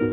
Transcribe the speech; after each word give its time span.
Hi, 0.00 0.06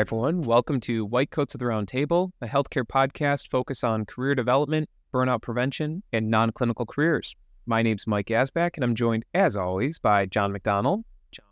everyone. 0.00 0.40
Welcome 0.40 0.80
to 0.80 1.04
White 1.04 1.30
Coats 1.30 1.54
of 1.54 1.58
the 1.58 1.66
Round 1.66 1.86
Table, 1.86 2.32
a 2.40 2.46
healthcare 2.46 2.84
podcast 2.84 3.50
focused 3.50 3.84
on 3.84 4.06
career 4.06 4.34
development, 4.34 4.88
burnout 5.12 5.42
prevention, 5.42 6.02
and 6.14 6.30
non 6.30 6.50
clinical 6.50 6.86
careers. 6.86 7.34
My 7.68 7.82
name's 7.82 8.06
Mike 8.06 8.28
Asback, 8.28 8.76
and 8.76 8.84
I'm 8.84 8.94
joined, 8.94 9.24
as 9.34 9.56
always, 9.56 9.98
by 9.98 10.26
John 10.26 10.52
McDonald. 10.52 11.04
John, 11.32 11.44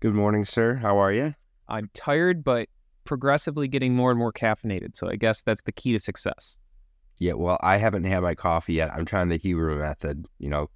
Good 0.00 0.14
morning, 0.14 0.14
Good 0.14 0.14
morning, 0.14 0.44
sir. 0.46 0.74
How 0.76 0.96
are 0.96 1.12
you? 1.12 1.34
I'm 1.68 1.90
tired, 1.92 2.42
but 2.42 2.70
progressively 3.04 3.68
getting 3.68 3.94
more 3.94 4.10
and 4.10 4.18
more 4.18 4.32
caffeinated. 4.32 4.96
So 4.96 5.10
I 5.10 5.16
guess 5.16 5.42
that's 5.42 5.60
the 5.62 5.72
key 5.72 5.92
to 5.92 6.00
success. 6.00 6.58
Yeah, 7.18 7.34
well, 7.34 7.58
I 7.60 7.76
haven't 7.76 8.04
had 8.04 8.22
my 8.22 8.34
coffee 8.34 8.72
yet. 8.72 8.90
I'm 8.94 9.04
trying 9.04 9.28
the 9.28 9.38
Huberman 9.38 9.80
method, 9.80 10.24
you 10.38 10.48
know, 10.48 10.70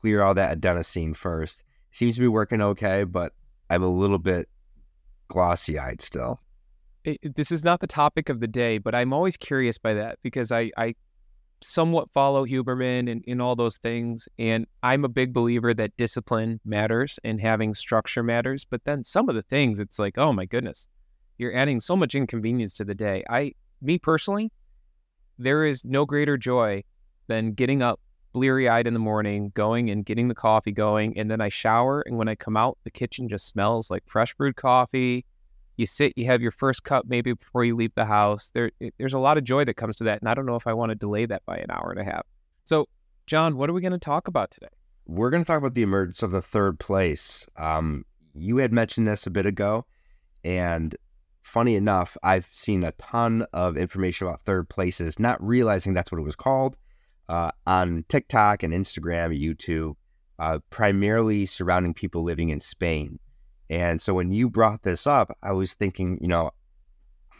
clear 0.00 0.22
all 0.22 0.34
that 0.34 0.60
adenosine 0.60 1.16
first. 1.16 1.64
Seems 1.90 2.14
to 2.14 2.20
be 2.20 2.28
working 2.28 2.62
okay, 2.62 3.02
but 3.02 3.32
I'm 3.70 3.82
a 3.82 3.88
little 3.88 4.18
bit 4.18 4.48
glossy 5.26 5.80
eyed 5.80 6.00
still. 6.00 6.40
It, 7.02 7.34
this 7.34 7.50
is 7.50 7.64
not 7.64 7.80
the 7.80 7.88
topic 7.88 8.28
of 8.28 8.38
the 8.38 8.46
day, 8.46 8.78
but 8.78 8.94
I'm 8.94 9.12
always 9.12 9.36
curious 9.36 9.78
by 9.78 9.94
that 9.94 10.20
because 10.22 10.52
I, 10.52 10.70
I 10.76 10.94
somewhat 11.60 12.12
follow 12.12 12.46
Huberman 12.46 13.10
and, 13.10 13.24
and 13.26 13.42
all 13.42 13.56
those 13.56 13.78
things. 13.78 14.28
And 14.38 14.66
I'm 14.82 15.04
a 15.04 15.08
big 15.08 15.32
believer 15.32 15.74
that 15.74 15.96
discipline 15.96 16.60
matters 16.64 17.18
and 17.24 17.40
having 17.40 17.74
structure 17.74 18.22
matters. 18.22 18.64
But 18.64 18.84
then 18.84 19.04
some 19.04 19.28
of 19.28 19.34
the 19.34 19.42
things, 19.42 19.80
it's 19.80 19.98
like, 19.98 20.18
oh 20.18 20.32
my 20.32 20.44
goodness, 20.44 20.88
you're 21.38 21.54
adding 21.54 21.80
so 21.80 21.96
much 21.96 22.14
inconvenience 22.14 22.74
to 22.74 22.84
the 22.84 22.94
day. 22.94 23.24
I, 23.28 23.52
me 23.82 23.98
personally, 23.98 24.50
there 25.38 25.64
is 25.64 25.84
no 25.84 26.04
greater 26.04 26.36
joy 26.36 26.82
than 27.26 27.52
getting 27.52 27.82
up 27.82 28.00
bleary 28.32 28.68
eyed 28.68 28.86
in 28.86 28.92
the 28.92 29.00
morning, 29.00 29.50
going 29.54 29.90
and 29.90 30.04
getting 30.04 30.28
the 30.28 30.34
coffee 30.34 30.72
going. 30.72 31.18
And 31.18 31.30
then 31.30 31.40
I 31.40 31.48
shower. 31.48 32.02
And 32.02 32.16
when 32.18 32.28
I 32.28 32.34
come 32.34 32.56
out, 32.56 32.78
the 32.84 32.90
kitchen 32.90 33.28
just 33.28 33.46
smells 33.46 33.90
like 33.90 34.02
fresh 34.06 34.34
brewed 34.34 34.56
coffee 34.56 35.24
you 35.78 35.86
sit, 35.86 36.12
you 36.16 36.26
have 36.26 36.42
your 36.42 36.50
first 36.50 36.82
cup 36.84 37.06
maybe 37.08 37.32
before 37.32 37.64
you 37.64 37.76
leave 37.76 37.94
the 37.94 38.04
house. 38.04 38.50
There, 38.52 38.70
there's 38.98 39.14
a 39.14 39.18
lot 39.18 39.38
of 39.38 39.44
joy 39.44 39.64
that 39.64 39.74
comes 39.74 39.96
to 39.96 40.04
that, 40.04 40.20
and 40.20 40.28
I 40.28 40.34
don't 40.34 40.46
know 40.46 40.56
if 40.56 40.66
I 40.66 40.72
want 40.72 40.90
to 40.90 40.96
delay 40.96 41.24
that 41.26 41.44
by 41.46 41.56
an 41.56 41.70
hour 41.70 41.90
and 41.90 42.00
a 42.00 42.04
half. 42.04 42.26
So, 42.64 42.88
John, 43.26 43.56
what 43.56 43.70
are 43.70 43.72
we 43.72 43.80
going 43.80 43.92
to 43.92 43.98
talk 43.98 44.28
about 44.28 44.50
today? 44.50 44.68
We're 45.06 45.30
going 45.30 45.42
to 45.42 45.46
talk 45.46 45.58
about 45.58 45.74
the 45.74 45.82
emergence 45.82 46.22
of 46.22 46.32
the 46.32 46.42
third 46.42 46.78
place. 46.78 47.46
Um, 47.56 48.04
you 48.34 48.58
had 48.58 48.72
mentioned 48.72 49.06
this 49.06 49.26
a 49.26 49.30
bit 49.30 49.46
ago, 49.46 49.86
and 50.44 50.94
funny 51.42 51.76
enough, 51.76 52.16
I've 52.22 52.48
seen 52.52 52.84
a 52.84 52.92
ton 52.92 53.46
of 53.52 53.76
information 53.76 54.26
about 54.26 54.42
third 54.44 54.68
places, 54.68 55.18
not 55.18 55.42
realizing 55.42 55.94
that's 55.94 56.12
what 56.12 56.18
it 56.18 56.24
was 56.24 56.36
called, 56.36 56.76
uh, 57.28 57.52
on 57.66 58.04
TikTok 58.08 58.62
and 58.62 58.74
Instagram, 58.74 59.38
YouTube, 59.40 59.94
uh, 60.38 60.58
primarily 60.70 61.46
surrounding 61.46 61.94
people 61.94 62.22
living 62.22 62.50
in 62.50 62.60
Spain. 62.60 63.18
And 63.70 64.00
so 64.00 64.14
when 64.14 64.32
you 64.32 64.48
brought 64.48 64.82
this 64.82 65.06
up, 65.06 65.36
I 65.42 65.52
was 65.52 65.74
thinking, 65.74 66.18
you 66.20 66.28
know, 66.28 66.52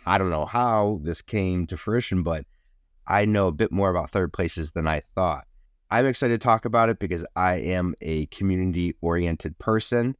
I 0.06 0.18
don't 0.18 0.30
know 0.30 0.46
how 0.46 1.00
this 1.02 1.22
came 1.22 1.66
to 1.68 1.76
fruition, 1.76 2.22
but 2.22 2.44
I 3.06 3.24
know 3.24 3.48
a 3.48 3.52
bit 3.52 3.72
more 3.72 3.90
about 3.90 4.10
third 4.10 4.32
places 4.32 4.72
than 4.72 4.86
I 4.86 5.02
thought. 5.14 5.46
I'm 5.90 6.06
excited 6.06 6.40
to 6.40 6.44
talk 6.44 6.66
about 6.66 6.90
it 6.90 6.98
because 6.98 7.24
I 7.34 7.54
am 7.54 7.94
a 8.02 8.26
community 8.26 8.94
oriented 9.00 9.58
person 9.58 10.16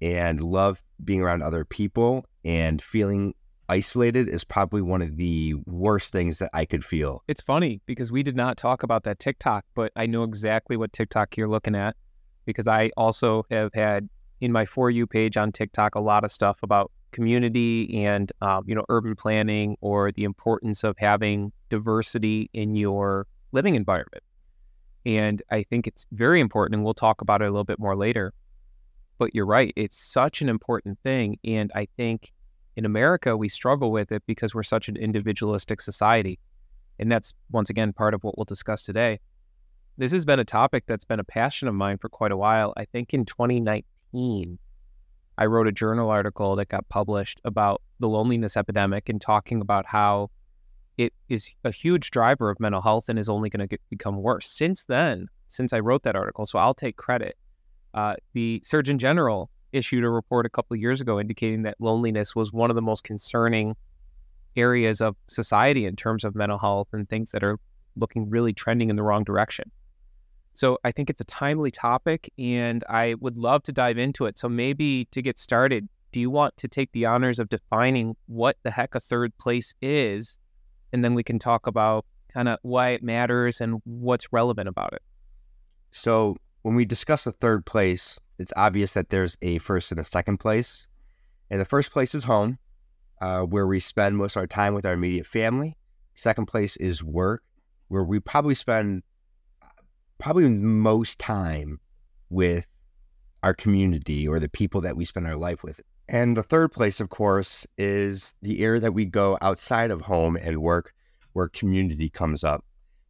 and 0.00 0.40
love 0.40 0.82
being 1.04 1.20
around 1.20 1.42
other 1.42 1.64
people 1.64 2.24
and 2.44 2.80
feeling 2.80 3.34
isolated 3.68 4.28
is 4.28 4.44
probably 4.44 4.82
one 4.82 5.02
of 5.02 5.16
the 5.16 5.54
worst 5.66 6.12
things 6.12 6.38
that 6.38 6.50
I 6.52 6.64
could 6.64 6.84
feel. 6.84 7.22
It's 7.28 7.42
funny 7.42 7.80
because 7.86 8.10
we 8.10 8.22
did 8.22 8.36
not 8.36 8.56
talk 8.56 8.82
about 8.82 9.04
that 9.04 9.18
TikTok, 9.18 9.64
but 9.74 9.92
I 9.96 10.06
know 10.06 10.24
exactly 10.24 10.76
what 10.76 10.92
TikTok 10.92 11.36
you're 11.36 11.48
looking 11.48 11.74
at 11.74 11.96
because 12.44 12.66
I 12.66 12.90
also 12.96 13.44
have 13.50 13.72
had 13.74 14.08
in 14.42 14.50
my 14.50 14.66
For 14.66 14.90
You 14.90 15.06
page 15.06 15.36
on 15.36 15.52
TikTok 15.52 15.94
a 15.94 16.00
lot 16.00 16.24
of 16.24 16.32
stuff 16.32 16.58
about 16.64 16.90
community 17.12 18.04
and, 18.04 18.32
um, 18.40 18.64
you 18.66 18.74
know, 18.74 18.84
urban 18.88 19.14
planning 19.14 19.76
or 19.80 20.10
the 20.10 20.24
importance 20.24 20.82
of 20.82 20.98
having 20.98 21.52
diversity 21.68 22.50
in 22.52 22.74
your 22.74 23.28
living 23.52 23.76
environment. 23.76 24.24
And 25.06 25.40
I 25.52 25.62
think 25.62 25.86
it's 25.86 26.08
very 26.10 26.40
important, 26.40 26.74
and 26.74 26.84
we'll 26.84 26.92
talk 26.92 27.20
about 27.20 27.40
it 27.40 27.44
a 27.44 27.50
little 27.50 27.64
bit 27.64 27.78
more 27.78 27.94
later. 27.94 28.34
But 29.18 29.32
you're 29.32 29.46
right, 29.46 29.72
it's 29.76 29.96
such 29.96 30.42
an 30.42 30.48
important 30.48 30.98
thing. 31.04 31.38
And 31.44 31.70
I 31.76 31.86
think 31.96 32.32
in 32.74 32.84
America, 32.84 33.36
we 33.36 33.48
struggle 33.48 33.92
with 33.92 34.10
it 34.10 34.24
because 34.26 34.56
we're 34.56 34.64
such 34.64 34.88
an 34.88 34.96
individualistic 34.96 35.80
society. 35.80 36.40
And 36.98 37.12
that's 37.12 37.32
once 37.52 37.70
again 37.70 37.92
part 37.92 38.12
of 38.12 38.24
what 38.24 38.36
we'll 38.36 38.44
discuss 38.44 38.82
today. 38.82 39.20
This 39.98 40.10
has 40.10 40.24
been 40.24 40.40
a 40.40 40.44
topic 40.44 40.84
that's 40.88 41.04
been 41.04 41.20
a 41.20 41.24
passion 41.24 41.68
of 41.68 41.74
mine 41.74 41.98
for 41.98 42.08
quite 42.08 42.32
a 42.32 42.36
while. 42.36 42.72
I 42.76 42.86
think 42.86 43.14
in 43.14 43.24
2019, 43.24 43.84
I 45.38 45.46
wrote 45.46 45.66
a 45.66 45.72
journal 45.72 46.10
article 46.10 46.56
that 46.56 46.68
got 46.68 46.88
published 46.88 47.40
about 47.44 47.82
the 47.98 48.08
loneliness 48.08 48.56
epidemic 48.56 49.08
and 49.08 49.20
talking 49.20 49.60
about 49.60 49.86
how 49.86 50.30
it 50.98 51.12
is 51.28 51.54
a 51.64 51.70
huge 51.70 52.10
driver 52.10 52.50
of 52.50 52.60
mental 52.60 52.82
health 52.82 53.08
and 53.08 53.18
is 53.18 53.28
only 53.28 53.48
going 53.48 53.66
to 53.66 53.78
become 53.88 54.16
worse. 54.16 54.46
Since 54.46 54.84
then, 54.84 55.28
since 55.48 55.72
I 55.72 55.80
wrote 55.80 56.02
that 56.02 56.16
article, 56.16 56.46
so 56.46 56.58
I'll 56.58 56.74
take 56.74 56.96
credit. 56.96 57.36
Uh, 57.94 58.14
the 58.34 58.60
Surgeon 58.64 58.98
General 58.98 59.50
issued 59.72 60.04
a 60.04 60.10
report 60.10 60.44
a 60.44 60.50
couple 60.50 60.74
of 60.74 60.80
years 60.80 61.00
ago 61.00 61.18
indicating 61.18 61.62
that 61.62 61.76
loneliness 61.78 62.36
was 62.36 62.52
one 62.52 62.70
of 62.70 62.76
the 62.76 62.82
most 62.82 63.04
concerning 63.04 63.74
areas 64.54 65.00
of 65.00 65.16
society 65.28 65.86
in 65.86 65.96
terms 65.96 66.24
of 66.24 66.34
mental 66.34 66.58
health 66.58 66.88
and 66.92 67.08
things 67.08 67.30
that 67.32 67.42
are 67.42 67.58
looking 67.96 68.28
really 68.28 68.52
trending 68.52 68.90
in 68.90 68.96
the 68.96 69.02
wrong 69.02 69.24
direction. 69.24 69.70
So 70.54 70.78
I 70.84 70.92
think 70.92 71.08
it's 71.08 71.20
a 71.20 71.24
timely 71.24 71.70
topic 71.70 72.30
and 72.38 72.84
I 72.88 73.14
would 73.20 73.38
love 73.38 73.62
to 73.64 73.72
dive 73.72 73.98
into 73.98 74.26
it. 74.26 74.38
So 74.38 74.48
maybe 74.48 75.06
to 75.06 75.22
get 75.22 75.38
started, 75.38 75.88
do 76.12 76.20
you 76.20 76.30
want 76.30 76.56
to 76.58 76.68
take 76.68 76.92
the 76.92 77.06
honors 77.06 77.38
of 77.38 77.48
defining 77.48 78.16
what 78.26 78.56
the 78.62 78.70
heck 78.70 78.94
a 78.94 79.00
third 79.00 79.36
place 79.38 79.74
is? 79.80 80.38
And 80.92 81.02
then 81.04 81.14
we 81.14 81.22
can 81.22 81.38
talk 81.38 81.66
about 81.66 82.04
kind 82.32 82.48
of 82.48 82.58
why 82.62 82.90
it 82.90 83.02
matters 83.02 83.60
and 83.60 83.80
what's 83.84 84.32
relevant 84.32 84.68
about 84.68 84.92
it. 84.92 85.02
So 85.90 86.36
when 86.62 86.74
we 86.74 86.84
discuss 86.84 87.26
a 87.26 87.32
third 87.32 87.64
place, 87.64 88.18
it's 88.38 88.52
obvious 88.56 88.92
that 88.94 89.10
there's 89.10 89.36
a 89.42 89.58
first 89.58 89.90
and 89.90 90.00
a 90.00 90.04
second 90.04 90.38
place. 90.38 90.86
And 91.50 91.60
the 91.60 91.66
first 91.66 91.92
place 91.92 92.14
is 92.14 92.24
home, 92.24 92.58
uh, 93.20 93.40
where 93.40 93.66
we 93.66 93.80
spend 93.80 94.16
most 94.16 94.36
of 94.36 94.40
our 94.40 94.46
time 94.46 94.74
with 94.74 94.86
our 94.86 94.94
immediate 94.94 95.26
family. 95.26 95.76
Second 96.14 96.46
place 96.46 96.76
is 96.76 97.02
work, 97.02 97.42
where 97.88 98.04
we 98.04 98.20
probably 98.20 98.54
spend 98.54 99.02
probably 100.22 100.48
most 100.48 101.18
time 101.18 101.80
with 102.30 102.64
our 103.42 103.52
community 103.52 104.28
or 104.28 104.38
the 104.38 104.48
people 104.48 104.80
that 104.80 104.96
we 104.96 105.04
spend 105.04 105.26
our 105.26 105.36
life 105.36 105.64
with. 105.64 105.80
And 106.08 106.36
the 106.36 106.44
third 106.44 106.70
place, 106.70 107.00
of 107.00 107.10
course, 107.10 107.66
is 107.76 108.32
the 108.40 108.62
area 108.62 108.80
that 108.80 108.94
we 108.94 109.04
go 109.04 109.36
outside 109.42 109.90
of 109.90 110.00
home 110.00 110.36
and 110.36 110.62
work, 110.62 110.94
where 111.32 111.48
community 111.48 112.08
comes 112.08 112.44
up, 112.44 112.64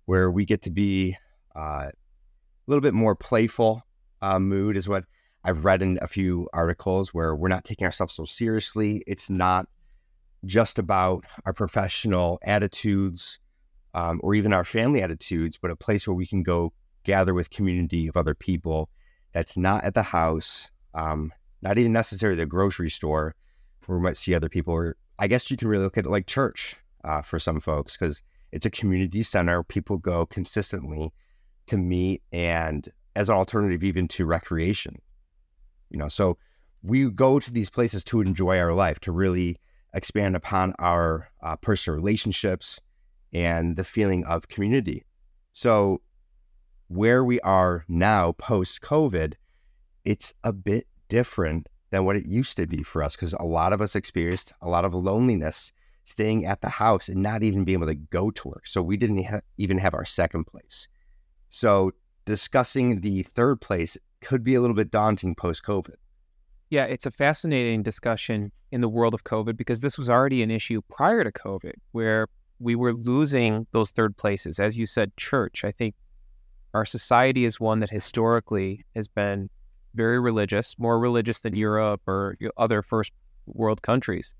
where 0.06 0.30
we 0.30 0.46
get 0.46 0.62
to 0.62 0.70
be 0.70 1.14
uh, 1.54 1.90
a 1.90 1.92
little 2.66 2.80
bit 2.80 2.94
more 2.94 3.14
playful 3.14 3.82
uh, 4.22 4.38
mood, 4.38 4.78
is 4.78 4.88
what 4.88 5.04
I've 5.44 5.66
read 5.66 5.82
in 5.82 5.98
a 6.00 6.08
few 6.08 6.48
articles 6.54 7.12
where 7.12 7.36
we're 7.36 7.48
not 7.48 7.64
taking 7.64 7.84
ourselves 7.84 8.14
so 8.14 8.24
seriously. 8.24 9.02
It's 9.06 9.28
not 9.28 9.66
just 10.46 10.78
about 10.78 11.26
our 11.44 11.52
professional 11.52 12.38
attitudes 12.42 13.38
um, 13.92 14.18
or 14.24 14.34
even 14.34 14.54
our 14.54 14.64
family 14.64 15.02
attitudes, 15.02 15.58
but 15.60 15.70
a 15.70 15.76
place 15.76 16.08
where 16.08 16.14
we 16.14 16.26
can 16.26 16.42
go 16.42 16.72
gather 17.04 17.34
with 17.34 17.50
community 17.50 18.06
of 18.06 18.16
other 18.16 18.34
people 18.34 18.88
that's 19.32 19.56
not 19.56 19.84
at 19.84 19.94
the 19.94 20.02
house, 20.02 20.68
um, 20.94 21.32
not 21.62 21.78
even 21.78 21.92
necessarily 21.92 22.36
the 22.36 22.46
grocery 22.46 22.90
store 22.90 23.34
where 23.86 23.98
we 23.98 24.04
might 24.04 24.16
see 24.16 24.34
other 24.34 24.48
people. 24.48 24.74
Or 24.74 24.96
I 25.18 25.26
guess 25.26 25.50
you 25.50 25.56
can 25.56 25.68
really 25.68 25.84
look 25.84 25.98
at 25.98 26.06
it 26.06 26.10
like 26.10 26.26
church 26.26 26.76
uh, 27.04 27.22
for 27.22 27.38
some 27.38 27.60
folks 27.60 27.96
because 27.96 28.22
it's 28.52 28.66
a 28.66 28.70
community 28.70 29.22
center. 29.22 29.62
People 29.62 29.96
go 29.96 30.26
consistently 30.26 31.12
to 31.66 31.76
meet 31.76 32.22
and 32.32 32.88
as 33.16 33.28
an 33.28 33.34
alternative 33.34 33.84
even 33.84 34.08
to 34.08 34.26
recreation. 34.26 35.00
You 35.90 35.98
know, 35.98 36.08
so 36.08 36.38
we 36.82 37.08
go 37.10 37.38
to 37.38 37.52
these 37.52 37.70
places 37.70 38.02
to 38.04 38.20
enjoy 38.20 38.58
our 38.58 38.74
life, 38.74 38.98
to 39.00 39.12
really 39.12 39.58
expand 39.94 40.34
upon 40.34 40.74
our 40.78 41.28
uh, 41.42 41.56
personal 41.56 41.96
relationships 41.96 42.80
and 43.32 43.76
the 43.76 43.84
feeling 43.84 44.24
of 44.24 44.48
community. 44.48 45.04
So, 45.52 46.00
where 46.92 47.24
we 47.24 47.40
are 47.40 47.84
now 47.88 48.32
post 48.32 48.80
COVID, 48.82 49.34
it's 50.04 50.34
a 50.44 50.52
bit 50.52 50.86
different 51.08 51.68
than 51.90 52.04
what 52.04 52.16
it 52.16 52.26
used 52.26 52.56
to 52.56 52.66
be 52.66 52.82
for 52.82 53.02
us 53.02 53.16
because 53.16 53.32
a 53.34 53.44
lot 53.44 53.72
of 53.72 53.80
us 53.80 53.96
experienced 53.96 54.52
a 54.60 54.68
lot 54.68 54.84
of 54.84 54.94
loneliness 54.94 55.72
staying 56.04 56.44
at 56.44 56.60
the 56.60 56.68
house 56.68 57.08
and 57.08 57.22
not 57.22 57.42
even 57.42 57.64
being 57.64 57.78
able 57.78 57.86
to 57.86 57.94
go 57.94 58.30
to 58.30 58.48
work. 58.48 58.66
So, 58.66 58.82
we 58.82 58.96
didn't 58.96 59.24
ha- 59.24 59.40
even 59.56 59.78
have 59.78 59.94
our 59.94 60.04
second 60.04 60.44
place. 60.44 60.88
So, 61.48 61.92
discussing 62.24 63.00
the 63.00 63.22
third 63.22 63.60
place, 63.60 63.96
could 64.20 64.44
be 64.44 64.54
a 64.54 64.60
little 64.60 64.76
bit 64.76 64.90
daunting 64.90 65.34
post 65.34 65.64
COVID. 65.64 65.96
Yeah, 66.70 66.84
it's 66.84 67.06
a 67.06 67.10
fascinating 67.10 67.82
discussion 67.82 68.52
in 68.70 68.80
the 68.80 68.88
world 68.88 69.14
of 69.14 69.24
COVID 69.24 69.56
because 69.56 69.80
this 69.80 69.98
was 69.98 70.08
already 70.08 70.42
an 70.42 70.50
issue 70.50 70.80
prior 70.88 71.24
to 71.24 71.32
COVID 71.32 71.74
where 71.90 72.28
we 72.58 72.74
were 72.74 72.94
losing 72.94 73.66
those 73.72 73.90
third 73.90 74.16
places. 74.16 74.58
As 74.58 74.78
you 74.78 74.86
said, 74.86 75.14
church. 75.16 75.64
I 75.64 75.72
think 75.72 75.94
our 76.74 76.84
society 76.84 77.44
is 77.44 77.60
one 77.60 77.80
that 77.80 77.90
historically 77.90 78.84
has 78.94 79.08
been 79.08 79.50
very 79.94 80.18
religious, 80.18 80.78
more 80.78 80.98
religious 80.98 81.40
than 81.40 81.54
Europe 81.54 82.00
or 82.06 82.36
other 82.56 82.82
first 82.82 83.12
world 83.46 83.82
countries. 83.82 84.34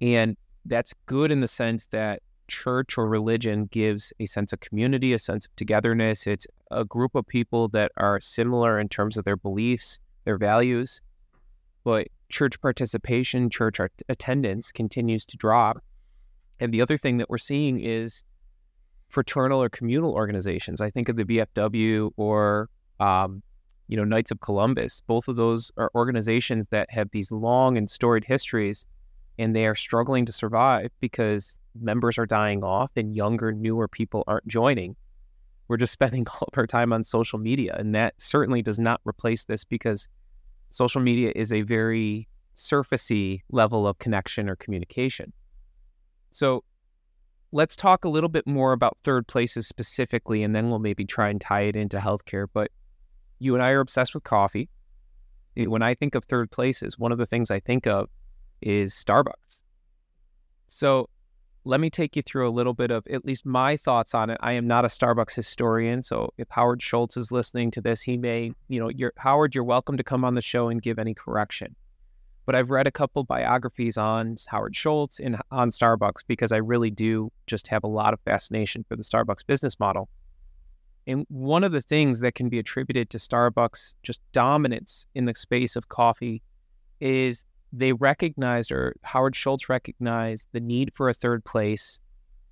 And 0.00 0.36
that's 0.64 0.94
good 1.06 1.30
in 1.30 1.40
the 1.40 1.48
sense 1.48 1.86
that 1.86 2.22
church 2.48 2.98
or 2.98 3.08
religion 3.08 3.66
gives 3.66 4.12
a 4.20 4.26
sense 4.26 4.52
of 4.52 4.60
community, 4.60 5.12
a 5.12 5.18
sense 5.18 5.46
of 5.46 5.54
togetherness. 5.56 6.26
It's 6.26 6.46
a 6.70 6.84
group 6.84 7.14
of 7.14 7.26
people 7.26 7.68
that 7.68 7.92
are 7.96 8.20
similar 8.20 8.78
in 8.78 8.88
terms 8.88 9.16
of 9.16 9.24
their 9.24 9.36
beliefs, 9.36 10.00
their 10.24 10.38
values. 10.38 11.00
But 11.84 12.08
church 12.28 12.60
participation, 12.60 13.50
church 13.50 13.78
attendance 14.08 14.72
continues 14.72 15.24
to 15.26 15.36
drop. 15.36 15.82
And 16.58 16.72
the 16.72 16.82
other 16.82 16.98
thing 16.98 17.18
that 17.18 17.30
we're 17.30 17.38
seeing 17.38 17.80
is 17.80 18.24
fraternal 19.10 19.62
or 19.62 19.68
communal 19.68 20.12
organizations. 20.12 20.80
I 20.80 20.90
think 20.90 21.08
of 21.08 21.16
the 21.16 21.24
VFW 21.24 22.12
or 22.16 22.70
um, 23.00 23.42
you 23.88 23.96
know 23.96 24.04
Knights 24.04 24.30
of 24.30 24.40
Columbus. 24.40 25.02
Both 25.06 25.28
of 25.28 25.36
those 25.36 25.70
are 25.76 25.90
organizations 25.94 26.66
that 26.70 26.90
have 26.90 27.10
these 27.10 27.30
long 27.30 27.76
and 27.76 27.90
storied 27.90 28.24
histories, 28.24 28.86
and 29.38 29.54
they 29.54 29.66
are 29.66 29.74
struggling 29.74 30.24
to 30.26 30.32
survive 30.32 30.90
because 31.00 31.56
members 31.80 32.18
are 32.18 32.26
dying 32.26 32.64
off 32.64 32.90
and 32.96 33.14
younger, 33.14 33.52
newer 33.52 33.88
people 33.88 34.24
aren't 34.26 34.46
joining. 34.46 34.96
We're 35.68 35.76
just 35.76 35.92
spending 36.00 36.26
all 36.28 36.48
of 36.50 36.56
our 36.56 36.66
time 36.66 36.92
on 36.92 37.02
social 37.04 37.38
media, 37.38 37.74
and 37.78 37.94
that 37.94 38.14
certainly 38.18 38.62
does 38.62 38.78
not 38.78 39.00
replace 39.04 39.44
this 39.44 39.64
because 39.64 40.08
social 40.70 41.00
media 41.00 41.32
is 41.34 41.52
a 41.52 41.62
very 41.62 42.28
surfacey 42.56 43.40
level 43.50 43.86
of 43.86 43.98
connection 43.98 44.48
or 44.48 44.56
communication. 44.56 45.32
So 46.30 46.62
let's 47.52 47.76
talk 47.76 48.04
a 48.04 48.08
little 48.08 48.28
bit 48.28 48.46
more 48.46 48.72
about 48.72 48.96
third 49.02 49.26
places 49.26 49.66
specifically, 49.66 50.42
and 50.42 50.54
then 50.54 50.70
we'll 50.70 50.78
maybe 50.78 51.04
try 51.04 51.28
and 51.28 51.40
tie 51.40 51.62
it 51.62 51.76
into 51.76 51.98
healthcare. 51.98 52.46
But 52.52 52.70
you 53.38 53.54
and 53.54 53.62
I 53.62 53.70
are 53.70 53.80
obsessed 53.80 54.14
with 54.14 54.24
coffee. 54.24 54.68
Eh, 55.56 55.66
when 55.66 55.82
I 55.82 55.94
think 55.94 56.14
of 56.14 56.24
third 56.24 56.50
places, 56.50 56.98
one 56.98 57.12
of 57.12 57.18
the 57.18 57.26
things 57.26 57.50
I 57.50 57.60
think 57.60 57.86
of 57.86 58.08
is 58.60 58.94
Starbucks. 58.94 59.62
So 60.68 61.08
let 61.64 61.80
me 61.80 61.90
take 61.90 62.16
you 62.16 62.22
through 62.22 62.48
a 62.48 62.50
little 62.52 62.74
bit 62.74 62.90
of 62.90 63.06
at 63.08 63.24
least 63.24 63.44
my 63.44 63.76
thoughts 63.76 64.14
on 64.14 64.30
it. 64.30 64.38
I 64.40 64.52
am 64.52 64.66
not 64.66 64.84
a 64.84 64.88
Starbucks 64.88 65.34
historian, 65.34 66.02
so 66.02 66.32
if 66.38 66.48
Howard 66.50 66.80
Schultz 66.80 67.16
is 67.16 67.32
listening 67.32 67.70
to 67.72 67.80
this, 67.80 68.00
he 68.02 68.16
may, 68.16 68.52
you 68.68 68.80
know, 68.80 68.88
you're 68.88 69.12
Howard, 69.16 69.54
you're 69.54 69.64
welcome 69.64 69.96
to 69.96 70.04
come 70.04 70.24
on 70.24 70.34
the 70.34 70.40
show 70.40 70.68
and 70.68 70.80
give 70.80 70.98
any 70.98 71.14
correction. 71.14 71.74
But 72.50 72.56
I've 72.56 72.70
read 72.70 72.88
a 72.88 72.90
couple 72.90 73.22
biographies 73.22 73.96
on 73.96 74.34
Howard 74.48 74.74
Schultz 74.74 75.20
and 75.20 75.36
on 75.52 75.70
Starbucks 75.70 76.24
because 76.26 76.50
I 76.50 76.56
really 76.56 76.90
do 76.90 77.30
just 77.46 77.68
have 77.68 77.84
a 77.84 77.86
lot 77.86 78.12
of 78.12 78.18
fascination 78.22 78.84
for 78.88 78.96
the 78.96 79.04
Starbucks 79.04 79.46
business 79.46 79.78
model. 79.78 80.08
And 81.06 81.26
one 81.28 81.62
of 81.62 81.70
the 81.70 81.80
things 81.80 82.18
that 82.18 82.34
can 82.34 82.48
be 82.48 82.58
attributed 82.58 83.08
to 83.10 83.18
Starbucks 83.18 83.94
just 84.02 84.20
dominance 84.32 85.06
in 85.14 85.26
the 85.26 85.34
space 85.36 85.76
of 85.76 85.90
coffee 85.90 86.42
is 86.98 87.46
they 87.72 87.92
recognized, 87.92 88.72
or 88.72 88.96
Howard 89.04 89.36
Schultz 89.36 89.68
recognized, 89.68 90.48
the 90.50 90.60
need 90.60 90.92
for 90.92 91.08
a 91.08 91.14
third 91.14 91.44
place 91.44 92.00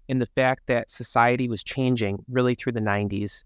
in 0.06 0.21
the 0.21 0.27
fact 0.27 0.69
that 0.69 0.93
society 0.93 1.49
was 1.49 1.65
changing 1.65 2.25
really 2.29 2.55
through 2.55 2.71
the 2.71 2.81
90s, 2.81 3.43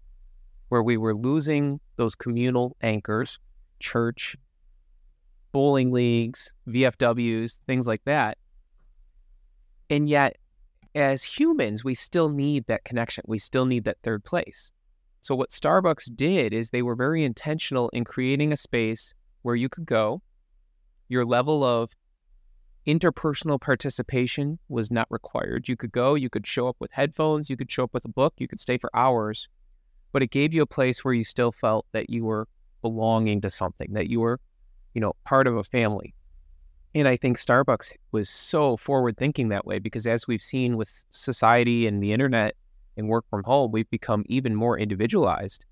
where 0.69 0.83
we 0.83 0.97
were 0.97 1.15
losing 1.15 1.79
those 1.95 2.13
communal 2.13 2.77
anchors, 2.83 3.39
church, 3.79 4.37
bowling 5.53 5.91
leagues, 5.91 6.53
VFWs, 6.67 7.59
things 7.65 7.87
like 7.87 8.03
that. 8.03 8.37
And 9.89 10.09
yet, 10.09 10.35
as 10.95 11.23
humans, 11.23 11.83
we 11.83 11.95
still 11.95 12.29
need 12.29 12.65
that 12.67 12.83
connection. 12.83 13.23
We 13.27 13.39
still 13.39 13.65
need 13.65 13.85
that 13.85 13.97
third 14.03 14.25
place. 14.25 14.71
So, 15.21 15.35
what 15.35 15.51
Starbucks 15.51 16.13
did 16.13 16.53
is 16.53 16.69
they 16.69 16.81
were 16.81 16.95
very 16.95 17.23
intentional 17.23 17.87
in 17.89 18.03
creating 18.03 18.51
a 18.51 18.57
space 18.57 19.15
where 19.43 19.55
you 19.55 19.69
could 19.69 19.85
go 19.85 20.21
your 21.13 21.25
level 21.25 21.63
of 21.63 21.95
interpersonal 22.87 23.61
participation 23.61 24.59
was 24.67 24.91
not 24.91 25.07
required. 25.09 25.69
You 25.69 25.77
could 25.77 25.91
go, 25.91 26.15
you 26.15 26.29
could 26.29 26.45
show 26.45 26.67
up 26.67 26.75
with 26.79 26.91
headphones, 26.91 27.49
you 27.49 27.55
could 27.55 27.71
show 27.71 27.83
up 27.83 27.93
with 27.93 28.03
a 28.03 28.09
book, 28.09 28.33
you 28.37 28.47
could 28.47 28.59
stay 28.59 28.77
for 28.77 28.89
hours, 28.93 29.47
but 30.11 30.21
it 30.23 30.31
gave 30.31 30.53
you 30.53 30.61
a 30.61 30.67
place 30.67 31.05
where 31.05 31.13
you 31.13 31.23
still 31.23 31.51
felt 31.51 31.85
that 31.91 32.09
you 32.09 32.25
were 32.25 32.47
belonging 32.81 33.41
to 33.41 33.49
something, 33.49 33.93
that 33.93 34.09
you 34.09 34.19
were, 34.19 34.39
you 34.93 35.01
know, 35.01 35.13
part 35.25 35.47
of 35.47 35.55
a 35.55 35.63
family. 35.63 36.13
And 36.95 37.07
I 37.07 37.17
think 37.17 37.37
Starbucks 37.37 37.93
was 38.11 38.29
so 38.29 38.77
forward 38.77 39.17
thinking 39.17 39.49
that 39.49 39.65
way 39.65 39.79
because 39.79 40.05
as 40.05 40.27
we've 40.27 40.41
seen 40.41 40.77
with 40.77 41.05
society 41.09 41.87
and 41.87 42.03
the 42.03 42.13
internet 42.13 42.55
and 42.97 43.07
work 43.07 43.25
from 43.29 43.43
home, 43.43 43.71
we've 43.71 43.89
become 43.89 44.23
even 44.27 44.53
more 44.55 44.77
individualized. 44.77 45.65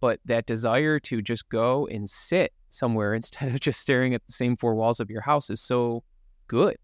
But 0.00 0.18
that 0.24 0.46
desire 0.46 0.98
to 1.00 1.22
just 1.22 1.48
go 1.50 1.86
and 1.86 2.08
sit 2.10 2.52
somewhere 2.70 3.14
instead 3.14 3.54
of 3.54 3.60
just 3.60 3.80
staring 3.80 4.14
at 4.14 4.26
the 4.26 4.32
same 4.32 4.56
four 4.56 4.74
walls 4.74 4.98
of 4.98 5.10
your 5.10 5.20
house 5.20 5.50
is 5.50 5.60
so 5.60 6.02
good. 6.48 6.76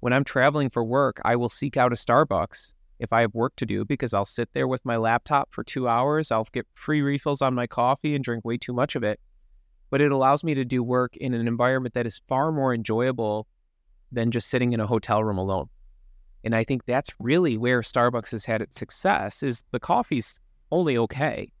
When 0.00 0.12
I'm 0.12 0.24
traveling 0.24 0.68
for 0.68 0.84
work, 0.84 1.20
I 1.24 1.36
will 1.36 1.48
seek 1.48 1.78
out 1.78 1.92
a 1.92 1.96
Starbucks 1.96 2.74
if 2.98 3.12
I 3.12 3.22
have 3.22 3.34
work 3.34 3.56
to 3.56 3.66
do 3.66 3.84
because 3.84 4.12
I'll 4.12 4.24
sit 4.24 4.50
there 4.52 4.68
with 4.68 4.84
my 4.84 4.96
laptop 4.96 5.52
for 5.52 5.64
two 5.64 5.88
hours. 5.88 6.30
I'll 6.30 6.46
get 6.52 6.66
free 6.74 7.00
refills 7.00 7.40
on 7.40 7.54
my 7.54 7.66
coffee 7.66 8.14
and 8.14 8.22
drink 8.22 8.44
way 8.44 8.58
too 8.58 8.72
much 8.74 8.94
of 8.94 9.02
it. 9.02 9.20
But 9.90 10.00
it 10.00 10.12
allows 10.12 10.42
me 10.42 10.54
to 10.54 10.64
do 10.64 10.82
work 10.82 11.16
in 11.16 11.34
an 11.34 11.46
environment 11.46 11.94
that 11.94 12.06
is 12.06 12.20
far 12.28 12.52
more 12.52 12.74
enjoyable 12.74 13.46
than 14.12 14.30
just 14.30 14.48
sitting 14.48 14.72
in 14.72 14.80
a 14.80 14.86
hotel 14.86 15.22
room 15.22 15.38
alone. 15.38 15.68
And 16.44 16.54
I 16.54 16.64
think 16.64 16.86
that's 16.86 17.10
really 17.18 17.56
where 17.56 17.80
Starbucks 17.80 18.30
has 18.30 18.44
had 18.44 18.62
its 18.62 18.78
success 18.78 19.42
is 19.42 19.64
the 19.72 19.80
coffee's 19.80 20.38
only 20.70 20.96
okay. 20.96 21.52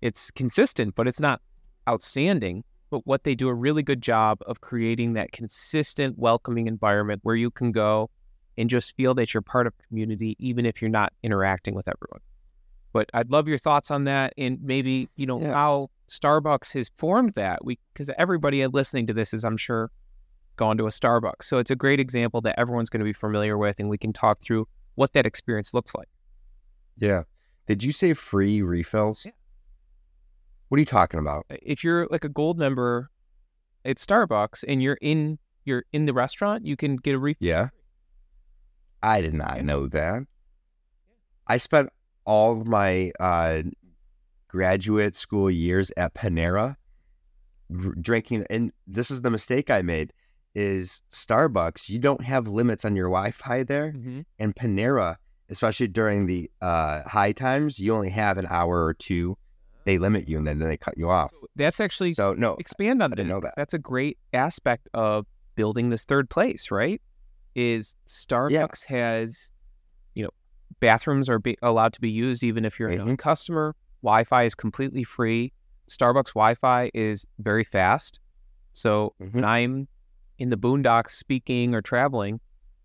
It's 0.00 0.30
consistent, 0.30 0.94
but 0.94 1.08
it's 1.08 1.20
not 1.20 1.40
outstanding 1.88 2.64
but 2.94 3.04
what 3.08 3.24
they 3.24 3.34
do 3.34 3.48
a 3.48 3.54
really 3.54 3.82
good 3.82 4.00
job 4.00 4.38
of 4.46 4.60
creating 4.60 5.14
that 5.14 5.32
consistent, 5.32 6.16
welcoming 6.16 6.68
environment 6.68 7.18
where 7.24 7.34
you 7.34 7.50
can 7.50 7.72
go 7.72 8.08
and 8.56 8.70
just 8.70 8.96
feel 8.96 9.14
that 9.14 9.34
you're 9.34 9.42
part 9.42 9.66
of 9.66 9.72
community, 9.88 10.36
even 10.38 10.64
if 10.64 10.80
you're 10.80 10.88
not 10.88 11.12
interacting 11.24 11.74
with 11.74 11.88
everyone. 11.88 12.20
But 12.94 13.10
I'd 13.12 13.30
love 13.30 13.48
your 13.48 13.58
thoughts 13.58 13.90
on 13.90 14.04
that 14.04 14.32
and 14.38 14.58
maybe, 14.62 15.10
you 15.16 15.26
know, 15.26 15.40
yeah. 15.40 15.52
how 15.52 15.90
Starbucks 16.08 16.72
has 16.74 16.90
formed 16.96 17.34
that. 17.34 17.64
We 17.64 17.80
because 17.92 18.08
everybody 18.16 18.64
listening 18.68 19.08
to 19.08 19.12
this 19.12 19.34
is, 19.34 19.44
I'm 19.44 19.56
sure, 19.56 19.90
gone 20.54 20.78
to 20.78 20.86
a 20.86 20.90
Starbucks. 20.90 21.42
So 21.42 21.58
it's 21.58 21.72
a 21.72 21.76
great 21.76 21.98
example 21.98 22.40
that 22.42 22.56
everyone's 22.56 22.88
going 22.88 23.00
to 23.00 23.04
be 23.04 23.12
familiar 23.12 23.58
with 23.58 23.80
and 23.80 23.88
we 23.90 23.98
can 23.98 24.12
talk 24.12 24.40
through 24.40 24.68
what 24.94 25.12
that 25.14 25.26
experience 25.26 25.74
looks 25.74 25.92
like. 25.92 26.06
Yeah. 26.96 27.24
Did 27.66 27.82
you 27.82 27.90
say 27.90 28.14
free 28.14 28.62
refills? 28.62 29.24
Yeah. 29.24 29.32
What 30.68 30.76
are 30.76 30.80
you 30.80 30.86
talking 30.86 31.18
about? 31.18 31.46
If 31.50 31.82
you're 31.82 32.06
like 32.12 32.24
a 32.24 32.28
gold 32.28 32.58
member 32.58 33.10
at 33.84 33.96
Starbucks 33.96 34.62
and 34.68 34.80
you're 34.80 34.98
in 35.02 35.40
you're 35.64 35.84
in 35.92 36.06
the 36.06 36.12
restaurant, 36.12 36.64
you 36.64 36.76
can 36.76 36.94
get 36.94 37.16
a 37.16 37.18
refill. 37.18 37.44
Yeah. 37.44 37.68
I 39.02 39.20
did 39.20 39.34
not 39.34 39.64
know 39.64 39.88
that. 39.88 40.22
I 41.48 41.56
spent 41.56 41.90
all 42.24 42.60
of 42.60 42.66
my 42.66 43.12
uh, 43.20 43.62
graduate 44.48 45.16
school 45.16 45.50
years 45.50 45.90
at 45.96 46.14
Panera 46.14 46.76
drinking 48.00 48.46
and 48.50 48.72
this 48.86 49.10
is 49.10 49.22
the 49.22 49.30
mistake 49.30 49.70
I 49.70 49.82
made 49.82 50.12
is 50.54 51.02
Starbucks, 51.10 51.88
you 51.88 51.98
don't 51.98 52.22
have 52.22 52.46
limits 52.46 52.84
on 52.84 52.94
your 52.94 53.08
Wi-Fi 53.08 53.64
there. 53.64 53.92
Mm-hmm. 53.92 54.20
And 54.38 54.54
Panera, 54.54 55.16
especially 55.48 55.88
during 55.88 56.26
the 56.26 56.50
uh, 56.60 57.02
high 57.02 57.32
times, 57.32 57.78
you 57.78 57.92
only 57.94 58.10
have 58.10 58.38
an 58.38 58.46
hour 58.48 58.84
or 58.84 58.94
two 58.94 59.36
they 59.84 59.98
limit 59.98 60.28
you 60.28 60.38
and 60.38 60.46
then, 60.46 60.58
then 60.58 60.68
they 60.68 60.76
cut 60.76 60.96
you 60.96 61.10
off. 61.10 61.30
So 61.30 61.46
that's 61.56 61.78
actually 61.78 62.14
so 62.14 62.32
no 62.32 62.54
expand 62.54 63.02
on 63.02 63.12
I 63.12 63.16
didn't 63.16 63.28
know 63.28 63.40
that. 63.40 63.54
That's 63.56 63.74
a 63.74 63.78
great 63.78 64.18
aspect 64.32 64.88
of 64.94 65.26
building 65.56 65.90
this 65.90 66.04
third 66.04 66.30
place, 66.30 66.70
right? 66.70 67.00
Is 67.54 67.94
Starbucks 68.08 68.88
yeah. 68.88 68.96
has, 68.96 69.52
you 70.14 70.24
know, 70.24 70.30
bathrooms 70.80 71.28
are 71.28 71.38
be, 71.38 71.56
allowed 71.62 71.92
to 71.94 72.00
be 72.00 72.10
used 72.10 72.42
even 72.42 72.64
if 72.64 72.78
you're 72.78 72.90
mm-hmm. 72.90 73.02
a 73.02 73.04
known 73.06 73.16
customer. 73.16 73.74
Wi-Fi 74.02 74.44
is 74.44 74.54
completely 74.54 75.04
free. 75.04 75.52
Starbucks 75.88 76.34
Wi-Fi 76.34 76.90
is 76.94 77.26
very 77.38 77.64
fast. 77.64 78.20
So 78.72 79.14
mm-hmm. 79.20 79.36
when 79.36 79.44
I'm 79.44 79.88
in 80.38 80.50
the 80.50 80.56
boondocks 80.56 81.10
speaking 81.10 81.74
or 81.74 81.82
traveling, 81.82 82.40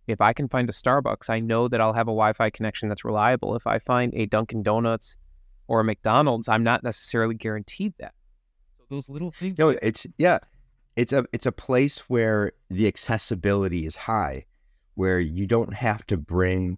if 0.08 0.22
I 0.22 0.34
can 0.34 0.48
find 0.48 0.68
a 0.70 0.72
Starbucks, 0.72 1.30
I 1.30 1.40
know 1.40 1.68
that 1.68 1.80
I'll 1.80 1.94
have 1.94 2.08
a 2.08 2.12
Wi-Fi 2.12 2.50
connection 2.50 2.90
that's 2.90 3.06
reliable. 3.06 3.56
If 3.56 3.68
I 3.68 3.80
find 3.80 4.14
a 4.16 4.26
Dunkin' 4.26 4.64
Donuts 4.64 5.18
or 5.68 5.82
a 5.82 5.84
McDonald's, 5.84 6.48
I'm 6.48 6.64
not 6.64 6.84
necessarily 6.84 7.36
guaranteed 7.36 7.94
that. 8.00 8.14
So 8.78 8.86
those 8.90 9.10
little 9.10 9.32
things. 9.32 9.58
No, 9.60 9.70
it's 9.70 10.08
yeah, 10.18 10.40
it's 10.96 11.14
a 11.14 11.26
it's 11.32 11.46
a 11.46 11.52
place 11.52 12.00
where 12.10 12.54
the 12.70 12.88
accessibility 12.88 13.86
is 13.86 13.96
high, 13.96 14.46
where 14.96 15.20
you 15.20 15.46
don't 15.46 15.74
have 15.74 16.06
to 16.08 16.18
bring 16.18 16.78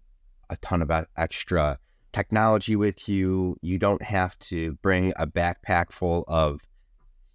a 0.52 0.56
ton 0.58 0.82
of 0.82 0.90
extra 1.16 1.78
technology 2.12 2.76
with 2.76 3.08
you. 3.08 3.56
You 3.62 3.78
don't 3.78 4.02
have 4.02 4.38
to 4.40 4.74
bring 4.82 5.12
a 5.16 5.26
backpack 5.26 5.90
full 5.90 6.24
of 6.28 6.60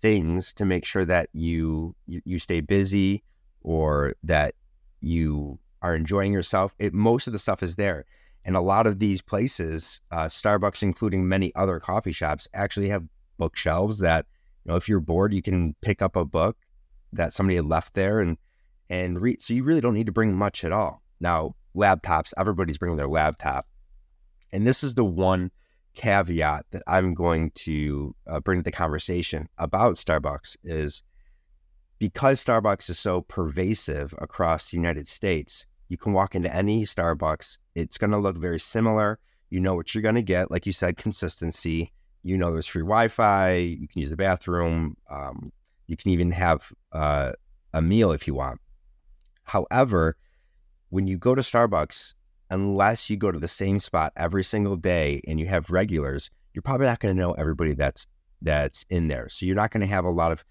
things 0.01 0.53
to 0.53 0.65
make 0.65 0.85
sure 0.85 1.05
that 1.05 1.29
you 1.33 1.95
you, 2.05 2.39
stay 2.39 2.61
busy 2.61 3.23
or 3.61 4.13
that 4.23 4.53
you 5.01 5.59
are 5.81 5.95
enjoying 5.95 6.31
yourself. 6.31 6.75
It 6.79 6.93
most 6.93 7.27
of 7.27 7.33
the 7.33 7.39
stuff 7.39 7.63
is 7.63 7.75
there. 7.75 8.05
And 8.45 8.55
a 8.55 8.61
lot 8.61 8.87
of 8.87 8.99
these 8.99 9.21
places, 9.21 9.99
uh, 10.11 10.25
Starbucks, 10.25 10.81
including 10.81 11.27
many 11.27 11.53
other 11.55 11.79
coffee 11.79 12.13
shops, 12.13 12.47
actually 12.53 12.87
have 12.89 13.03
bookshelves 13.37 13.99
that, 13.99 14.25
you 14.63 14.71
know, 14.71 14.77
if 14.77 14.87
you're 14.87 15.01
bored, 15.01 15.33
you 15.33 15.41
can 15.41 15.75
pick 15.81 16.01
up 16.01 16.15
a 16.15 16.23
book 16.23 16.55
that 17.11 17.33
somebody 17.33 17.57
had 17.57 17.65
left 17.65 17.93
there 17.93 18.19
and 18.19 18.37
and 18.89 19.19
read. 19.19 19.41
So 19.41 19.53
you 19.53 19.63
really 19.63 19.81
don't 19.81 19.95
need 19.95 20.05
to 20.05 20.11
bring 20.11 20.35
much 20.35 20.63
at 20.63 20.71
all. 20.71 21.01
Now, 21.19 21.55
laptops, 21.75 22.33
everybody's 22.37 22.77
bringing 22.77 22.97
their 22.97 23.07
laptop, 23.07 23.67
and 24.51 24.65
this 24.65 24.83
is 24.83 24.95
the 24.95 25.05
one 25.05 25.51
caveat 25.93 26.65
that 26.71 26.83
I'm 26.87 27.13
going 27.13 27.51
to 27.55 28.15
uh, 28.27 28.39
bring 28.39 28.59
to 28.59 28.63
the 28.63 28.71
conversation 28.71 29.47
about 29.57 29.95
Starbucks 29.95 30.55
is 30.63 31.01
because 31.97 32.43
Starbucks 32.43 32.89
is 32.89 32.99
so 32.99 33.21
pervasive 33.21 34.13
across 34.19 34.69
the 34.69 34.77
United 34.77 35.07
States. 35.07 35.65
You 35.89 35.97
can 35.97 36.13
walk 36.13 36.35
into 36.35 36.53
any 36.53 36.85
Starbucks; 36.85 37.57
it's 37.75 37.97
going 37.97 38.11
to 38.11 38.17
look 38.17 38.37
very 38.37 38.59
similar. 38.59 39.19
You 39.49 39.59
know 39.59 39.75
what 39.75 39.95
you're 39.95 40.01
going 40.01 40.15
to 40.15 40.21
get, 40.21 40.51
like 40.51 40.65
you 40.65 40.73
said, 40.73 40.97
consistency. 40.97 41.91
You 42.21 42.37
know 42.37 42.51
there's 42.51 42.67
free 42.67 42.81
Wi-Fi. 42.81 43.55
You 43.55 43.87
can 43.87 44.01
use 44.01 44.09
the 44.09 44.17
bathroom. 44.17 44.97
Um, 45.09 45.51
you 45.87 45.95
can 45.97 46.11
even 46.11 46.31
have 46.31 46.71
uh, 46.91 47.31
a 47.73 47.81
meal 47.81 48.11
if 48.11 48.27
you 48.27 48.33
want. 48.33 48.59
However, 49.43 50.17
when 50.89 51.07
you 51.07 51.17
go 51.17 51.35
to 51.35 51.41
Starbucks, 51.41 52.13
unless 52.49 53.09
you 53.09 53.17
go 53.17 53.31
to 53.31 53.39
the 53.39 53.47
same 53.47 53.79
spot 53.79 54.13
every 54.15 54.43
single 54.43 54.77
day 54.77 55.21
and 55.27 55.39
you 55.39 55.47
have 55.47 55.69
regulars, 55.69 56.29
you're 56.53 56.61
probably 56.61 56.87
not 56.87 56.99
going 56.99 57.15
to 57.15 57.21
know 57.21 57.33
everybody 57.33 57.73
that's 57.73 58.07
that's 58.41 58.85
in 58.89 59.07
there. 59.07 59.29
So 59.29 59.45
you're 59.45 59.55
not 59.55 59.71
going 59.71 59.81
to 59.81 59.93
have 59.93 60.05
a 60.05 60.09
lot 60.09 60.31
of 60.31 60.45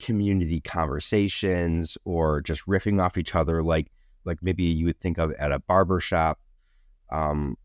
community 0.00 0.60
conversations 0.60 1.96
or 2.04 2.40
just 2.40 2.66
riffing 2.66 3.00
off 3.00 3.16
each 3.16 3.34
other 3.34 3.62
like 3.62 3.92
like 4.24 4.38
maybe 4.42 4.64
you 4.64 4.86
would 4.86 5.00
think 5.00 5.18
of 5.18 5.32
at 5.32 5.52
a 5.52 5.58
barber 5.60 6.00
shop. 6.00 6.38
Um, 7.10 7.56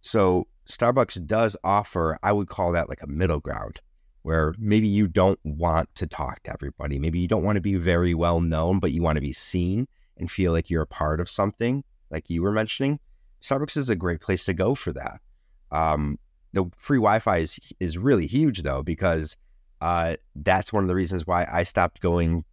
so 0.00 0.46
Starbucks 0.68 1.26
does 1.26 1.56
offer, 1.62 2.18
I 2.22 2.32
would 2.32 2.48
call 2.48 2.72
that 2.72 2.88
like 2.88 3.02
a 3.02 3.06
middle 3.06 3.40
ground 3.40 3.80
where 4.22 4.54
maybe 4.58 4.88
you 4.88 5.08
don't 5.08 5.38
want 5.44 5.94
to 5.96 6.06
talk 6.06 6.42
to 6.44 6.52
everybody. 6.52 6.98
Maybe 6.98 7.18
you 7.18 7.28
don't 7.28 7.44
want 7.44 7.56
to 7.56 7.62
be 7.62 7.74
very 7.76 8.14
well 8.14 8.40
known, 8.40 8.78
but 8.78 8.92
you 8.92 9.02
want 9.02 9.16
to 9.16 9.22
be 9.22 9.32
seen 9.32 9.86
and 10.16 10.30
feel 10.30 10.52
like 10.52 10.70
you're 10.70 10.82
a 10.82 10.86
part 10.86 11.20
of 11.20 11.30
something, 11.30 11.84
like 12.10 12.28
you 12.28 12.42
were 12.42 12.52
mentioning. 12.52 13.00
Starbucks 13.42 13.76
is 13.76 13.88
a 13.88 13.96
great 13.96 14.20
place 14.20 14.44
to 14.44 14.54
go 14.54 14.74
for 14.74 14.92
that. 14.92 15.20
Um, 15.70 16.18
the 16.52 16.70
free 16.76 16.98
Wi-Fi 16.98 17.38
is 17.38 17.58
is 17.78 17.96
really 17.96 18.26
huge 18.26 18.62
though 18.62 18.82
because 18.82 19.36
uh, 19.80 20.16
that's 20.34 20.72
one 20.72 20.84
of 20.84 20.88
the 20.88 20.94
reasons 20.94 21.26
why 21.26 21.46
I 21.50 21.64
stopped 21.64 22.00
going 22.00 22.44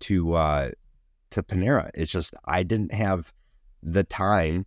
to 0.00 0.34
uh, 0.34 0.70
to 1.30 1.42
Panera. 1.42 1.90
It's 1.94 2.12
just 2.12 2.32
I 2.44 2.62
didn't 2.62 2.92
have 2.92 3.32
the 3.82 4.04
time 4.04 4.66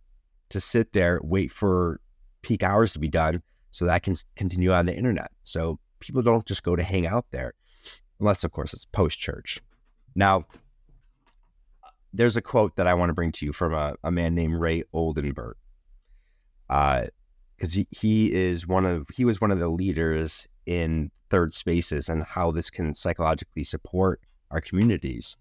to 0.50 0.60
sit 0.60 0.92
there 0.92 1.20
wait 1.22 1.50
for 1.50 2.00
peak 2.42 2.62
hours 2.62 2.92
to 2.92 2.98
be 2.98 3.08
done 3.08 3.42
so 3.70 3.84
that 3.84 3.94
I 3.94 3.98
can 3.98 4.16
continue 4.36 4.72
on 4.72 4.86
the 4.86 4.96
internet. 4.96 5.30
So 5.42 5.78
people 6.00 6.22
don't 6.22 6.46
just 6.46 6.62
go 6.62 6.76
to 6.76 6.82
hang 6.82 7.06
out 7.06 7.26
there, 7.30 7.54
unless 8.20 8.44
of 8.44 8.52
course 8.52 8.72
it's 8.72 8.84
post 8.84 9.18
church. 9.18 9.60
Now, 10.14 10.46
there's 12.12 12.36
a 12.36 12.42
quote 12.42 12.76
that 12.76 12.86
I 12.86 12.94
want 12.94 13.10
to 13.10 13.14
bring 13.14 13.32
to 13.32 13.46
you 13.46 13.52
from 13.52 13.74
a, 13.74 13.94
a 14.02 14.10
man 14.10 14.34
named 14.34 14.60
Ray 14.60 14.82
Oldenburg. 14.92 15.56
Uh, 16.68 17.06
because 17.56 17.72
he, 17.72 17.86
he 17.90 18.32
is 18.32 18.68
one 18.68 18.84
of 18.84 19.08
he 19.08 19.24
was 19.24 19.40
one 19.40 19.50
of 19.50 19.58
the 19.58 19.68
leaders 19.68 20.46
in 20.64 21.10
third 21.28 21.52
spaces 21.54 22.08
and 22.08 22.22
how 22.22 22.50
this 22.50 22.70
can 22.70 22.94
psychologically 22.94 23.64
support 23.64 24.20
our 24.50 24.60
communities. 24.60 25.36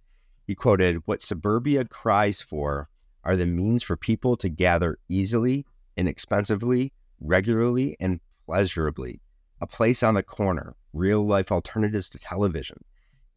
He 0.45 0.55
quoted, 0.55 1.01
What 1.05 1.21
suburbia 1.21 1.85
cries 1.85 2.41
for 2.41 2.89
are 3.23 3.35
the 3.35 3.45
means 3.45 3.83
for 3.83 3.97
people 3.97 4.37
to 4.37 4.49
gather 4.49 4.97
easily, 5.09 5.65
inexpensively, 5.95 6.93
regularly, 7.19 7.97
and 7.99 8.19
pleasurably. 8.45 9.21
A 9.59 9.67
place 9.67 10.03
on 10.03 10.13
the 10.13 10.23
corner, 10.23 10.75
real 10.93 11.21
life 11.25 11.51
alternatives 11.51 12.09
to 12.09 12.19
television, 12.19 12.77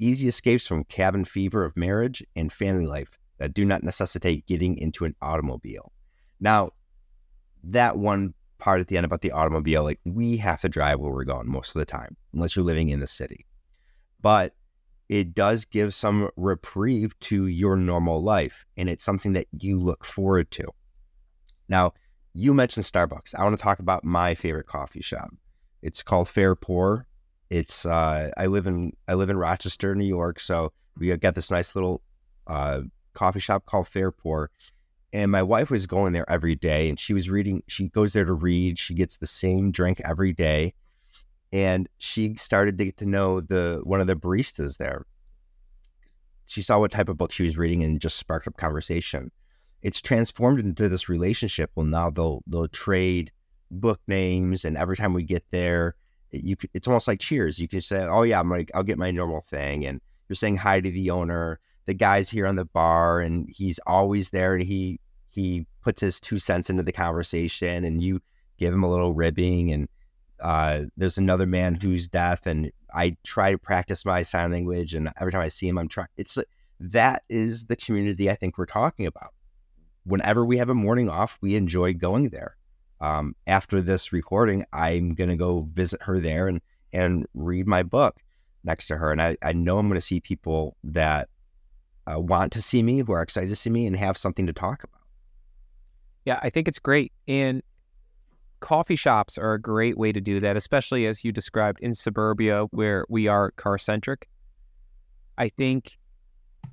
easy 0.01 0.27
escapes 0.27 0.67
from 0.67 0.85
cabin 0.85 1.25
fever 1.25 1.65
of 1.65 1.77
marriage 1.77 2.25
and 2.35 2.53
family 2.53 2.87
life 2.87 3.17
that 3.39 3.55
do 3.55 3.65
not 3.65 3.83
necessitate 3.83 4.47
getting 4.47 4.77
into 4.77 5.05
an 5.05 5.15
automobile. 5.23 5.93
Now, 6.41 6.71
that 7.63 7.97
one 7.97 8.35
part 8.59 8.81
at 8.81 8.89
the 8.89 8.97
end 8.97 9.07
about 9.07 9.21
the 9.21 9.33
automobile, 9.33 9.85
like 9.85 10.01
we 10.05 10.37
have 10.39 10.61
to 10.63 10.69
drive 10.69 11.01
where 11.01 11.13
we're 11.13 11.25
going 11.25 11.49
most 11.49 11.75
of 11.75 11.81
the 11.81 11.87
time, 11.87 12.17
unless 12.33 12.57
you're 12.57 12.65
living 12.65 12.89
in 12.89 13.01
the 13.01 13.07
city. 13.07 13.47
But 14.21 14.55
it 15.09 15.35
does 15.35 15.65
give 15.65 15.95
some 15.95 16.31
reprieve 16.37 17.19
to 17.21 17.47
your 17.47 17.77
normal 17.77 18.23
life, 18.23 18.65
and 18.77 18.89
it's 18.89 19.05
something 19.05 19.33
that 19.33 19.47
you 19.59 19.79
look 19.81 20.05
forward 20.05 20.51
to. 20.53 20.65
Now, 21.69 21.95
you 22.33 22.55
mentioned 22.55 22.87
Starbucks. 22.87 23.35
I 23.35 23.43
want 23.43 23.57
to 23.57 23.63
talk 23.63 23.81
about 23.81 24.05
my 24.05 24.35
favorite 24.35 24.67
coffee 24.67 25.03
shop. 25.03 25.31
It's 25.83 26.03
called 26.03 26.29
Fair 26.29 26.55
Pour. 26.55 27.07
It's 27.51 27.85
uh, 27.85 28.31
I 28.37 28.47
live 28.47 28.69
in 28.69 28.93
I 29.09 29.15
live 29.15 29.29
in 29.29 29.37
Rochester, 29.37 29.95
New 29.95 30.05
York, 30.07 30.39
so 30.39 30.73
we 30.97 31.15
got 31.17 31.35
this 31.35 31.51
nice 31.51 31.75
little 31.75 32.01
uh, 32.47 32.83
coffee 33.13 33.41
shop 33.41 33.67
called 33.67 33.89
Fairport, 33.89 34.53
And 35.13 35.33
my 35.33 35.43
wife 35.43 35.71
was 35.71 35.87
going 35.87 36.13
there 36.13 36.29
every 36.31 36.55
day, 36.55 36.89
and 36.89 36.99
she 36.99 37.13
was 37.13 37.29
reading. 37.29 37.63
She 37.67 37.89
goes 37.89 38.13
there 38.13 38.25
to 38.25 38.33
read. 38.33 38.79
She 38.79 38.95
gets 38.95 39.17
the 39.17 39.27
same 39.27 39.73
drink 39.73 40.01
every 40.05 40.33
day, 40.33 40.75
and 41.53 41.89
she 41.99 42.37
started 42.37 42.79
to 42.79 42.85
get 42.85 42.97
to 42.99 43.07
know 43.07 43.41
the 43.41 43.81
one 43.83 44.01
of 44.01 44.07
the 44.07 44.17
baristas 44.17 44.77
there. 44.77 45.05
She 46.47 46.63
saw 46.63 46.79
what 46.79 46.93
type 46.93 47.09
of 47.09 47.17
book 47.19 47.33
she 47.33 47.43
was 47.43 47.59
reading, 47.59 47.83
and 47.83 48.01
just 48.01 48.17
sparked 48.17 48.47
up 48.47 48.57
conversation. 48.57 49.33
It's 49.83 50.01
transformed 50.01 50.61
into 50.61 50.89
this 50.89 51.09
relationship. 51.09 51.73
Well, 51.75 51.87
now 51.87 52.11
they'll 52.11 52.43
they'll 52.47 52.69
trade 52.69 53.33
book 53.73 54.01
names, 54.07 54.65
and 54.65 54.77
every 54.77 54.97
time 54.97 55.15
we 55.15 55.25
get 55.25 55.45
there, 55.51 55.97
you 56.33 56.57
it's 56.75 56.87
almost 56.87 57.09
like 57.09 57.21
Cheers. 57.21 57.59
You 57.59 57.69
can 57.69 57.81
say, 57.81 57.99
"Oh 58.01 58.23
yeah, 58.23 58.41
I'm 58.41 58.51
like 58.51 58.71
I'll 58.75 58.83
get 58.83 58.99
my 58.99 59.11
normal 59.11 59.41
thing," 59.41 59.87
and 59.87 60.01
you're 60.29 60.37
saying 60.37 60.59
hi 60.59 60.81
to 60.81 60.91
the 60.91 61.11
owner. 61.11 61.59
The 61.87 61.95
guy's 61.95 62.31
here 62.31 62.47
on 62.47 62.57
the 62.57 62.65
bar, 62.65 63.21
and 63.21 63.49
he's 63.49 63.81
always 63.87 64.31
there, 64.31 64.55
and 64.55 64.63
he 64.63 65.01
he 65.31 65.67
puts 65.83 66.01
his 66.01 66.21
two 66.21 66.39
cents 66.39 66.71
into 66.71 66.83
the 66.83 66.93
conversation, 66.93 67.85
and 67.85 68.03
you 68.03 68.21
give 68.59 68.73
him 68.73 68.83
a 68.83 68.91
little 68.91 69.15
ribbing. 69.15 69.73
And 69.73 69.89
uh, 70.41 70.85
there's 70.97 71.19
another 71.19 71.47
man 71.47 71.75
who's 71.75 72.09
deaf, 72.09 72.47
and 72.47 72.71
I 72.95 73.17
try 73.25 73.53
to 73.53 73.59
practice 73.59 74.05
my 74.05 74.23
sign 74.23 74.53
language, 74.53 74.95
and 74.95 75.11
every 75.21 75.33
time 75.33 75.43
I 75.43 75.49
see 75.49 75.69
him, 75.69 75.79
I'm 75.79 75.89
trying. 75.89 76.09
It's 76.17 76.39
that 76.81 77.23
is 77.29 77.67
the 77.67 77.77
community 77.77 78.31
I 78.31 78.35
think 78.35 78.57
we're 78.57 78.67
talking 78.67 79.07
about. 79.07 79.35
Whenever 80.05 80.45
we 80.45 80.57
have 80.59 80.71
a 80.71 80.75
morning 80.75 81.11
off, 81.11 81.39
we 81.43 81.55
enjoy 81.55 81.93
going 81.93 82.31
there 82.31 82.57
um, 83.01 83.35
after 83.47 83.81
this 83.81 84.13
recording, 84.13 84.65
I'm 84.73 85.15
going 85.15 85.31
to 85.31 85.37
go 85.37 85.69
visit 85.73 86.03
her 86.03 86.19
there 86.21 86.49
and, 86.49 86.61
and 86.93 87.27
read 87.35 87.67
my 87.67 87.83
book 87.83 88.17
next 88.65 88.87
to 88.89 88.97
her. 88.97 89.11
And 89.11 89.23
I, 89.23 89.37
I 89.43 89.53
know 89.53 89.79
I'm 89.79 89.89
going 89.89 90.01
to 90.01 90.05
see 90.05 90.21
people 90.21 90.77
that 90.85 91.29
uh, 92.11 92.21
want 92.21 92.53
to 92.53 92.63
see 92.63 92.83
me, 92.83 92.99
who 93.01 93.13
are 93.13 93.23
excited 93.23 93.51
to 93.51 93.57
see 93.57 93.71
me, 93.71 93.87
and 93.87 93.97
have 93.97 94.17
something 94.17 94.47
to 94.47 94.53
talk 94.53 94.85
about. 94.85 95.01
Yeah, 96.25 96.39
I 96.43 96.51
think 96.51 96.69
it's 96.69 96.79
great. 96.79 97.13
And 97.27 97.63
coffee 98.61 98.97
shops 98.97 99.39
are 99.39 99.55
a 99.55 99.61
great 99.61 99.97
way 99.97 100.13
to 100.13 100.21
do 100.21 100.41
that, 100.41 100.57
especially 100.57 101.07
as 101.07 101.25
you 101.25 101.33
described 101.33 101.81
in 101.81 101.95
suburbia 101.95 102.65
where 102.71 103.07
we 103.09 103.27
are 103.27 103.51
car 103.53 103.79
centric. 103.79 104.29
I 105.39 105.49
think 105.49 105.99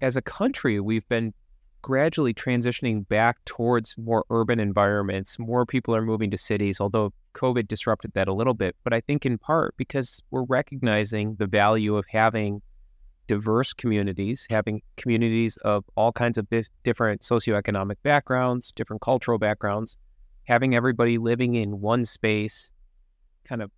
as 0.02 0.18
a 0.18 0.22
country, 0.22 0.82
we've 0.82 1.08
been 1.08 1.34
gradually 1.82 2.34
transitioning 2.34 3.08
back 3.08 3.44
towards 3.46 3.96
more 3.98 4.26
urban 4.30 4.60
environments. 4.60 5.40
More 5.40 5.66
people 5.66 5.96
are 5.96 6.02
moving 6.02 6.32
to 6.32 6.38
cities, 6.38 6.82
although 6.82 7.14
COVID 7.34 7.68
disrupted 7.68 8.12
that 8.14 8.28
a 8.28 8.34
little 8.34 8.54
bit. 8.54 8.76
But 8.84 8.94
I 8.94 9.02
think 9.02 9.26
in 9.26 9.38
part 9.38 9.76
because 9.78 10.22
we're 10.32 10.44
recognizing 10.44 11.36
the 11.36 11.48
value 11.48 11.96
of 11.96 12.06
having 12.08 12.62
diverse 13.28 13.74
communities, 13.74 14.48
having 14.50 14.82
communities 14.96 15.58
of 15.58 15.84
all 15.96 16.12
kinds 16.12 16.38
of 16.38 16.48
different 16.84 17.22
socioeconomic 17.22 17.96
backgrounds, 18.04 18.72
different 18.72 19.02
cultural 19.02 19.38
backgrounds, 19.38 19.98
having 20.46 20.76
everybody 20.76 21.18
living 21.18 21.56
in 21.56 21.82
one 21.82 22.06
space, 22.06 22.72
kind 23.44 23.62
of 23.62 23.70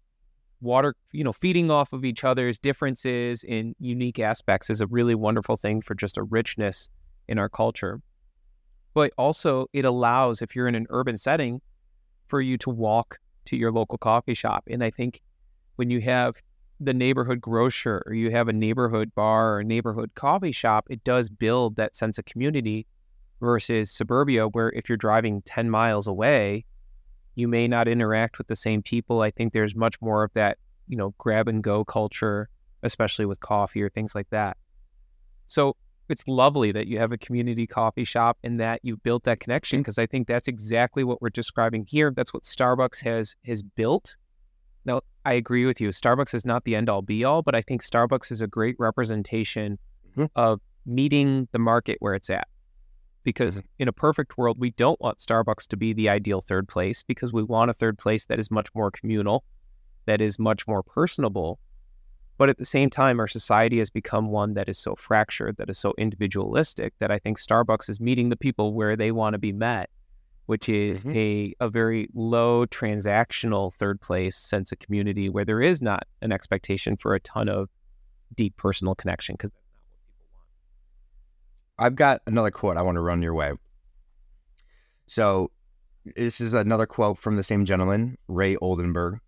water, 0.61 0.95
you 1.11 1.23
know, 1.23 1.33
feeding 1.33 1.71
off 1.71 1.93
of 1.93 2.05
each 2.05 2.23
other's 2.23 2.59
differences 2.59 3.43
in 3.43 3.75
unique 3.79 4.19
aspects 4.19 4.69
is 4.69 4.81
a 4.81 4.87
really 4.87 5.15
wonderful 5.15 5.57
thing 5.57 5.81
for 5.81 5.95
just 5.95 6.17
a 6.17 6.23
richness 6.23 6.89
in 7.29 7.37
our 7.37 7.47
culture. 7.47 8.01
But 8.93 9.13
also, 9.17 9.67
it 9.71 9.85
allows, 9.85 10.41
if 10.41 10.55
you're 10.55 10.67
in 10.67 10.75
an 10.75 10.87
urban 10.89 11.17
setting, 11.17 11.61
for 12.27 12.41
you 12.41 12.57
to 12.57 12.69
walk 12.69 13.17
to 13.45 13.55
your 13.55 13.71
local 13.71 13.97
coffee 13.97 14.33
shop. 14.33 14.65
And 14.69 14.83
I 14.83 14.89
think 14.89 15.21
when 15.77 15.89
you 15.89 16.01
have 16.01 16.35
the 16.79 16.93
neighborhood 16.93 17.41
grocer 17.41 18.03
or 18.05 18.13
you 18.13 18.31
have 18.31 18.47
a 18.47 18.53
neighborhood 18.53 19.13
bar 19.15 19.53
or 19.53 19.59
a 19.59 19.63
neighborhood 19.63 20.11
coffee 20.15 20.51
shop, 20.51 20.87
it 20.89 21.03
does 21.03 21.29
build 21.29 21.75
that 21.77 21.95
sense 21.95 22.17
of 22.17 22.25
community 22.25 22.85
versus 23.39 23.89
suburbia, 23.89 24.47
where 24.47 24.69
if 24.71 24.89
you're 24.89 24.97
driving 24.97 25.41
10 25.43 25.69
miles 25.69 26.07
away, 26.07 26.65
you 27.35 27.47
may 27.47 27.67
not 27.67 27.87
interact 27.87 28.37
with 28.37 28.47
the 28.47 28.55
same 28.55 28.83
people. 28.83 29.21
I 29.21 29.31
think 29.31 29.53
there's 29.53 29.75
much 29.75 29.99
more 30.01 30.23
of 30.23 30.33
that, 30.33 30.57
you 30.87 30.97
know, 30.97 31.13
grab 31.17 31.47
and 31.47 31.63
go 31.63 31.85
culture 31.85 32.49
especially 32.83 33.25
with 33.25 33.39
coffee 33.39 33.81
or 33.81 33.89
things 33.89 34.15
like 34.15 34.29
that. 34.29 34.57
So 35.47 35.75
it's 36.11 36.27
lovely 36.27 36.71
that 36.71 36.87
you 36.87 36.97
have 36.99 37.11
a 37.11 37.17
community 37.17 37.67
coffee 37.67 38.03
shop 38.03 38.37
and 38.43 38.59
that 38.59 38.79
you've 38.83 39.03
built 39.03 39.23
that 39.23 39.39
connection 39.39 39.81
because 39.81 39.97
I 39.97 40.05
think 40.05 40.27
that's 40.27 40.47
exactly 40.47 41.03
what 41.03 41.21
we're 41.21 41.29
describing 41.29 41.85
here. 41.85 42.11
That's 42.15 42.33
what 42.33 42.43
Starbucks 42.43 43.01
has 43.01 43.35
has 43.45 43.63
built. 43.63 44.15
Now, 44.85 45.01
I 45.25 45.33
agree 45.33 45.65
with 45.65 45.81
you. 45.81 45.89
Starbucks 45.89 46.33
is 46.33 46.45
not 46.45 46.63
the 46.63 46.75
end 46.75 46.89
all 46.89 47.01
be 47.01 47.23
all, 47.23 47.41
but 47.41 47.55
I 47.55 47.61
think 47.61 47.83
Starbucks 47.83 48.31
is 48.31 48.41
a 48.41 48.47
great 48.47 48.75
representation 48.79 49.77
Mhm. 50.15 50.29
of 50.35 50.61
meeting 50.85 51.47
the 51.51 51.59
market 51.59 51.97
where 51.99 52.15
it's 52.15 52.29
at. 52.29 52.47
Because 53.23 53.61
in 53.77 53.87
a 53.87 53.93
perfect 53.93 54.37
world, 54.37 54.57
we 54.59 54.71
don't 54.71 54.99
want 55.01 55.19
Starbucks 55.19 55.67
to 55.67 55.77
be 55.77 55.93
the 55.93 56.09
ideal 56.09 56.41
third 56.41 56.67
place 56.67 57.03
because 57.03 57.33
we 57.33 57.43
want 57.43 57.69
a 57.69 57.73
third 57.73 57.97
place 57.97 58.25
that 58.25 58.39
is 58.39 58.49
much 58.49 58.73
more 58.73 58.89
communal, 58.89 59.43
that 60.05 60.21
is 60.21 60.39
much 60.39 60.67
more 60.67 60.81
personable, 60.81 61.59
but 62.39 62.47
at 62.47 62.57
the 62.57 62.63
same 62.63 62.89
time, 62.89 63.19
our 63.19 63.27
society 63.27 63.79
has 63.79 63.89
become 63.89 64.29
one 64.29 64.53
that 64.53 64.69
is 64.69 64.77
so 64.79 64.95
fractured, 64.95 65.57
that 65.57 65.69
is 65.69 65.77
so 65.77 65.93
individualistic, 65.97 66.93
that 66.99 67.11
I 67.11 67.19
think 67.19 67.37
Starbucks 67.37 67.89
is 67.89 67.99
meeting 67.99 68.29
the 68.29 68.37
people 68.37 68.73
where 68.73 68.95
they 68.95 69.11
want 69.11 69.33
to 69.33 69.37
be 69.37 69.51
met, 69.51 69.89
which 70.45 70.69
is 70.69 71.03
Mhm. 71.03 71.15
a, 71.17 71.65
a 71.65 71.69
very 71.69 72.07
low 72.13 72.65
transactional 72.65 73.73
third 73.73 73.99
place 73.99 74.37
sense 74.37 74.71
of 74.71 74.79
community 74.79 75.27
where 75.27 75.43
there 75.43 75.61
is 75.61 75.81
not 75.81 76.07
an 76.21 76.31
expectation 76.31 76.95
for 76.95 77.13
a 77.13 77.19
ton 77.19 77.49
of 77.49 77.69
deep 78.35 78.55
personal 78.55 78.95
connection 78.95 79.33
because 79.33 79.51
that's 79.51 79.65
not 79.73 79.83
what 79.91 80.07
people 80.07 80.25
want. 80.31 80.47
I've 81.77 81.95
got 81.97 82.21
another 82.25 82.51
quote 82.51 82.77
I 82.77 82.83
want 82.83 82.95
to 82.95 83.01
run 83.01 83.21
your 83.21 83.33
way. 83.33 83.51
So, 85.07 85.51
this 86.15 86.39
is 86.39 86.53
another 86.53 86.85
quote 86.85 87.17
from 87.17 87.35
the 87.35 87.43
same 87.43 87.65
gentleman, 87.65 88.17
Ray 88.29 88.55
Oldenburg. 88.55 89.19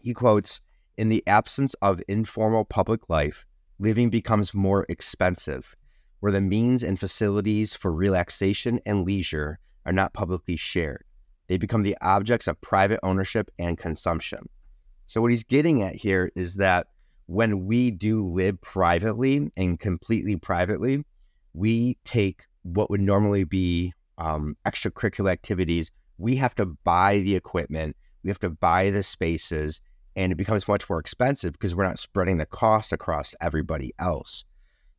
He 0.00 0.12
quotes 0.12 0.60
In 0.98 1.10
the 1.10 1.22
absence 1.28 1.74
of 1.74 2.02
informal 2.08 2.64
public 2.64 3.08
life, 3.08 3.46
living 3.78 4.10
becomes 4.10 4.52
more 4.52 4.84
expensive, 4.88 5.76
where 6.18 6.32
the 6.32 6.40
means 6.40 6.82
and 6.82 6.98
facilities 6.98 7.76
for 7.76 7.92
relaxation 7.92 8.80
and 8.84 9.06
leisure 9.06 9.60
are 9.86 9.92
not 9.92 10.12
publicly 10.12 10.56
shared. 10.56 11.04
They 11.46 11.56
become 11.56 11.84
the 11.84 11.96
objects 12.00 12.48
of 12.48 12.60
private 12.62 12.98
ownership 13.04 13.48
and 13.60 13.78
consumption. 13.78 14.48
So, 15.06 15.20
what 15.20 15.30
he's 15.30 15.44
getting 15.44 15.84
at 15.84 15.94
here 15.94 16.32
is 16.34 16.56
that 16.56 16.88
when 17.26 17.66
we 17.66 17.92
do 17.92 18.26
live 18.26 18.60
privately 18.60 19.52
and 19.56 19.78
completely 19.78 20.34
privately, 20.34 21.04
we 21.54 21.96
take 22.04 22.42
what 22.62 22.90
would 22.90 23.00
normally 23.00 23.44
be 23.44 23.92
um, 24.18 24.56
extracurricular 24.66 25.30
activities. 25.30 25.92
We 26.18 26.34
have 26.36 26.56
to 26.56 26.66
buy 26.66 27.20
the 27.20 27.36
equipment, 27.36 27.94
we 28.24 28.30
have 28.30 28.40
to 28.40 28.50
buy 28.50 28.90
the 28.90 29.04
spaces, 29.04 29.80
and 30.18 30.32
it 30.32 30.34
becomes 30.34 30.66
much 30.66 30.90
more 30.90 30.98
expensive 30.98 31.52
because 31.52 31.76
we're 31.76 31.86
not 31.86 31.96
spreading 31.96 32.38
the 32.38 32.44
cost 32.44 32.92
across 32.92 33.36
everybody 33.40 33.94
else. 34.00 34.44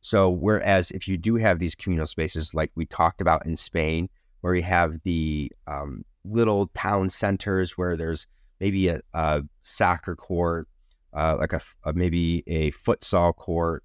So, 0.00 0.30
whereas 0.30 0.90
if 0.92 1.06
you 1.06 1.18
do 1.18 1.34
have 1.34 1.58
these 1.58 1.74
communal 1.74 2.06
spaces 2.06 2.54
like 2.54 2.72
we 2.74 2.86
talked 2.86 3.20
about 3.20 3.44
in 3.44 3.54
Spain, 3.54 4.08
where 4.40 4.54
you 4.54 4.62
have 4.62 4.94
the 5.04 5.52
um, 5.66 6.06
little 6.24 6.68
town 6.68 7.10
centers 7.10 7.76
where 7.76 7.98
there's 7.98 8.26
maybe 8.60 8.88
a, 8.88 9.02
a 9.12 9.42
soccer 9.62 10.16
court, 10.16 10.68
uh, 11.12 11.36
like 11.38 11.52
a, 11.52 11.60
a 11.84 11.92
maybe 11.92 12.42
a 12.46 12.70
futsal 12.72 13.36
court, 13.36 13.84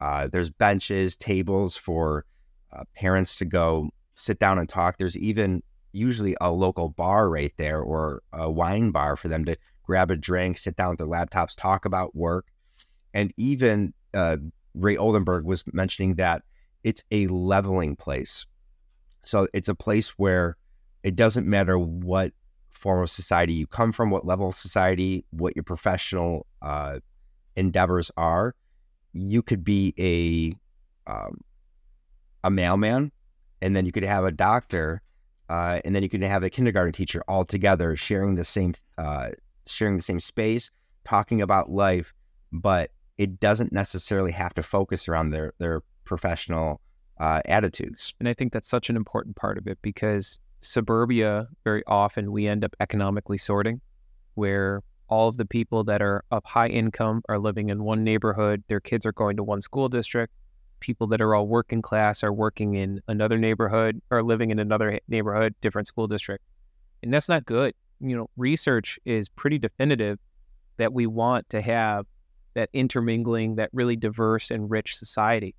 uh, 0.00 0.28
there's 0.28 0.50
benches, 0.50 1.16
tables 1.16 1.76
for 1.76 2.24
uh, 2.72 2.84
parents 2.94 3.34
to 3.36 3.44
go 3.44 3.90
sit 4.14 4.38
down 4.38 4.56
and 4.56 4.68
talk. 4.68 4.98
There's 4.98 5.16
even 5.16 5.64
usually 5.92 6.36
a 6.40 6.52
local 6.52 6.90
bar 6.90 7.28
right 7.28 7.52
there 7.56 7.80
or 7.80 8.22
a 8.32 8.48
wine 8.48 8.92
bar 8.92 9.16
for 9.16 9.26
them 9.26 9.44
to 9.46 9.56
grab 9.86 10.10
a 10.10 10.16
drink, 10.16 10.58
sit 10.58 10.76
down 10.76 10.90
with 10.90 10.98
their 10.98 11.06
laptops, 11.06 11.54
talk 11.56 11.84
about 11.84 12.14
work. 12.14 12.46
And 13.14 13.32
even 13.36 13.94
uh, 14.12 14.36
Ray 14.74 14.96
Oldenburg 14.96 15.44
was 15.44 15.64
mentioning 15.72 16.16
that 16.16 16.42
it's 16.84 17.02
a 17.10 17.26
leveling 17.28 17.96
place. 17.96 18.46
So 19.24 19.48
it's 19.52 19.68
a 19.68 19.74
place 19.74 20.10
where 20.10 20.56
it 21.02 21.16
doesn't 21.16 21.46
matter 21.46 21.78
what 21.78 22.32
form 22.70 23.02
of 23.02 23.10
society 23.10 23.54
you 23.54 23.66
come 23.66 23.92
from, 23.92 24.10
what 24.10 24.26
level 24.26 24.48
of 24.48 24.54
society, 24.54 25.24
what 25.30 25.56
your 25.56 25.62
professional 25.62 26.46
uh, 26.60 26.98
endeavors 27.56 28.10
are 28.16 28.54
you 29.16 29.42
could 29.42 29.64
be 29.64 29.94
a 29.98 31.10
um, 31.10 31.40
a 32.44 32.50
mailman, 32.50 33.10
and 33.62 33.74
then 33.74 33.86
you 33.86 33.92
could 33.92 34.04
have 34.04 34.24
a 34.24 34.30
doctor, 34.30 35.02
uh, 35.48 35.80
and 35.84 35.94
then 35.94 36.02
you 36.02 36.08
could 36.08 36.22
have 36.22 36.42
a 36.42 36.50
kindergarten 36.50 36.92
teacher 36.92 37.22
all 37.26 37.44
together 37.44 37.96
sharing 37.96 38.34
the 38.34 38.44
same 38.44 38.74
uh, 38.98 39.30
sharing 39.66 39.96
the 39.96 40.02
same 40.02 40.20
space, 40.20 40.70
talking 41.04 41.40
about 41.40 41.70
life, 41.70 42.12
but 42.52 42.90
it 43.18 43.40
doesn't 43.40 43.72
necessarily 43.72 44.32
have 44.32 44.54
to 44.54 44.62
focus 44.62 45.08
around 45.08 45.30
their 45.30 45.52
their 45.58 45.82
professional 46.04 46.80
uh, 47.18 47.40
attitudes. 47.46 48.14
And 48.20 48.28
I 48.28 48.34
think 48.34 48.52
that's 48.52 48.68
such 48.68 48.90
an 48.90 48.96
important 48.96 49.36
part 49.36 49.58
of 49.58 49.66
it 49.66 49.78
because 49.82 50.38
suburbia, 50.60 51.48
very 51.64 51.82
often 51.86 52.32
we 52.32 52.46
end 52.46 52.64
up 52.64 52.76
economically 52.80 53.38
sorting 53.38 53.80
where 54.34 54.82
all 55.08 55.28
of 55.28 55.36
the 55.36 55.46
people 55.46 55.84
that 55.84 56.02
are 56.02 56.24
of 56.30 56.44
high 56.44 56.68
income 56.68 57.22
are 57.28 57.38
living 57.38 57.70
in 57.70 57.84
one 57.84 58.04
neighborhood, 58.04 58.62
their 58.68 58.80
kids 58.80 59.06
are 59.06 59.12
going 59.12 59.36
to 59.36 59.44
one 59.44 59.60
school 59.60 59.88
district. 59.88 60.32
People 60.80 61.06
that 61.06 61.20
are 61.20 61.34
all 61.34 61.46
working 61.46 61.80
class 61.80 62.22
are 62.22 62.32
working 62.32 62.74
in 62.74 63.00
another 63.08 63.38
neighborhood 63.38 64.00
or 64.10 64.22
living 64.22 64.50
in 64.50 64.58
another 64.58 65.00
neighborhood, 65.08 65.54
different 65.60 65.88
school 65.88 66.06
district. 66.06 66.44
And 67.02 67.14
that's 67.14 67.28
not 67.28 67.46
good. 67.46 67.74
You 68.00 68.16
know, 68.16 68.30
research 68.36 68.98
is 69.04 69.28
pretty 69.28 69.58
definitive 69.58 70.18
that 70.76 70.92
we 70.92 71.06
want 71.06 71.48
to 71.50 71.60
have 71.60 72.06
that 72.54 72.70
intermingling, 72.72 73.56
that 73.56 73.70
really 73.72 73.96
diverse 73.96 74.50
and 74.50 74.70
rich 74.70 74.96
society. 74.96 75.54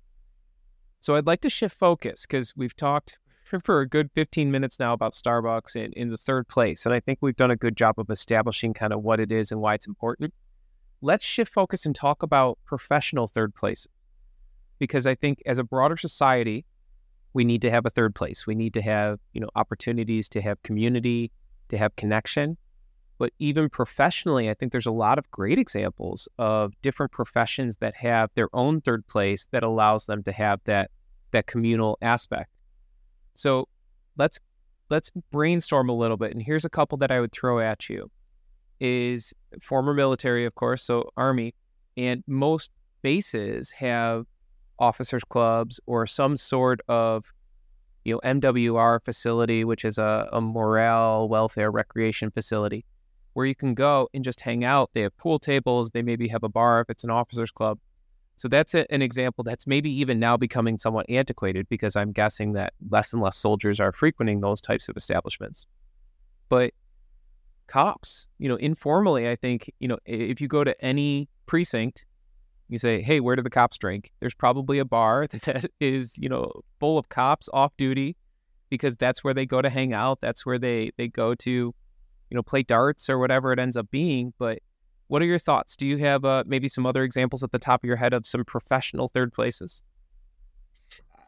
So 1.00 1.14
I'd 1.14 1.26
like 1.26 1.40
to 1.42 1.50
shift 1.50 1.76
focus 1.76 2.26
because 2.26 2.56
we've 2.56 2.76
talked 2.76 3.18
for 3.64 3.80
a 3.80 3.88
good 3.88 4.10
15 4.14 4.50
minutes 4.50 4.78
now 4.78 4.92
about 4.92 5.12
Starbucks 5.12 5.76
in, 5.76 5.92
in 5.92 6.10
the 6.10 6.16
third 6.16 6.48
place. 6.48 6.84
And 6.84 6.94
I 6.94 7.00
think 7.00 7.18
we've 7.20 7.36
done 7.36 7.50
a 7.50 7.56
good 7.56 7.76
job 7.76 7.98
of 7.98 8.10
establishing 8.10 8.74
kind 8.74 8.92
of 8.92 9.02
what 9.02 9.20
it 9.20 9.32
is 9.32 9.52
and 9.52 9.60
why 9.60 9.74
it's 9.74 9.86
important. 9.86 10.34
Let's 11.00 11.24
shift 11.24 11.52
focus 11.52 11.86
and 11.86 11.94
talk 11.94 12.22
about 12.22 12.58
professional 12.64 13.28
third 13.28 13.54
places. 13.54 13.88
Because 14.78 15.06
I 15.06 15.14
think 15.14 15.42
as 15.46 15.58
a 15.58 15.64
broader 15.64 15.96
society, 15.96 16.64
we 17.32 17.44
need 17.44 17.62
to 17.62 17.70
have 17.70 17.86
a 17.86 17.90
third 17.90 18.14
place. 18.14 18.46
We 18.46 18.54
need 18.54 18.74
to 18.74 18.82
have, 18.82 19.18
you 19.32 19.40
know, 19.40 19.50
opportunities 19.54 20.28
to 20.30 20.40
have 20.40 20.62
community, 20.62 21.30
to 21.68 21.78
have 21.78 21.96
connection. 21.96 22.56
But 23.18 23.32
even 23.40 23.68
professionally, 23.68 24.48
I 24.48 24.54
think 24.54 24.70
there's 24.70 24.86
a 24.86 24.92
lot 24.92 25.18
of 25.18 25.28
great 25.30 25.58
examples 25.58 26.28
of 26.38 26.72
different 26.82 27.10
professions 27.10 27.78
that 27.78 27.96
have 27.96 28.30
their 28.34 28.48
own 28.52 28.80
third 28.80 29.06
place 29.08 29.48
that 29.50 29.64
allows 29.64 30.06
them 30.06 30.22
to 30.22 30.32
have 30.32 30.60
that 30.64 30.90
that 31.32 31.46
communal 31.46 31.98
aspect. 32.00 32.50
So 33.34 33.68
let's 34.16 34.38
let's 34.88 35.10
brainstorm 35.30 35.88
a 35.88 35.92
little 35.92 36.16
bit. 36.16 36.32
And 36.32 36.42
here's 36.42 36.64
a 36.64 36.70
couple 36.70 36.96
that 36.98 37.10
I 37.10 37.20
would 37.20 37.32
throw 37.32 37.58
at 37.58 37.88
you. 37.88 38.10
Is 38.80 39.34
former 39.60 39.92
military, 39.92 40.44
of 40.44 40.54
course, 40.54 40.82
so 40.82 41.10
army, 41.16 41.54
and 41.96 42.22
most 42.28 42.70
bases 43.02 43.72
have 43.72 44.26
officers 44.78 45.24
clubs 45.24 45.80
or 45.86 46.06
some 46.06 46.36
sort 46.36 46.80
of 46.88 47.24
you 48.08 48.14
know 48.14 48.20
MWR 48.24 49.04
facility, 49.04 49.64
which 49.64 49.84
is 49.84 49.98
a, 49.98 50.28
a 50.32 50.40
morale, 50.40 51.28
welfare, 51.28 51.70
recreation 51.70 52.30
facility 52.30 52.84
where 53.34 53.44
you 53.46 53.54
can 53.54 53.74
go 53.74 54.08
and 54.14 54.24
just 54.24 54.40
hang 54.40 54.64
out. 54.64 54.90
They 54.94 55.02
have 55.02 55.16
pool 55.18 55.38
tables. 55.38 55.90
They 55.90 56.02
maybe 56.02 56.26
have 56.28 56.42
a 56.42 56.48
bar 56.48 56.80
if 56.80 56.90
it's 56.90 57.04
an 57.04 57.10
officers 57.10 57.50
club. 57.50 57.78
So 58.36 58.48
that's 58.48 58.74
a, 58.74 58.90
an 58.92 59.02
example 59.02 59.44
that's 59.44 59.66
maybe 59.66 59.90
even 60.00 60.18
now 60.18 60.36
becoming 60.36 60.78
somewhat 60.78 61.06
antiquated 61.08 61.68
because 61.68 61.96
I'm 61.96 62.12
guessing 62.12 62.54
that 62.54 62.72
less 62.90 63.12
and 63.12 63.20
less 63.20 63.36
soldiers 63.36 63.78
are 63.78 63.92
frequenting 63.92 64.40
those 64.40 64.60
types 64.60 64.88
of 64.88 64.96
establishments. 64.96 65.66
But 66.48 66.72
cops, 67.66 68.28
you 68.38 68.48
know, 68.48 68.56
informally, 68.56 69.28
I 69.28 69.36
think, 69.36 69.70
you 69.80 69.88
know, 69.88 69.98
if 70.06 70.40
you 70.40 70.48
go 70.48 70.64
to 70.64 70.74
any 70.84 71.28
precinct, 71.46 72.06
you 72.68 72.78
say, 72.78 73.00
hey, 73.00 73.20
where 73.20 73.36
do 73.36 73.42
the 73.42 73.50
cops 73.50 73.78
drink? 73.78 74.12
There's 74.20 74.34
probably 74.34 74.78
a 74.78 74.84
bar 74.84 75.26
that 75.44 75.70
is, 75.80 76.16
you 76.18 76.28
know, 76.28 76.50
full 76.80 76.98
of 76.98 77.08
cops 77.08 77.48
off 77.52 77.76
duty 77.76 78.16
because 78.70 78.96
that's 78.96 79.24
where 79.24 79.34
they 79.34 79.46
go 79.46 79.62
to 79.62 79.70
hang 79.70 79.92
out. 79.92 80.20
That's 80.20 80.44
where 80.44 80.58
they, 80.58 80.90
they 80.96 81.08
go 81.08 81.34
to, 81.34 81.50
you 81.50 81.74
know, 82.30 82.42
play 82.42 82.62
darts 82.62 83.08
or 83.08 83.18
whatever 83.18 83.52
it 83.52 83.58
ends 83.58 83.76
up 83.76 83.90
being. 83.90 84.34
But 84.38 84.60
what 85.08 85.22
are 85.22 85.26
your 85.26 85.38
thoughts? 85.38 85.76
Do 85.76 85.86
you 85.86 85.96
have 85.98 86.24
uh, 86.24 86.44
maybe 86.46 86.68
some 86.68 86.84
other 86.84 87.02
examples 87.02 87.42
at 87.42 87.50
the 87.50 87.58
top 87.58 87.82
of 87.82 87.88
your 87.88 87.96
head 87.96 88.12
of 88.12 88.26
some 88.26 88.44
professional 88.44 89.08
third 89.08 89.32
places? 89.32 89.82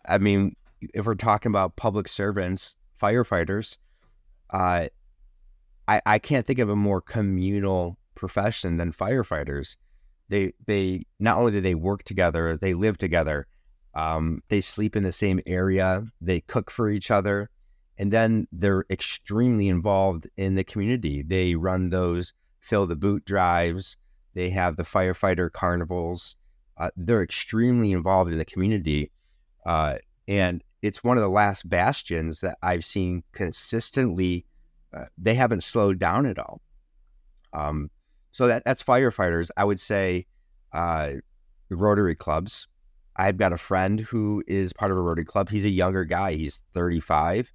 I 0.07 0.19
mean, 0.19 0.57
if 0.95 1.07
we're 1.07 1.15
talking 1.15 1.51
about 1.51 1.77
public 1.77 2.09
servants, 2.09 2.77
firefighters, 3.01 3.79
uh, 4.51 4.89
I 5.89 6.03
I 6.07 6.19
can't 6.19 6.47
think 6.47 6.59
of 6.59 6.69
a 6.69 6.77
more 6.77 7.01
communal 7.01 7.99
profession 8.15 8.77
than 8.77 8.93
firefighters. 8.93 9.77
They 10.31 10.53
they 10.67 11.05
not 11.19 11.37
only 11.39 11.53
do 11.53 11.61
they 11.61 11.75
work 11.75 12.05
together, 12.05 12.57
they 12.57 12.73
live 12.73 12.97
together. 12.97 13.47
Um, 13.95 14.43
they 14.49 14.61
sleep 14.63 14.97
in 14.97 15.03
the 15.03 15.13
same 15.13 15.41
area. 15.47 16.07
They 16.21 16.41
cook 16.41 16.71
for 16.71 16.89
each 16.89 17.11
other, 17.11 17.51
and 17.99 18.13
then 18.13 18.47
they're 18.53 18.85
extremely 18.89 19.69
involved 19.69 20.29
in 20.37 20.55
the 20.55 20.65
community. 20.65 21.23
They 21.23 21.57
run 21.57 21.91
those 21.91 22.33
fill 22.61 22.87
the 22.87 22.97
boot 22.97 23.25
drives. 23.25 23.97
They 24.35 24.51
have 24.51 24.77
the 24.77 24.85
firefighter 24.85 25.51
carnivals. 25.51 26.37
uh, 26.81 26.91
they're 26.97 27.23
extremely 27.23 27.93
involved 27.93 28.33
in 28.33 28.39
the 28.39 28.45
community, 28.45 29.11
uh, 29.67 29.99
and 30.27 30.65
it's 30.81 31.05
one 31.05 31.19
of 31.19 31.23
the 31.23 31.29
last 31.29 31.69
bastions 31.69 32.41
that 32.41 32.57
I've 32.63 32.87
seen 32.87 33.23
consistently. 33.33 34.47
Uh, 34.93 35.05
they 35.19 35.35
haven't 35.35 35.63
slowed 35.63 35.99
down 35.99 36.25
at 36.25 36.39
all. 36.39 36.63
Um, 37.53 37.91
so 38.33 38.47
that 38.47 38.65
that's 38.65 38.83
firefighters. 38.83 39.51
I 39.57 39.65
would 39.65 39.81
say 39.81 40.27
uh, 40.73 41.15
the 41.69 41.77
Rotary 41.77 42.15
clubs. 42.15 42.67
I've 43.17 43.37
got 43.37 43.53
a 43.53 43.59
friend 43.59 44.01
who 44.01 44.43
is 44.47 44.73
part 44.73 44.91
of 44.91 44.97
a 44.97 45.01
Rotary 45.03 45.25
club. 45.25 45.51
He's 45.51 45.65
a 45.65 45.71
younger 45.71 46.05
guy. 46.05 46.35
He's 46.35 46.63
35, 46.73 47.53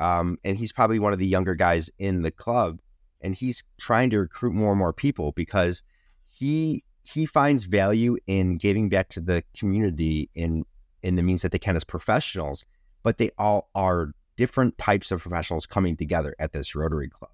um, 0.00 0.38
and 0.44 0.58
he's 0.58 0.72
probably 0.72 0.98
one 0.98 1.12
of 1.12 1.18
the 1.18 1.26
younger 1.26 1.54
guys 1.54 1.90
in 1.98 2.22
the 2.22 2.30
club. 2.30 2.80
And 3.20 3.34
he's 3.34 3.62
trying 3.78 4.10
to 4.10 4.18
recruit 4.18 4.52
more 4.52 4.70
and 4.70 4.78
more 4.78 4.92
people 4.92 5.32
because 5.32 5.82
he 6.28 6.84
he 7.02 7.26
finds 7.26 7.64
value 7.64 8.16
in 8.26 8.56
giving 8.56 8.88
back 8.88 9.08
to 9.10 9.20
the 9.20 9.44
community 9.56 10.30
in 10.34 10.64
in 11.02 11.16
the 11.16 11.22
means 11.22 11.42
that 11.42 11.52
they 11.52 11.58
can 11.58 11.76
as 11.76 11.84
professionals. 11.84 12.64
But 13.02 13.18
they 13.18 13.30
all 13.38 13.68
are 13.74 14.12
different 14.36 14.78
types 14.78 15.12
of 15.12 15.20
professionals 15.22 15.66
coming 15.66 15.96
together 15.96 16.34
at 16.38 16.52
this 16.52 16.74
Rotary 16.74 17.08
Club, 17.08 17.30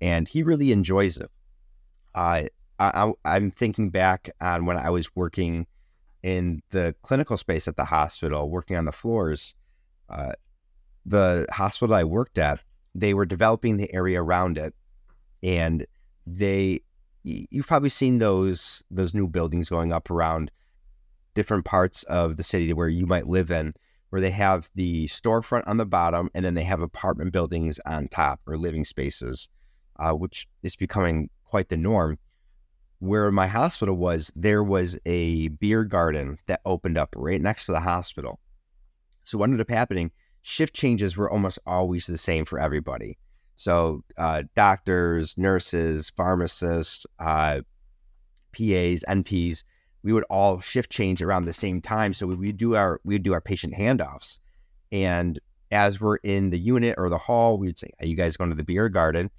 and 0.00 0.28
he 0.28 0.42
really 0.42 0.72
enjoys 0.72 1.18
it. 1.18 1.30
Uh, 2.14 2.44
I, 2.78 3.12
am 3.24 3.50
thinking 3.50 3.90
back 3.90 4.30
on 4.40 4.64
when 4.64 4.76
I 4.76 4.90
was 4.90 5.14
working 5.14 5.66
in 6.22 6.62
the 6.70 6.94
clinical 7.02 7.36
space 7.36 7.68
at 7.68 7.76
the 7.76 7.84
hospital, 7.84 8.50
working 8.50 8.76
on 8.76 8.84
the 8.84 8.92
floors. 8.92 9.54
Uh, 10.08 10.32
the 11.04 11.46
hospital 11.50 11.94
I 11.94 12.04
worked 12.04 12.38
at, 12.38 12.62
they 12.94 13.14
were 13.14 13.26
developing 13.26 13.76
the 13.76 13.92
area 13.94 14.22
around 14.22 14.58
it, 14.58 14.74
and 15.42 15.86
they 16.26 16.80
you've 17.22 17.66
probably 17.66 17.88
seen 17.88 18.18
those 18.18 18.82
those 18.90 19.14
new 19.14 19.28
buildings 19.28 19.68
going 19.68 19.92
up 19.92 20.10
around 20.10 20.50
different 21.34 21.64
parts 21.64 22.02
of 22.04 22.36
the 22.36 22.42
city 22.42 22.72
where 22.72 22.88
you 22.88 23.06
might 23.06 23.26
live 23.26 23.50
in 23.50 23.74
where 24.08 24.20
they 24.22 24.30
have 24.30 24.70
the 24.74 25.06
storefront 25.06 25.62
on 25.66 25.76
the 25.76 25.86
bottom 25.86 26.30
and 26.34 26.44
then 26.44 26.54
they 26.54 26.64
have 26.64 26.80
apartment 26.80 27.32
buildings 27.32 27.78
on 27.86 28.08
top 28.08 28.40
or 28.46 28.56
living 28.56 28.84
spaces 28.84 29.48
uh, 29.98 30.12
which 30.12 30.48
is 30.62 30.76
becoming 30.76 31.28
quite 31.50 31.68
the 31.68 31.76
norm. 31.76 32.18
Where 33.00 33.30
my 33.30 33.46
hospital 33.46 33.96
was, 33.96 34.30
there 34.36 34.62
was 34.62 34.98
a 35.06 35.48
beer 35.48 35.84
garden 35.84 36.38
that 36.46 36.60
opened 36.66 36.98
up 36.98 37.14
right 37.16 37.40
next 37.40 37.66
to 37.66 37.72
the 37.72 37.80
hospital. 37.80 38.40
So 39.24 39.38
what 39.38 39.44
ended 39.44 39.62
up 39.62 39.70
happening, 39.70 40.10
shift 40.42 40.74
changes 40.74 41.16
were 41.16 41.30
almost 41.30 41.58
always 41.66 42.06
the 42.06 42.18
same 42.18 42.44
for 42.44 42.58
everybody. 42.58 43.16
So 43.56 44.04
uh, 44.18 44.44
doctors, 44.54 45.36
nurses, 45.38 46.10
pharmacists, 46.16 47.06
uh, 47.18 47.60
PAs, 48.52 49.04
NPs, 49.08 49.64
we 50.02 50.12
would 50.12 50.24
all 50.30 50.60
shift 50.60 50.90
change 50.90 51.22
around 51.22 51.44
the 51.44 51.52
same 51.52 51.80
time. 51.80 52.12
So 52.14 52.26
we 52.26 52.52
do 52.52 52.74
our 52.74 53.00
we 53.04 53.18
do 53.18 53.32
our 53.32 53.40
patient 53.40 53.74
handoffs, 53.74 54.38
and 54.90 55.38
as 55.70 56.00
we're 56.00 56.16
in 56.16 56.50
the 56.50 56.58
unit 56.58 56.96
or 56.98 57.08
the 57.08 57.18
hall, 57.18 57.58
we'd 57.58 57.78
say, 57.78 57.90
"Are 58.00 58.06
you 58.06 58.16
guys 58.16 58.36
going 58.36 58.50
to 58.50 58.56
the 58.56 58.64
beer 58.64 58.88
garden?" 58.88 59.30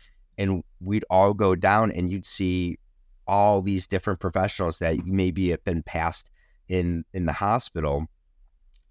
And 0.42 0.64
we'd 0.80 1.06
all 1.10 1.34
go 1.34 1.56
down 1.56 1.92
and 1.92 2.12
you'd 2.12 2.26
see 2.26 2.78
all 3.28 3.62
these 3.62 3.88
different 3.88 4.20
professionals 4.20 4.80
that 4.80 5.06
maybe 5.06 5.50
have 5.52 5.64
been 5.64 5.84
passed 5.84 6.30
in 6.68 7.06
in 7.14 7.26
the 7.26 7.34
hospital 7.34 8.08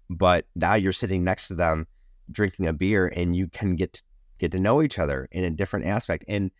but 0.09 0.45
now 0.55 0.73
you're 0.73 0.91
sitting 0.91 1.23
next 1.23 1.47
to 1.47 1.55
them 1.55 1.87
drinking 2.29 2.67
a 2.67 2.73
beer 2.73 3.07
and 3.07 3.35
you 3.35 3.47
can 3.47 3.75
get 3.75 4.01
get 4.37 4.51
to 4.51 4.59
know 4.59 4.81
each 4.81 4.99
other 4.99 5.27
in 5.31 5.43
a 5.43 5.49
different 5.49 5.85
aspect. 5.85 6.25
And 6.27 6.51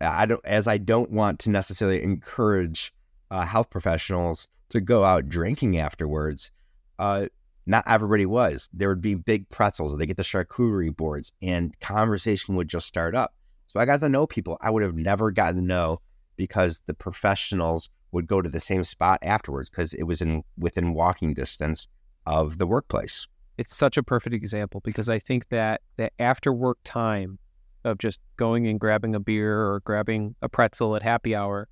I 0.00 0.26
don't 0.26 0.44
as 0.44 0.66
I 0.66 0.78
don't 0.78 1.10
want 1.10 1.38
to 1.40 1.50
necessarily 1.50 2.02
encourage 2.02 2.92
uh, 3.30 3.46
health 3.46 3.70
professionals 3.70 4.48
to 4.70 4.80
go 4.80 5.04
out 5.04 5.28
drinking 5.28 5.78
afterwards 5.78 6.50
uh, 6.98 7.26
not 7.64 7.84
everybody 7.86 8.26
was. 8.26 8.68
There 8.72 8.88
would 8.88 9.00
be 9.00 9.14
big 9.14 9.48
pretzels. 9.48 9.96
They 9.96 10.06
get 10.06 10.16
the 10.16 10.24
charcuterie 10.24 10.94
boards 10.96 11.32
and 11.40 11.78
conversation 11.80 12.56
would 12.56 12.68
just 12.68 12.86
start 12.86 13.14
up 13.14 13.34
so 13.72 13.80
I 13.80 13.84
got 13.84 14.00
to 14.00 14.08
know 14.08 14.26
people 14.26 14.58
I 14.60 14.70
would 14.70 14.82
have 14.82 14.94
never 14.94 15.30
gotten 15.30 15.56
to 15.56 15.62
know 15.62 16.00
because 16.36 16.82
the 16.86 16.94
professionals 16.94 17.88
would 18.12 18.26
go 18.26 18.42
to 18.42 18.48
the 18.48 18.60
same 18.60 18.84
spot 18.84 19.18
afterwards 19.22 19.70
because 19.70 19.94
it 19.94 20.04
was 20.04 20.20
in 20.20 20.42
within 20.58 20.94
walking 20.94 21.34
distance 21.34 21.88
of 22.26 22.58
the 22.58 22.66
workplace. 22.66 23.26
It's 23.58 23.74
such 23.74 23.96
a 23.96 24.02
perfect 24.02 24.34
example 24.34 24.80
because 24.84 25.08
I 25.08 25.18
think 25.18 25.48
that 25.48 25.80
that 25.96 26.12
after 26.18 26.52
work 26.52 26.78
time 26.84 27.38
of 27.84 27.98
just 27.98 28.20
going 28.36 28.66
and 28.66 28.78
grabbing 28.78 29.14
a 29.14 29.20
beer 29.20 29.60
or 29.60 29.80
grabbing 29.80 30.34
a 30.42 30.48
pretzel 30.48 30.94
at 30.94 31.02
happy 31.02 31.34
hour, 31.34 31.68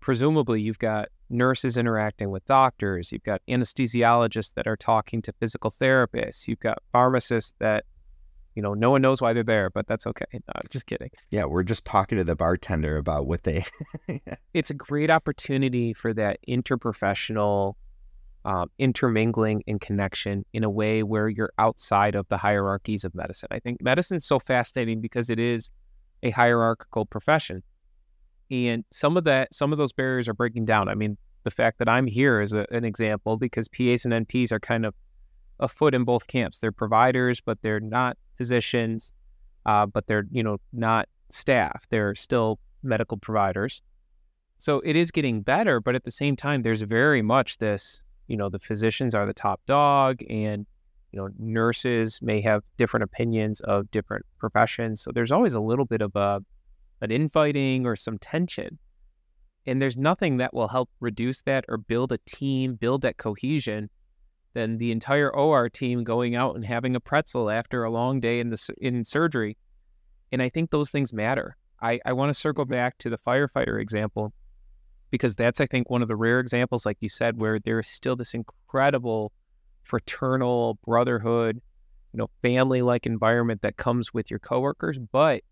presumably 0.00 0.60
you've 0.60 0.78
got 0.78 1.08
nurses 1.30 1.76
interacting 1.76 2.30
with 2.30 2.44
doctors, 2.46 3.12
you've 3.12 3.24
got 3.24 3.42
anesthesiologists 3.48 4.54
that 4.54 4.66
are 4.66 4.76
talking 4.76 5.20
to 5.22 5.32
physical 5.32 5.70
therapists, 5.70 6.48
you've 6.48 6.60
got 6.60 6.78
pharmacists 6.92 7.54
that 7.58 7.84
you 8.58 8.62
know, 8.62 8.74
no 8.74 8.90
one 8.90 9.00
knows 9.00 9.22
why 9.22 9.32
they're 9.32 9.44
there, 9.44 9.70
but 9.70 9.86
that's 9.86 10.04
okay. 10.04 10.24
No, 10.32 10.60
just 10.68 10.86
kidding. 10.86 11.10
Yeah, 11.30 11.44
we're 11.44 11.62
just 11.62 11.84
talking 11.84 12.18
to 12.18 12.24
the 12.24 12.34
bartender 12.34 12.96
about 12.96 13.28
what 13.28 13.44
they. 13.44 13.64
it's 14.52 14.68
a 14.68 14.74
great 14.74 15.10
opportunity 15.10 15.92
for 15.92 16.12
that 16.14 16.40
interprofessional 16.48 17.74
um, 18.44 18.68
intermingling 18.80 19.62
and 19.68 19.80
connection 19.80 20.44
in 20.54 20.64
a 20.64 20.70
way 20.70 21.04
where 21.04 21.28
you're 21.28 21.52
outside 21.58 22.16
of 22.16 22.26
the 22.30 22.36
hierarchies 22.36 23.04
of 23.04 23.14
medicine. 23.14 23.46
I 23.52 23.60
think 23.60 23.80
medicine 23.80 24.16
is 24.16 24.26
so 24.26 24.40
fascinating 24.40 25.00
because 25.00 25.30
it 25.30 25.38
is 25.38 25.70
a 26.24 26.30
hierarchical 26.30 27.06
profession, 27.06 27.62
and 28.50 28.84
some 28.90 29.16
of 29.16 29.22
that, 29.22 29.54
some 29.54 29.70
of 29.70 29.78
those 29.78 29.92
barriers 29.92 30.28
are 30.28 30.34
breaking 30.34 30.64
down. 30.64 30.88
I 30.88 30.96
mean, 30.96 31.16
the 31.44 31.52
fact 31.52 31.78
that 31.78 31.88
I'm 31.88 32.08
here 32.08 32.40
is 32.40 32.52
a, 32.54 32.66
an 32.72 32.84
example 32.84 33.36
because 33.36 33.68
PAs 33.68 34.04
and 34.04 34.26
NPs 34.26 34.50
are 34.50 34.58
kind 34.58 34.84
of 34.84 34.96
a 35.60 35.68
foot 35.68 35.94
in 35.94 36.04
both 36.04 36.26
camps. 36.26 36.58
They're 36.58 36.72
providers, 36.72 37.40
but 37.40 37.60
they're 37.62 37.80
not 37.80 38.16
physicians, 38.36 39.12
uh, 39.66 39.86
but 39.86 40.06
they're 40.06 40.24
you 40.30 40.42
know 40.42 40.58
not 40.72 41.08
staff. 41.30 41.86
They're 41.90 42.14
still 42.14 42.58
medical 42.82 43.16
providers. 43.16 43.82
So 44.58 44.80
it 44.80 44.96
is 44.96 45.10
getting 45.10 45.42
better, 45.42 45.80
but 45.80 45.94
at 45.94 46.04
the 46.04 46.10
same 46.10 46.34
time, 46.36 46.62
there's 46.62 46.82
very 46.82 47.22
much 47.22 47.58
this. 47.58 48.02
You 48.26 48.36
know, 48.36 48.50
the 48.50 48.58
physicians 48.58 49.14
are 49.14 49.24
the 49.24 49.32
top 49.32 49.60
dog, 49.66 50.20
and 50.28 50.66
you 51.12 51.18
know 51.20 51.28
nurses 51.38 52.20
may 52.22 52.40
have 52.42 52.62
different 52.76 53.04
opinions 53.04 53.60
of 53.60 53.90
different 53.90 54.26
professions. 54.38 55.00
So 55.00 55.10
there's 55.12 55.32
always 55.32 55.54
a 55.54 55.60
little 55.60 55.86
bit 55.86 56.02
of 56.02 56.14
a 56.16 56.42
an 57.00 57.10
infighting 57.10 57.86
or 57.86 57.96
some 57.96 58.18
tension. 58.18 58.78
And 59.66 59.82
there's 59.82 59.96
nothing 59.96 60.38
that 60.38 60.54
will 60.54 60.68
help 60.68 60.88
reduce 60.98 61.42
that 61.42 61.64
or 61.68 61.76
build 61.76 62.10
a 62.10 62.18
team, 62.26 62.74
build 62.74 63.02
that 63.02 63.18
cohesion 63.18 63.90
than 64.58 64.78
the 64.78 64.90
entire 64.90 65.32
OR 65.32 65.68
team 65.68 66.02
going 66.02 66.34
out 66.34 66.56
and 66.56 66.64
having 66.64 66.96
a 66.96 67.00
pretzel 67.00 67.48
after 67.48 67.84
a 67.84 67.90
long 67.90 68.18
day 68.18 68.40
in 68.40 68.50
the 68.50 68.74
in 68.78 69.04
surgery. 69.04 69.56
And 70.32 70.42
I 70.42 70.48
think 70.48 70.70
those 70.70 70.90
things 70.90 71.12
matter. 71.12 71.56
I, 71.80 72.00
I 72.04 72.12
want 72.12 72.30
to 72.30 72.34
circle 72.34 72.64
mm-hmm. 72.64 72.72
back 72.72 72.98
to 72.98 73.10
the 73.10 73.18
firefighter 73.18 73.80
example 73.80 74.32
because 75.12 75.36
that's 75.36 75.60
I 75.60 75.66
think 75.66 75.88
one 75.88 76.02
of 76.02 76.08
the 76.08 76.16
rare 76.16 76.40
examples, 76.40 76.84
like 76.84 76.96
you 77.00 77.08
said, 77.08 77.40
where 77.40 77.60
there 77.60 77.78
is 77.78 77.86
still 77.86 78.16
this 78.16 78.34
incredible 78.34 79.30
fraternal 79.84 80.76
brotherhood, 80.84 81.60
you 82.12 82.18
know, 82.18 82.28
family-like 82.42 83.06
environment 83.06 83.62
that 83.62 83.76
comes 83.76 84.12
with 84.12 84.28
your 84.28 84.40
coworkers. 84.40 84.98
But 84.98 85.42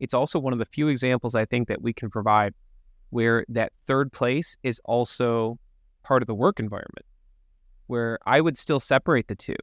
it's 0.00 0.14
also 0.14 0.38
one 0.38 0.54
of 0.54 0.58
the 0.58 0.64
few 0.64 0.88
examples 0.88 1.34
I 1.34 1.44
think 1.44 1.68
that 1.68 1.82
we 1.82 1.92
can 1.92 2.08
provide 2.08 2.54
where 3.10 3.44
that 3.50 3.74
third 3.86 4.10
place 4.10 4.56
is 4.62 4.80
also 4.86 5.58
part 6.02 6.22
of 6.22 6.26
the 6.26 6.34
work 6.34 6.58
environment 6.58 7.04
where 7.86 8.18
I 8.26 8.40
would 8.40 8.58
still 8.58 8.80
separate 8.80 9.28
the 9.28 9.34
two. 9.34 9.56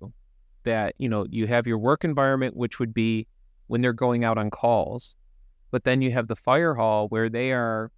That, 0.64 0.94
you 1.00 1.10
know, 1.10 1.26
you 1.30 1.48
have 1.48 1.66
your 1.66 1.80
work 1.80 2.04
environment, 2.04 2.56
which 2.56 2.80
would 2.80 2.94
be 2.94 3.28
when 3.66 3.82
they're 3.82 3.94
going 3.94 4.24
out 4.24 4.38
on 4.38 4.52
calls, 4.52 5.16
but 5.72 5.86
then 5.86 6.02
you 6.02 6.12
have 6.12 6.28
the 6.28 6.36
fire 6.36 6.76
hall 6.76 7.08
where 7.08 7.30
they 7.30 7.52
are, 7.52 7.92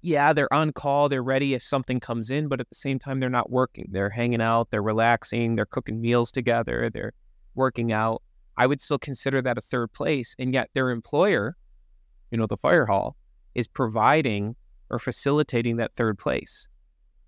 yeah, 0.00 0.32
they're 0.32 0.52
on 0.54 0.72
call, 0.72 1.08
they're 1.08 1.22
ready 1.22 1.52
if 1.52 1.62
something 1.62 2.00
comes 2.00 2.30
in, 2.30 2.48
but 2.48 2.60
at 2.60 2.68
the 2.70 2.74
same 2.74 2.98
time, 2.98 3.20
they're 3.20 3.28
not 3.28 3.50
working. 3.50 3.88
They're 3.90 4.08
hanging 4.08 4.40
out, 4.40 4.70
they're 4.70 4.80
relaxing, 4.80 5.56
they're 5.56 5.66
cooking 5.66 6.00
meals 6.00 6.32
together, 6.32 6.88
they're 6.88 7.12
working 7.54 7.92
out. 7.92 8.22
I 8.56 8.66
would 8.66 8.80
still 8.80 8.98
consider 8.98 9.42
that 9.42 9.58
a 9.58 9.60
third 9.60 9.92
place. 9.92 10.34
And 10.38 10.54
yet 10.54 10.70
their 10.72 10.90
employer, 10.90 11.56
you 12.30 12.38
know, 12.38 12.46
the 12.46 12.56
fire 12.56 12.86
hall, 12.86 13.16
is 13.54 13.68
providing 13.68 14.56
or 14.88 14.98
facilitating 14.98 15.76
that 15.76 15.94
third 15.94 16.18
place. 16.18 16.68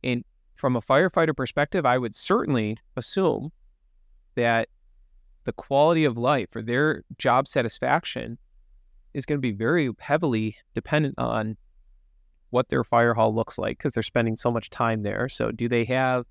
And 0.02 0.24
from 0.60 0.76
a 0.76 0.82
firefighter 0.82 1.34
perspective, 1.34 1.86
I 1.86 1.96
would 1.98 2.14
certainly 2.14 2.76
assume 2.96 3.50
that 4.36 4.68
the 5.44 5.52
quality 5.52 6.04
of 6.04 6.18
life 6.18 6.54
or 6.54 6.62
their 6.62 7.02
job 7.18 7.48
satisfaction 7.48 8.38
is 9.14 9.24
going 9.26 9.38
to 9.38 9.42
be 9.42 9.52
very 9.52 9.90
heavily 9.98 10.56
dependent 10.74 11.14
on 11.18 11.56
what 12.50 12.68
their 12.68 12.84
fire 12.84 13.14
hall 13.14 13.34
looks 13.34 13.58
like 13.58 13.78
because 13.78 13.92
they're 13.92 14.02
spending 14.02 14.36
so 14.36 14.50
much 14.50 14.70
time 14.70 15.02
there. 15.02 15.28
So, 15.28 15.50
do 15.50 15.68
they 15.68 15.84
have 15.86 16.26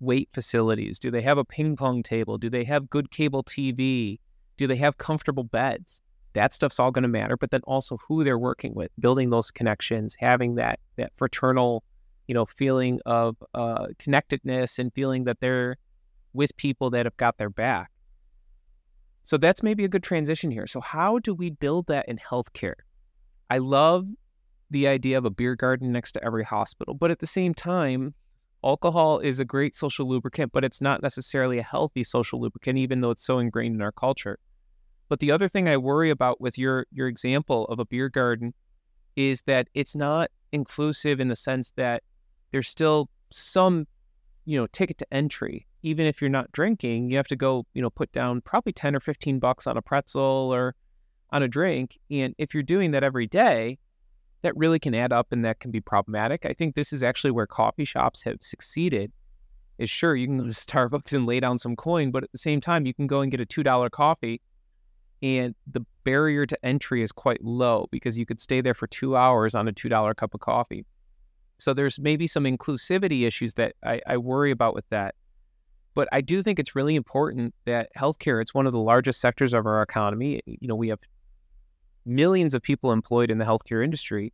weight 0.00 0.30
facilities? 0.32 0.98
Do 0.98 1.10
they 1.10 1.22
have 1.22 1.36
a 1.36 1.44
ping 1.44 1.76
pong 1.76 2.02
table? 2.02 2.38
Do 2.38 2.48
they 2.48 2.64
have 2.64 2.88
good 2.88 3.10
cable 3.10 3.44
TV? 3.44 4.18
Do 4.56 4.66
they 4.66 4.76
have 4.76 4.96
comfortable 4.98 5.44
beds? 5.44 6.00
That 6.32 6.54
stuff's 6.54 6.80
all 6.80 6.90
going 6.90 7.02
to 7.02 7.08
matter, 7.08 7.36
but 7.36 7.50
then 7.50 7.60
also 7.64 7.98
who 8.08 8.24
they're 8.24 8.38
working 8.38 8.72
with, 8.74 8.90
building 8.98 9.30
those 9.30 9.50
connections, 9.50 10.16
having 10.18 10.54
that 10.54 10.78
that 10.96 11.12
fraternal 11.16 11.84
you 12.30 12.34
know, 12.34 12.46
feeling 12.46 13.00
of 13.06 13.36
uh, 13.54 13.88
connectedness 13.98 14.78
and 14.78 14.94
feeling 14.94 15.24
that 15.24 15.40
they're 15.40 15.76
with 16.32 16.56
people 16.56 16.88
that 16.90 17.04
have 17.04 17.16
got 17.16 17.38
their 17.38 17.50
back. 17.50 17.90
So 19.24 19.36
that's 19.36 19.64
maybe 19.64 19.84
a 19.84 19.88
good 19.88 20.04
transition 20.04 20.52
here. 20.52 20.68
So, 20.68 20.80
how 20.80 21.18
do 21.18 21.34
we 21.34 21.50
build 21.50 21.88
that 21.88 22.08
in 22.08 22.18
healthcare? 22.18 22.74
I 23.50 23.58
love 23.58 24.06
the 24.70 24.86
idea 24.86 25.18
of 25.18 25.24
a 25.24 25.30
beer 25.30 25.56
garden 25.56 25.90
next 25.90 26.12
to 26.12 26.24
every 26.24 26.44
hospital, 26.44 26.94
but 26.94 27.10
at 27.10 27.18
the 27.18 27.26
same 27.26 27.52
time, 27.52 28.14
alcohol 28.62 29.18
is 29.18 29.40
a 29.40 29.44
great 29.44 29.74
social 29.74 30.08
lubricant, 30.08 30.52
but 30.52 30.62
it's 30.62 30.80
not 30.80 31.02
necessarily 31.02 31.58
a 31.58 31.64
healthy 31.64 32.04
social 32.04 32.40
lubricant, 32.40 32.78
even 32.78 33.00
though 33.00 33.10
it's 33.10 33.24
so 33.24 33.40
ingrained 33.40 33.74
in 33.74 33.82
our 33.82 33.90
culture. 33.90 34.38
But 35.08 35.18
the 35.18 35.32
other 35.32 35.48
thing 35.48 35.68
I 35.68 35.78
worry 35.78 36.10
about 36.10 36.40
with 36.40 36.56
your 36.56 36.86
your 36.92 37.08
example 37.08 37.64
of 37.64 37.80
a 37.80 37.84
beer 37.84 38.08
garden 38.08 38.54
is 39.16 39.42
that 39.48 39.66
it's 39.74 39.96
not 39.96 40.30
inclusive 40.52 41.18
in 41.18 41.26
the 41.26 41.34
sense 41.34 41.72
that 41.74 42.04
there's 42.50 42.68
still 42.68 43.08
some, 43.30 43.86
you 44.44 44.58
know, 44.58 44.66
ticket 44.68 44.98
to 44.98 45.14
entry. 45.14 45.66
Even 45.82 46.06
if 46.06 46.20
you're 46.20 46.30
not 46.30 46.52
drinking, 46.52 47.10
you 47.10 47.16
have 47.16 47.28
to 47.28 47.36
go, 47.36 47.66
you 47.74 47.80
know, 47.80 47.90
put 47.90 48.12
down 48.12 48.40
probably 48.42 48.72
10 48.72 48.94
or 48.94 49.00
15 49.00 49.38
bucks 49.38 49.66
on 49.66 49.76
a 49.76 49.82
pretzel 49.82 50.22
or 50.52 50.74
on 51.30 51.42
a 51.42 51.48
drink. 51.48 51.98
And 52.10 52.34
if 52.38 52.52
you're 52.52 52.62
doing 52.62 52.90
that 52.90 53.02
every 53.02 53.26
day, 53.26 53.78
that 54.42 54.56
really 54.56 54.78
can 54.78 54.94
add 54.94 55.12
up 55.12 55.28
and 55.32 55.44
that 55.44 55.60
can 55.60 55.70
be 55.70 55.80
problematic. 55.80 56.46
I 56.46 56.52
think 56.52 56.74
this 56.74 56.92
is 56.92 57.02
actually 57.02 57.30
where 57.30 57.46
coffee 57.46 57.84
shops 57.84 58.22
have 58.24 58.38
succeeded. 58.40 59.12
Is 59.78 59.88
sure 59.88 60.14
you 60.14 60.26
can 60.26 60.38
go 60.38 60.44
to 60.44 60.50
Starbucks 60.50 61.12
and 61.12 61.26
lay 61.26 61.40
down 61.40 61.58
some 61.58 61.76
coin, 61.76 62.10
but 62.10 62.24
at 62.24 62.32
the 62.32 62.38
same 62.38 62.60
time 62.60 62.86
you 62.86 62.94
can 62.94 63.06
go 63.06 63.20
and 63.20 63.30
get 63.30 63.40
a 63.40 63.46
two 63.46 63.62
dollar 63.62 63.88
coffee, 63.88 64.40
and 65.22 65.54
the 65.70 65.84
barrier 66.04 66.46
to 66.46 66.58
entry 66.64 67.02
is 67.02 67.12
quite 67.12 67.42
low 67.42 67.86
because 67.90 68.18
you 68.18 68.26
could 68.26 68.40
stay 68.40 68.60
there 68.60 68.74
for 68.74 68.86
two 68.86 69.16
hours 69.16 69.54
on 69.54 69.68
a 69.68 69.72
two 69.72 69.88
dollar 69.88 70.14
cup 70.14 70.34
of 70.34 70.40
coffee. 70.40 70.84
So 71.60 71.74
there's 71.74 71.98
maybe 71.98 72.26
some 72.26 72.44
inclusivity 72.44 73.26
issues 73.26 73.54
that 73.54 73.74
I, 73.84 74.00
I 74.06 74.16
worry 74.16 74.50
about 74.50 74.74
with 74.74 74.88
that. 74.90 75.14
But 75.94 76.08
I 76.12 76.20
do 76.20 76.42
think 76.42 76.58
it's 76.58 76.74
really 76.74 76.94
important 76.94 77.54
that 77.66 77.90
healthcare, 77.96 78.40
it's 78.40 78.54
one 78.54 78.66
of 78.66 78.72
the 78.72 78.78
largest 78.78 79.20
sectors 79.20 79.52
of 79.52 79.66
our 79.66 79.82
economy. 79.82 80.40
You 80.46 80.68
know, 80.68 80.76
we 80.76 80.88
have 80.88 81.00
millions 82.06 82.54
of 82.54 82.62
people 82.62 82.92
employed 82.92 83.30
in 83.30 83.38
the 83.38 83.44
healthcare 83.44 83.84
industry. 83.84 84.32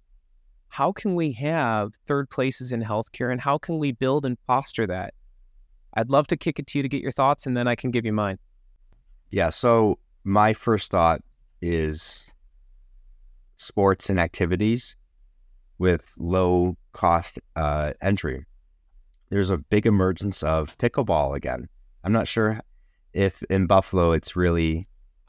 How 0.68 0.92
can 0.92 1.14
we 1.14 1.32
have 1.32 1.92
third 2.06 2.28
places 2.28 2.72
in 2.72 2.82
healthcare 2.82 3.32
and 3.32 3.40
how 3.40 3.58
can 3.58 3.78
we 3.78 3.92
build 3.92 4.26
and 4.26 4.36
foster 4.46 4.86
that? 4.86 5.14
I'd 5.94 6.10
love 6.10 6.26
to 6.28 6.36
kick 6.36 6.58
it 6.58 6.66
to 6.68 6.78
you 6.78 6.82
to 6.82 6.88
get 6.88 7.00
your 7.00 7.12
thoughts 7.12 7.46
and 7.46 7.56
then 7.56 7.66
I 7.66 7.74
can 7.74 7.90
give 7.90 8.04
you 8.04 8.12
mine. 8.12 8.38
Yeah. 9.30 9.50
So, 9.50 9.98
my 10.24 10.52
first 10.52 10.90
thought 10.90 11.22
is 11.62 12.26
sports 13.56 14.10
and 14.10 14.20
activities 14.20 14.96
with 15.78 16.12
low 16.18 16.76
cost 16.92 17.38
uh, 17.54 17.92
entry. 18.00 18.44
There's 19.30 19.50
a 19.50 19.58
big 19.58 19.86
emergence 19.86 20.42
of 20.42 20.76
pickleball 20.78 21.34
again. 21.36 21.68
I'm 22.04 22.12
not 22.12 22.28
sure 22.28 22.60
if 23.12 23.42
in 23.44 23.66
Buffalo 23.66 24.12
it's 24.12 24.36
really 24.36 24.86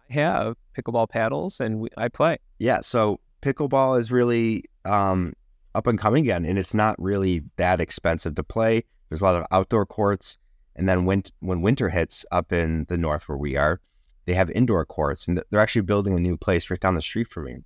I 0.10 0.14
have 0.14 0.56
pickleball 0.78 1.10
paddles 1.10 1.60
and 1.60 1.80
we, 1.80 1.90
I 1.98 2.08
play. 2.08 2.38
Yeah, 2.60 2.82
so 2.82 3.20
pickleball 3.42 4.00
is 4.00 4.12
really 4.12 4.64
um, 4.86 5.34
up 5.76 5.88
and 5.88 6.00
coming 6.00 6.24
again, 6.24 6.46
and 6.46 6.58
it's 6.58 6.74
not 6.74 6.96
really 7.02 7.44
that 7.58 7.82
expensive 7.82 8.36
to 8.36 8.44
play. 8.44 8.84
There's 9.10 9.22
a 9.22 9.26
lot 9.26 9.36
of 9.36 9.46
outdoor 9.52 9.86
courts, 9.86 10.38
and 10.76 10.88
then 10.88 11.06
when 11.06 11.24
when 11.40 11.62
winter 11.62 11.90
hits 11.90 12.26
up 12.32 12.52
in 12.52 12.86
the 12.90 12.98
north 12.98 13.28
where 13.28 13.38
we 13.38 13.56
are, 13.58 13.80
they 14.26 14.34
have 14.34 14.50
indoor 14.52 14.86
courts, 14.86 15.28
and 15.28 15.42
they're 15.50 15.60
actually 15.60 15.82
building 15.82 16.16
a 16.16 16.20
new 16.20 16.38
place 16.38 16.70
right 16.70 16.80
down 16.80 16.96
the 16.96 17.02
street 17.02 17.28
from 17.28 17.46
me. 17.46 17.58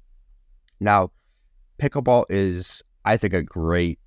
Now, 0.79 1.11
pickleball 1.81 2.25
is, 2.29 2.83
I 3.05 3.17
think, 3.17 3.33
a 3.33 3.41
great 3.41 3.99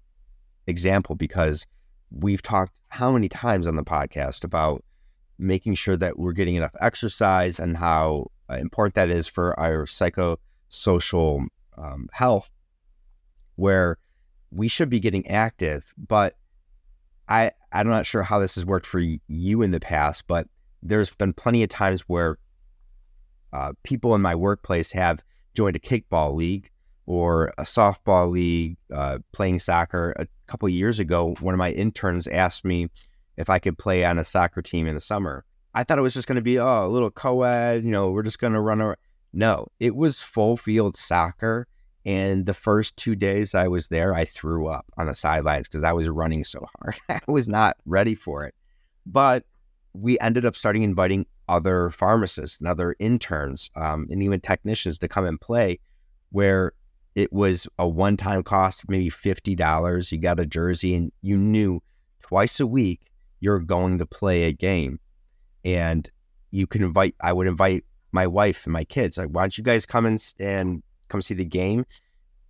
example 0.67 1.17
because 1.17 1.67
we've 2.11 2.43
talked 2.43 2.79
how 2.89 3.11
many 3.11 3.29
times 3.29 3.67
on 3.67 3.75
the 3.75 3.83
podcast 3.83 4.45
about 4.45 4.85
making 5.39 5.75
sure 5.75 5.97
that 5.97 6.17
we're 6.17 6.33
getting 6.33 6.55
enough 6.55 6.75
exercise 6.81 7.59
and 7.59 7.77
how 7.77 8.31
important 8.49 8.95
that 8.95 9.11
is 9.11 9.27
for 9.27 9.59
our 9.59 9.85
psychosocial 9.85 11.47
um, 11.77 12.09
health, 12.13 12.51
where 13.57 13.99
we 14.53 14.69
should 14.69 14.89
be 14.89 15.01
getting 15.01 15.27
active. 15.27 15.93
But 15.99 16.37
I, 17.29 17.51
I'm 17.73 17.89
not 17.89 18.07
sure 18.07 18.23
how 18.23 18.39
this 18.39 18.55
has 18.55 18.65
worked 18.65 18.87
for 18.87 19.01
you 19.01 19.63
in 19.63 19.73
the 19.73 19.81
past, 19.81 20.29
but 20.29 20.47
there's 20.83 21.11
been 21.11 21.33
plenty 21.33 21.65
of 21.65 21.71
times 21.71 22.03
where 22.03 22.39
uh, 23.53 23.73
people 23.83 24.15
in 24.15 24.21
my 24.21 24.37
workplace 24.37 24.93
have 24.93 25.25
joined 25.55 25.75
a 25.75 25.81
kickball 25.81 26.35
league 26.35 26.71
or 27.07 27.53
a 27.59 27.63
softball 27.63 28.31
league, 28.31 28.77
uh, 28.93 29.19
playing 29.33 29.59
soccer. 29.59 30.15
A 30.19 30.27
couple 30.47 30.69
years 30.69 30.99
ago, 30.99 31.35
one 31.41 31.55
of 31.55 31.59
my 31.59 31.73
interns 31.73 32.27
asked 32.27 32.65
me 32.65 32.89
if 33.37 33.51
I 33.51 33.59
could 33.59 33.79
play 33.79 34.05
on 34.05 34.19
a 34.19 34.25
soccer 34.25 34.63
team 34.63 34.87
in 34.87 34.95
the 34.95 35.01
summer. 35.01 35.45
I 35.75 35.85
thought 35.85 35.99
it 35.99 36.03
was 36.03 36.15
just 36.15 36.29
going 36.29 36.37
to 36.37 36.43
be 36.43 36.59
oh, 36.59 36.87
a 36.87 36.89
little 36.89 37.11
co-ed, 37.11 37.85
you 37.85 37.91
know, 37.91 38.11
we're 38.11 38.23
just 38.23 38.39
going 38.39 38.53
to 38.53 38.61
run 38.61 38.81
around. 38.81 38.97
No, 39.33 39.67
it 39.81 39.97
was 39.97 40.21
full 40.21 40.57
field 40.57 40.97
soccer. 40.97 41.67
And 42.07 42.47
the 42.47 42.55
first 42.55 42.97
two 42.97 43.17
days 43.17 43.55
I 43.55 43.67
was 43.67 43.89
there, 43.89 44.15
I 44.15 44.25
threw 44.25 44.69
up 44.69 44.87
on 44.97 45.07
the 45.07 45.15
sidelines 45.15 45.67
because 45.67 45.83
I 45.83 45.93
was 45.93 46.09
running 46.09 46.45
so 46.45 46.65
hard. 46.79 46.97
I 47.09 47.21
was 47.27 47.49
not 47.49 47.77
ready 47.87 48.15
for 48.15 48.45
it. 48.45 48.55
But 49.07 49.45
we 49.95 50.19
ended 50.21 50.45
up 50.45 50.55
starting 50.55 50.83
inviting 50.83 51.27
other 51.49 51.91
pharmacists 51.91 52.59
and 52.59 52.69
other 52.69 52.95
interns 52.99 53.71
um, 53.75 54.07
and 54.11 54.23
even 54.23 54.41
technicians 54.41 54.99
to 54.99 55.09
come 55.09 55.25
and 55.25 55.41
play, 55.41 55.79
where 56.31 56.73
it 57.15 57.33
was 57.33 57.69
a 57.79 57.87
one 57.87 58.17
time 58.17 58.43
cost 58.43 58.89
maybe 58.89 59.11
$50. 59.11 60.13
You 60.13 60.19
got 60.19 60.41
a 60.41 60.47
jersey 60.47 60.95
and 60.95 61.13
you 61.23 61.37
knew 61.37 61.83
twice 62.23 62.61
a 62.61 62.67
week 62.67 63.01
you're 63.41 63.61
going 63.61 63.99
to 63.99 64.07
play 64.07 64.45
a 64.45 64.53
game. 64.53 64.99
And 65.65 66.11
you 66.51 66.69
can 66.69 66.85
invite 66.85 67.17
i 67.21 67.33
would 67.33 67.49
invite 67.49 67.85
my 68.13 68.29
wife 68.29 68.65
and 68.65 68.73
my 68.73 68.85
kids 68.85 69.19
like 69.19 69.27
why 69.27 69.43
don't 69.43 69.59
you 69.59 69.65
guys 69.65 69.85
come 69.85 70.07
and, 70.07 70.35
and 70.39 70.83
come 71.09 71.23
see 71.23 71.35
the 71.35 71.45
game? 71.45 71.85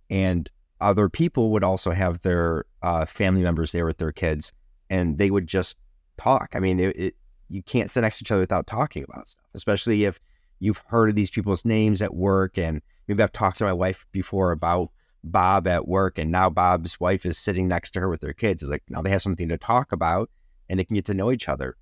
And 0.09 0.49
other 0.81 1.09
people 1.09 1.51
would 1.51 1.63
also 1.63 1.91
have 1.91 2.21
their 2.21 2.65
uh, 2.83 3.05
family 3.05 3.41
members 3.41 3.71
there 3.71 3.85
with 3.85 3.97
their 3.97 4.11
kids 4.11 4.51
and 4.89 5.17
they 5.17 5.31
would 5.31 5.47
just 5.47 5.75
talk. 6.17 6.49
I 6.53 6.59
mean 6.59 6.79
it, 6.79 6.95
it, 6.95 7.15
you 7.49 7.63
can't 7.63 7.89
sit 7.89 8.01
next 8.01 8.19
to 8.19 8.23
each 8.23 8.31
other 8.31 8.41
without 8.41 8.67
talking 8.67 9.03
about 9.03 9.27
stuff 9.27 9.45
especially 9.53 10.03
if 10.03 10.19
you've 10.65 10.83
heard 10.87 11.09
of 11.09 11.15
these 11.15 11.29
people's 11.29 11.65
names 11.65 12.01
at 12.01 12.13
work 12.13 12.57
and 12.57 12.81
maybe 13.07 13.21
i've 13.21 13.31
talked 13.31 13.57
to 13.57 13.63
my 13.63 13.73
wife 13.73 14.05
before 14.11 14.51
about 14.51 14.89
bob 15.23 15.67
at 15.67 15.87
work 15.87 16.17
and 16.17 16.31
now 16.31 16.49
bob's 16.49 16.99
wife 16.99 17.25
is 17.25 17.37
sitting 17.37 17.67
next 17.67 17.91
to 17.91 17.99
her 17.99 18.09
with 18.09 18.21
their 18.21 18.33
kids 18.33 18.61
it's 18.61 18.69
like 18.69 18.83
now 18.89 19.01
they 19.01 19.09
have 19.09 19.21
something 19.21 19.49
to 19.49 19.57
talk 19.57 19.91
about 19.91 20.29
and 20.69 20.79
they 20.79 20.83
can 20.83 20.95
get 20.95 21.05
to 21.05 21.13
know 21.13 21.31
each 21.31 21.49
other. 21.49 21.75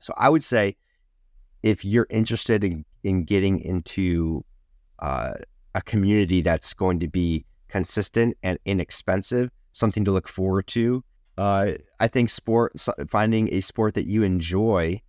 So 0.00 0.12
I 0.16 0.28
would 0.28 0.44
say 0.44 0.76
if 1.62 1.84
you're 1.84 2.06
interested 2.10 2.62
in, 2.64 2.84
in 3.02 3.24
getting 3.24 3.60
into 3.60 4.44
uh, 5.00 5.34
a 5.74 5.82
community 5.82 6.40
that's 6.40 6.74
going 6.74 7.00
to 7.00 7.08
be 7.08 7.44
consistent 7.68 8.36
and 8.42 8.58
inexpensive, 8.64 9.50
something 9.72 10.04
to 10.04 10.12
look 10.12 10.28
forward 10.28 10.66
to, 10.68 11.04
uh, 11.36 11.72
I 12.00 12.08
think 12.08 12.30
sport 12.30 12.72
finding 13.08 13.52
a 13.52 13.60
sport 13.60 13.94
that 13.94 14.06
you 14.06 14.22
enjoy 14.24 15.00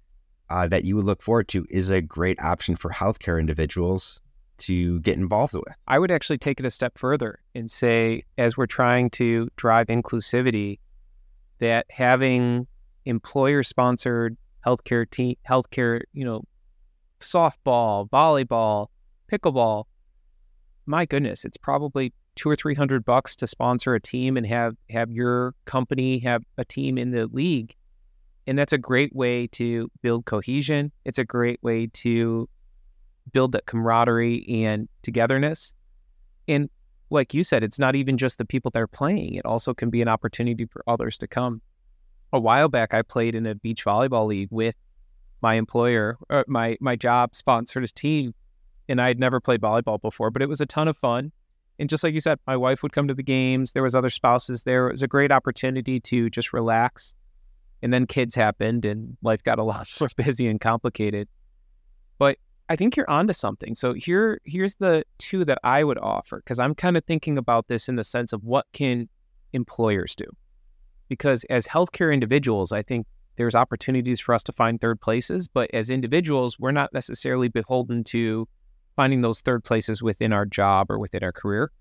uh, 0.49 0.67
that 0.67 0.85
you 0.85 0.95
would 0.95 1.05
look 1.05 1.21
forward 1.21 1.47
to 1.49 1.65
is 1.69 1.89
a 1.89 2.01
great 2.01 2.39
option 2.41 2.75
for 2.75 2.91
healthcare 2.91 3.39
individuals 3.39 4.19
to 4.59 4.99
get 5.01 5.17
involved 5.17 5.53
with. 5.53 5.73
I 5.87 5.99
would 5.99 6.11
actually 6.11 6.37
take 6.37 6.59
it 6.59 6.65
a 6.65 6.71
step 6.71 6.97
further 6.97 7.39
and 7.55 7.71
say, 7.71 8.23
as 8.37 8.57
we're 8.57 8.65
trying 8.65 9.09
to 9.11 9.49
drive 9.55 9.87
inclusivity, 9.87 10.79
that 11.59 11.85
having 11.89 12.67
employer 13.05 13.63
sponsored 13.63 14.37
healthcare 14.65 15.09
team, 15.09 15.35
healthcare, 15.47 16.01
you 16.13 16.25
know, 16.25 16.43
softball, 17.19 18.09
volleyball, 18.09 18.87
pickleball. 19.31 19.85
My 20.85 21.05
goodness, 21.05 21.45
it's 21.45 21.57
probably 21.57 22.13
two 22.35 22.49
or 22.49 22.55
three 22.55 22.75
hundred 22.75 23.05
bucks 23.05 23.35
to 23.37 23.47
sponsor 23.47 23.93
a 23.93 23.99
team 23.99 24.37
and 24.37 24.45
have 24.45 24.75
have 24.89 25.11
your 25.11 25.53
company 25.65 26.19
have 26.19 26.43
a 26.57 26.65
team 26.65 26.97
in 26.97 27.11
the 27.11 27.27
league. 27.27 27.75
And 28.49 28.57
that's 28.57 28.73
a 28.73 28.77
great 28.77 29.15
way 29.15 29.47
to 29.47 29.89
build 30.01 30.25
cohesion. 30.25 30.91
It's 31.05 31.19
a 31.19 31.23
great 31.23 31.61
way 31.61 31.87
to 31.87 32.49
build 33.31 33.51
that 33.51 33.67
camaraderie 33.67 34.45
and 34.65 34.89
togetherness. 35.03 35.73
And 36.47 36.69
like 37.11 37.33
you 37.33 37.43
said, 37.43 37.63
it's 37.63 37.79
not 37.79 37.95
even 37.95 38.17
just 38.17 38.39
the 38.39 38.45
people 38.45 38.71
that 38.71 38.81
are 38.81 38.87
playing, 38.87 39.35
it 39.35 39.45
also 39.45 39.73
can 39.73 39.89
be 39.89 40.01
an 40.01 40.07
opportunity 40.07 40.65
for 40.65 40.83
others 40.87 41.17
to 41.19 41.27
come 41.27 41.61
a 42.31 42.39
while 42.39 42.69
back, 42.69 42.93
I 42.93 43.01
played 43.01 43.35
in 43.35 43.45
a 43.45 43.55
beach 43.55 43.85
volleyball 43.85 44.27
league 44.27 44.49
with 44.51 44.75
my 45.41 45.55
employer, 45.55 46.17
uh, 46.29 46.43
my 46.47 46.77
my 46.79 46.95
job 46.95 47.33
sponsored 47.33 47.83
a 47.83 47.87
team, 47.87 48.33
and 48.87 49.01
I 49.01 49.07
had 49.07 49.19
never 49.19 49.39
played 49.39 49.61
volleyball 49.61 50.01
before, 50.01 50.29
but 50.29 50.41
it 50.41 50.49
was 50.49 50.61
a 50.61 50.65
ton 50.65 50.87
of 50.87 50.97
fun. 50.97 51.31
And 51.79 51.89
just 51.89 52.03
like 52.03 52.13
you 52.13 52.19
said, 52.19 52.39
my 52.45 52.57
wife 52.57 52.83
would 52.83 52.91
come 52.91 53.07
to 53.07 53.13
the 53.13 53.23
games. 53.23 53.71
There 53.71 53.83
was 53.83 53.95
other 53.95 54.09
spouses 54.09 54.63
there. 54.63 54.89
It 54.89 54.91
was 54.91 55.03
a 55.03 55.07
great 55.07 55.31
opportunity 55.31 55.99
to 56.01 56.29
just 56.29 56.51
relax. 56.51 57.15
And 57.81 57.93
then 57.93 58.05
kids 58.07 58.35
happened, 58.35 58.85
and 58.85 59.17
life 59.21 59.43
got 59.43 59.59
a 59.59 59.63
lot 59.63 59.87
more 59.99 60.09
busy 60.17 60.47
and 60.47 60.59
complicated. 60.59 61.27
But 62.17 62.37
I 62.67 62.75
think 62.75 62.97
you're 62.97 63.09
onto 63.09 63.33
something. 63.33 63.73
So 63.75 63.93
here, 63.93 64.41
here's 64.43 64.75
the 64.75 65.03
two 65.17 65.45
that 65.45 65.59
I 65.63 65.83
would 65.83 65.97
offer 65.97 66.37
because 66.37 66.59
I'm 66.59 66.75
kind 66.75 66.97
of 66.97 67.05
thinking 67.05 67.37
about 67.37 67.67
this 67.67 67.89
in 67.89 67.95
the 67.95 68.03
sense 68.03 68.33
of 68.33 68.43
what 68.43 68.65
can 68.73 69.07
employers 69.53 70.13
do 70.15 70.25
because 71.09 71.43
as 71.45 71.67
healthcare 71.67 72.13
individuals, 72.13 72.71
I 72.71 72.83
think 72.83 73.07
there's 73.35 73.55
opportunities 73.55 74.19
for 74.19 74.33
us 74.33 74.43
to 74.43 74.53
find 74.53 74.79
third 74.79 75.01
places, 75.01 75.47
but 75.47 75.69
as 75.73 75.89
individuals, 75.89 76.57
we're 76.59 76.71
not 76.71 76.93
necessarily 76.93 77.49
beholden 77.49 78.03
to 78.05 78.47
finding 78.95 79.21
those 79.21 79.41
third 79.41 79.63
places 79.63 80.01
within 80.01 80.31
our 80.31 80.45
job 80.45 80.89
or 80.89 80.99
within 80.99 81.23
our 81.23 81.31
career. 81.31 81.71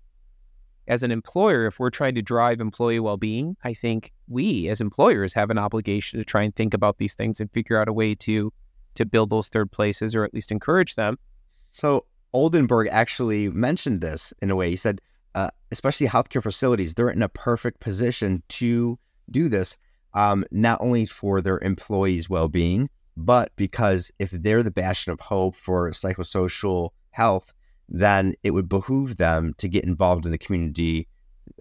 As 0.89 1.03
an 1.03 1.11
employer, 1.11 1.67
if 1.67 1.79
we're 1.79 1.91
trying 1.91 2.15
to 2.15 2.21
drive 2.23 2.59
employee 2.59 2.99
well 2.99 3.15
being, 3.15 3.55
I 3.63 3.75
think 3.75 4.11
we 4.27 4.67
as 4.69 4.81
employers 4.81 5.33
have 5.35 5.51
an 5.51 5.59
obligation 5.59 6.17
to 6.17 6.25
try 6.25 6.41
and 6.41 6.55
think 6.55 6.73
about 6.73 6.97
these 6.97 7.13
things 7.13 7.39
and 7.39 7.51
figure 7.51 7.79
out 7.79 7.87
a 7.87 7.93
way 7.93 8.15
to 8.15 8.51
to 8.95 9.05
build 9.05 9.29
those 9.29 9.49
third 9.49 9.71
places 9.71 10.15
or 10.15 10.25
at 10.25 10.33
least 10.33 10.51
encourage 10.51 10.95
them. 10.95 11.19
So 11.47 12.05
Oldenburg 12.33 12.87
actually 12.91 13.49
mentioned 13.49 14.01
this 14.01 14.33
in 14.41 14.49
a 14.49 14.55
way. 14.55 14.71
He 14.71 14.75
said, 14.75 14.99
uh, 15.35 15.51
especially 15.71 16.07
healthcare 16.07 16.41
facilities, 16.41 16.95
they're 16.95 17.11
in 17.11 17.21
a 17.21 17.29
perfect 17.29 17.79
position 17.79 18.41
to 18.49 18.97
do 19.29 19.47
this, 19.47 19.77
um, 20.15 20.43
not 20.49 20.81
only 20.81 21.05
for 21.05 21.39
their 21.39 21.59
employees' 21.59 22.31
well 22.31 22.49
being, 22.49 22.89
but 23.15 23.51
because 23.55 24.11
if 24.17 24.31
they're 24.31 24.63
the 24.63 24.71
bastion 24.71 25.13
of 25.13 25.19
hope 25.19 25.53
for 25.53 25.91
psychosocial 25.91 26.89
health, 27.11 27.53
then 27.89 28.35
it 28.43 28.51
would 28.51 28.69
behoove 28.69 29.17
them 29.17 29.53
to 29.57 29.67
get 29.67 29.83
involved 29.83 30.25
in 30.25 30.31
the 30.31 30.37
community. 30.37 31.07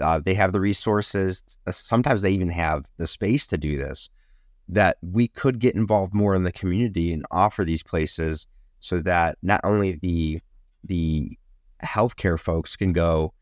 Uh, 0.01 0.21
they 0.21 0.35
have 0.35 0.53
the 0.53 0.61
resources. 0.61 1.43
Uh, 1.67 1.73
sometimes 1.73 2.23
they 2.23 2.31
even 2.31 2.51
have 2.51 2.85
the 2.99 3.07
space 3.07 3.47
to 3.47 3.57
do 3.57 3.77
this. 3.79 4.11
That 4.69 4.99
we 5.01 5.29
could 5.29 5.59
get 5.59 5.75
involved 5.75 6.13
more 6.13 6.35
in 6.35 6.43
the 6.43 6.53
community 6.53 7.13
and 7.15 7.25
offer 7.31 7.65
these 7.65 7.83
places 7.83 8.47
so 8.81 9.01
that 9.01 9.39
not 9.43 9.63
only 9.65 9.93
the 9.93 10.41
the 10.85 11.39
healthcare 11.83 12.39
folks 12.39 12.77
can 12.77 12.93
go, 12.93 13.33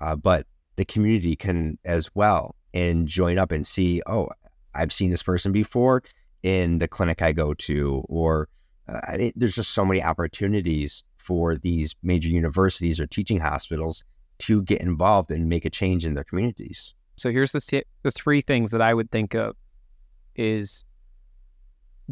uh, 0.00 0.14
but 0.14 0.46
the 0.76 0.84
community 0.84 1.36
can 1.36 1.78
as 1.84 2.14
well 2.14 2.54
and 2.74 3.06
join 3.06 3.38
up 3.38 3.50
and 3.50 3.66
see, 3.66 4.02
oh, 4.06 4.28
I've 4.74 4.92
seen 4.92 5.10
this 5.10 5.22
person 5.22 5.52
before 5.52 6.02
in 6.42 6.78
the 6.78 6.88
clinic 6.88 7.22
I 7.22 7.32
go 7.32 7.54
to, 7.54 8.04
or 8.08 8.48
uh, 8.88 9.00
I 9.08 9.16
mean, 9.16 9.32
there's 9.36 9.54
just 9.54 9.70
so 9.70 9.84
many 9.84 10.02
opportunities 10.02 11.02
for 11.24 11.56
these 11.56 11.94
major 12.02 12.28
universities 12.28 13.00
or 13.00 13.06
teaching 13.06 13.40
hospitals 13.40 14.04
to 14.38 14.62
get 14.62 14.80
involved 14.80 15.30
and 15.30 15.48
make 15.48 15.64
a 15.64 15.70
change 15.70 16.04
in 16.04 16.14
their 16.14 16.24
communities. 16.24 16.92
So 17.16 17.30
here's 17.30 17.52
the 17.52 17.60
th- 17.60 17.86
the 18.02 18.10
three 18.10 18.40
things 18.40 18.70
that 18.72 18.82
I 18.82 18.92
would 18.92 19.10
think 19.10 19.34
of 19.34 19.56
is 20.36 20.84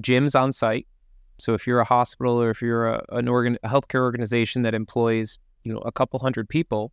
gyms 0.01 0.39
on 0.41 0.53
site. 0.53 0.87
So 1.39 1.53
if 1.55 1.67
you're 1.67 1.81
a 1.81 1.85
hospital 1.85 2.41
or 2.41 2.51
if 2.51 2.63
you're 2.63 2.87
a, 2.87 3.05
an 3.11 3.29
organ 3.29 3.59
a 3.63 3.69
healthcare 3.69 4.01
organization 4.01 4.63
that 4.63 4.75
employs 4.75 5.39
you 5.65 5.73
know 5.73 5.81
a 5.81 5.93
couple 5.93 6.19
hundred 6.19 6.49
people, 6.49 6.93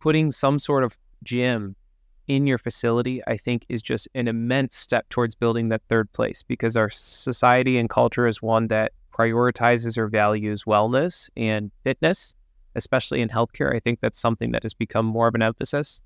putting 0.00 0.32
some 0.32 0.58
sort 0.58 0.84
of 0.84 0.96
gym 1.22 1.76
in 2.28 2.46
your 2.46 2.58
facility, 2.58 3.20
I 3.26 3.36
think 3.36 3.66
is 3.68 3.82
just 3.82 4.08
an 4.14 4.28
immense 4.28 4.76
step 4.76 5.08
towards 5.10 5.34
building 5.34 5.68
that 5.68 5.82
third 5.88 6.10
place 6.12 6.42
because 6.42 6.76
our 6.76 6.88
society 6.88 7.76
and 7.76 7.90
culture 7.90 8.26
is 8.26 8.40
one 8.40 8.68
that 8.68 8.92
prioritizes 9.16 9.96
or 9.96 10.08
values 10.08 10.64
wellness 10.64 11.30
and 11.36 11.70
fitness, 11.84 12.34
especially 12.74 13.20
in 13.20 13.28
healthcare. 13.28 13.74
I 13.74 13.80
think 13.80 14.00
that's 14.00 14.18
something 14.18 14.50
that 14.52 14.62
has 14.62 14.74
become 14.74 15.06
more 15.06 15.28
of 15.28 15.34
an 15.34 15.42
emphasis. 15.42 16.02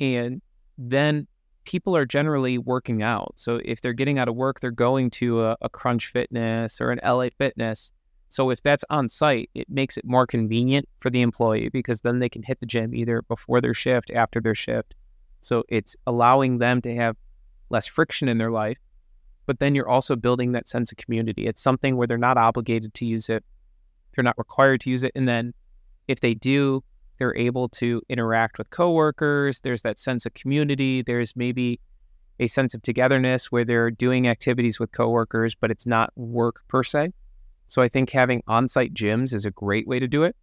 And 0.00 0.40
then 0.78 1.26
people 1.64 1.96
are 1.96 2.06
generally 2.06 2.58
working 2.58 3.02
out. 3.02 3.32
So 3.34 3.60
if 3.64 3.80
they're 3.80 3.92
getting 3.92 4.18
out 4.18 4.28
of 4.28 4.36
work, 4.36 4.60
they're 4.60 4.70
going 4.70 5.10
to 5.10 5.42
a, 5.42 5.56
a 5.60 5.68
Crunch 5.68 6.12
Fitness 6.12 6.80
or 6.80 6.90
an 6.90 7.00
LA 7.04 7.28
Fitness. 7.36 7.92
So 8.28 8.50
if 8.50 8.62
that's 8.62 8.84
on 8.90 9.08
site, 9.08 9.50
it 9.54 9.68
makes 9.68 9.96
it 9.96 10.04
more 10.04 10.26
convenient 10.26 10.88
for 11.00 11.10
the 11.10 11.22
employee 11.22 11.68
because 11.68 12.00
then 12.00 12.18
they 12.18 12.28
can 12.28 12.42
hit 12.42 12.60
the 12.60 12.66
gym 12.66 12.94
either 12.94 13.22
before 13.22 13.60
their 13.60 13.74
shift, 13.74 14.10
after 14.10 14.40
their 14.40 14.54
shift. 14.54 14.94
So 15.40 15.64
it's 15.68 15.94
allowing 16.06 16.58
them 16.58 16.80
to 16.82 16.94
have 16.96 17.16
less 17.70 17.86
friction 17.86 18.28
in 18.28 18.38
their 18.38 18.50
life 18.50 18.78
but 19.46 19.58
then 19.60 19.74
you're 19.74 19.88
also 19.88 20.16
building 20.16 20.52
that 20.52 20.68
sense 20.68 20.92
of 20.92 20.98
community. 20.98 21.46
It's 21.46 21.62
something 21.62 21.96
where 21.96 22.06
they're 22.06 22.18
not 22.18 22.36
obligated 22.36 22.94
to 22.94 23.06
use 23.06 23.28
it, 23.28 23.44
they're 24.14 24.24
not 24.24 24.38
required 24.38 24.80
to 24.82 24.90
use 24.90 25.04
it. 25.04 25.12
And 25.14 25.28
then 25.28 25.54
if 26.08 26.20
they 26.20 26.34
do, 26.34 26.82
they're 27.18 27.36
able 27.36 27.68
to 27.70 28.02
interact 28.08 28.58
with 28.58 28.70
coworkers. 28.70 29.60
There's 29.60 29.82
that 29.82 29.98
sense 29.98 30.26
of 30.26 30.34
community. 30.34 31.02
There's 31.02 31.34
maybe 31.34 31.80
a 32.38 32.46
sense 32.46 32.74
of 32.74 32.82
togetherness 32.82 33.50
where 33.50 33.64
they're 33.64 33.90
doing 33.90 34.28
activities 34.28 34.78
with 34.78 34.92
coworkers, 34.92 35.54
but 35.54 35.70
it's 35.70 35.86
not 35.86 36.10
work 36.16 36.62
per 36.68 36.82
se. 36.82 37.12
So 37.66 37.82
I 37.82 37.88
think 37.88 38.10
having 38.10 38.42
on 38.46 38.68
site 38.68 38.92
gyms 38.92 39.32
is 39.32 39.46
a 39.46 39.50
great 39.50 39.88
way 39.88 39.98
to 39.98 40.06
do 40.06 40.22
it. 40.22 40.36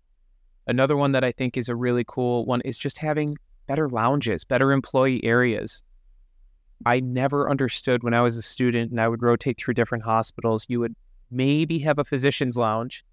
Another 0.67 0.97
one 0.97 1.11
that 1.11 1.23
I 1.23 1.31
think 1.31 1.57
is 1.57 1.69
a 1.69 1.75
really 1.75 2.03
cool 2.07 2.45
one 2.45 2.61
is 2.61 2.77
just 2.77 2.97
having 2.97 3.37
better 3.67 3.89
lounges, 3.89 4.43
better 4.43 4.71
employee 4.71 5.23
areas. 5.23 5.83
I 6.85 6.99
never 6.99 7.49
understood 7.49 8.03
when 8.03 8.13
I 8.13 8.21
was 8.21 8.37
a 8.37 8.41
student 8.41 8.91
and 8.91 8.99
I 8.99 9.07
would 9.07 9.21
rotate 9.21 9.57
through 9.57 9.73
different 9.73 10.03
hospitals. 10.03 10.65
You 10.69 10.79
would 10.79 10.95
maybe 11.31 11.79
have 11.79 11.99
a 11.99 12.03
physician's 12.03 12.57
lounge, 12.57 13.03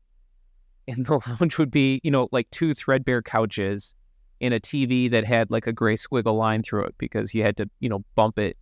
and 0.89 1.07
the 1.07 1.21
lounge 1.27 1.59
would 1.59 1.71
be, 1.71 2.01
you 2.03 2.11
know, 2.11 2.29
like 2.33 2.51
two 2.51 2.75
threadbare 2.75 3.23
couches 3.23 3.95
and 4.41 4.55
a 4.55 4.61
TV 4.61 5.11
that 5.11 5.25
had 5.25 5.51
like 5.51 5.67
a 5.67 5.73
gray 5.73 5.97
squiggle 5.97 6.37
line 6.37 6.63
through 6.63 6.85
it 6.85 6.95
because 6.99 7.35
you 7.35 7.43
had 7.43 7.57
to, 7.59 7.69
you 7.81 7.89
know, 7.89 8.03
bump 8.15 8.39
it 8.39 8.57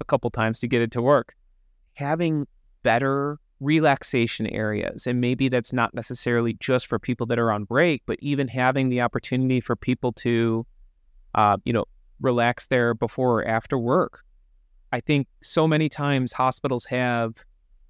a 0.00 0.04
couple 0.04 0.30
times 0.30 0.60
to 0.60 0.68
get 0.68 0.82
it 0.82 0.90
to 0.92 1.02
work. 1.02 1.34
Having 1.94 2.46
better 2.82 3.38
relaxation 3.60 4.46
areas, 4.48 5.06
and 5.06 5.20
maybe 5.20 5.48
that's 5.48 5.72
not 5.72 5.94
necessarily 5.94 6.54
just 6.54 6.86
for 6.86 6.98
people 6.98 7.26
that 7.26 7.38
are 7.38 7.50
on 7.50 7.64
break, 7.64 8.02
but 8.06 8.18
even 8.20 8.48
having 8.48 8.88
the 8.88 9.00
opportunity 9.00 9.60
for 9.60 9.76
people 9.76 10.12
to, 10.12 10.66
uh, 11.34 11.56
you 11.64 11.72
know, 11.72 11.84
relax 12.20 12.66
there 12.68 12.94
before 12.94 13.40
or 13.40 13.48
after 13.48 13.78
work 13.78 14.24
I 14.92 15.00
think 15.00 15.26
so 15.42 15.66
many 15.66 15.88
times 15.88 16.32
hospitals 16.32 16.84
have 16.86 17.34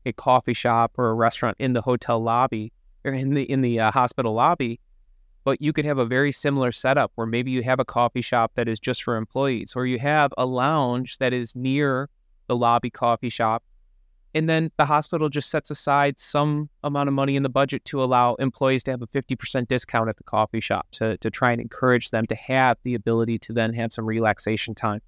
a 0.06 0.12
coffee 0.12 0.54
shop 0.54 0.92
or 0.96 1.10
a 1.10 1.14
restaurant 1.14 1.56
in 1.58 1.72
the 1.72 1.82
hotel 1.82 2.20
lobby 2.20 2.72
or 3.04 3.12
in 3.12 3.34
the 3.34 3.42
in 3.42 3.60
the 3.60 3.80
uh, 3.80 3.90
hospital 3.90 4.32
lobby, 4.34 4.78
but 5.44 5.60
you 5.60 5.72
could 5.72 5.84
have 5.84 5.98
a 5.98 6.06
very 6.06 6.30
similar 6.30 6.70
setup 6.70 7.10
where 7.16 7.26
maybe 7.26 7.50
you 7.50 7.62
have 7.64 7.80
a 7.80 7.84
coffee 7.84 8.22
shop 8.22 8.52
that 8.54 8.68
is 8.68 8.78
just 8.78 9.02
for 9.02 9.16
employees, 9.16 9.74
or 9.74 9.86
you 9.86 9.98
have 9.98 10.32
a 10.38 10.46
lounge 10.46 11.18
that 11.18 11.32
is 11.32 11.56
near 11.56 12.08
the 12.46 12.56
lobby 12.56 12.90
coffee 12.90 13.30
shop, 13.30 13.64
and 14.34 14.48
then 14.48 14.70
the 14.76 14.86
hospital 14.86 15.28
just 15.28 15.50
sets 15.50 15.70
aside 15.70 16.20
some 16.20 16.68
amount 16.84 17.08
of 17.08 17.14
money 17.14 17.34
in 17.34 17.42
the 17.42 17.48
budget 17.48 17.84
to 17.86 18.02
allow 18.02 18.34
employees 18.34 18.84
to 18.84 18.92
have 18.92 19.02
a 19.02 19.06
50% 19.08 19.66
discount 19.66 20.08
at 20.08 20.16
the 20.16 20.24
coffee 20.24 20.60
shop 20.60 20.86
to, 20.92 21.16
to 21.18 21.30
try 21.30 21.50
and 21.50 21.60
encourage 21.60 22.10
them 22.10 22.26
to 22.26 22.34
have 22.36 22.78
the 22.84 22.94
ability 22.94 23.38
to 23.40 23.52
then 23.52 23.74
have 23.74 23.92
some 23.92 24.06
relaxation 24.06 24.74
time. 24.74 25.00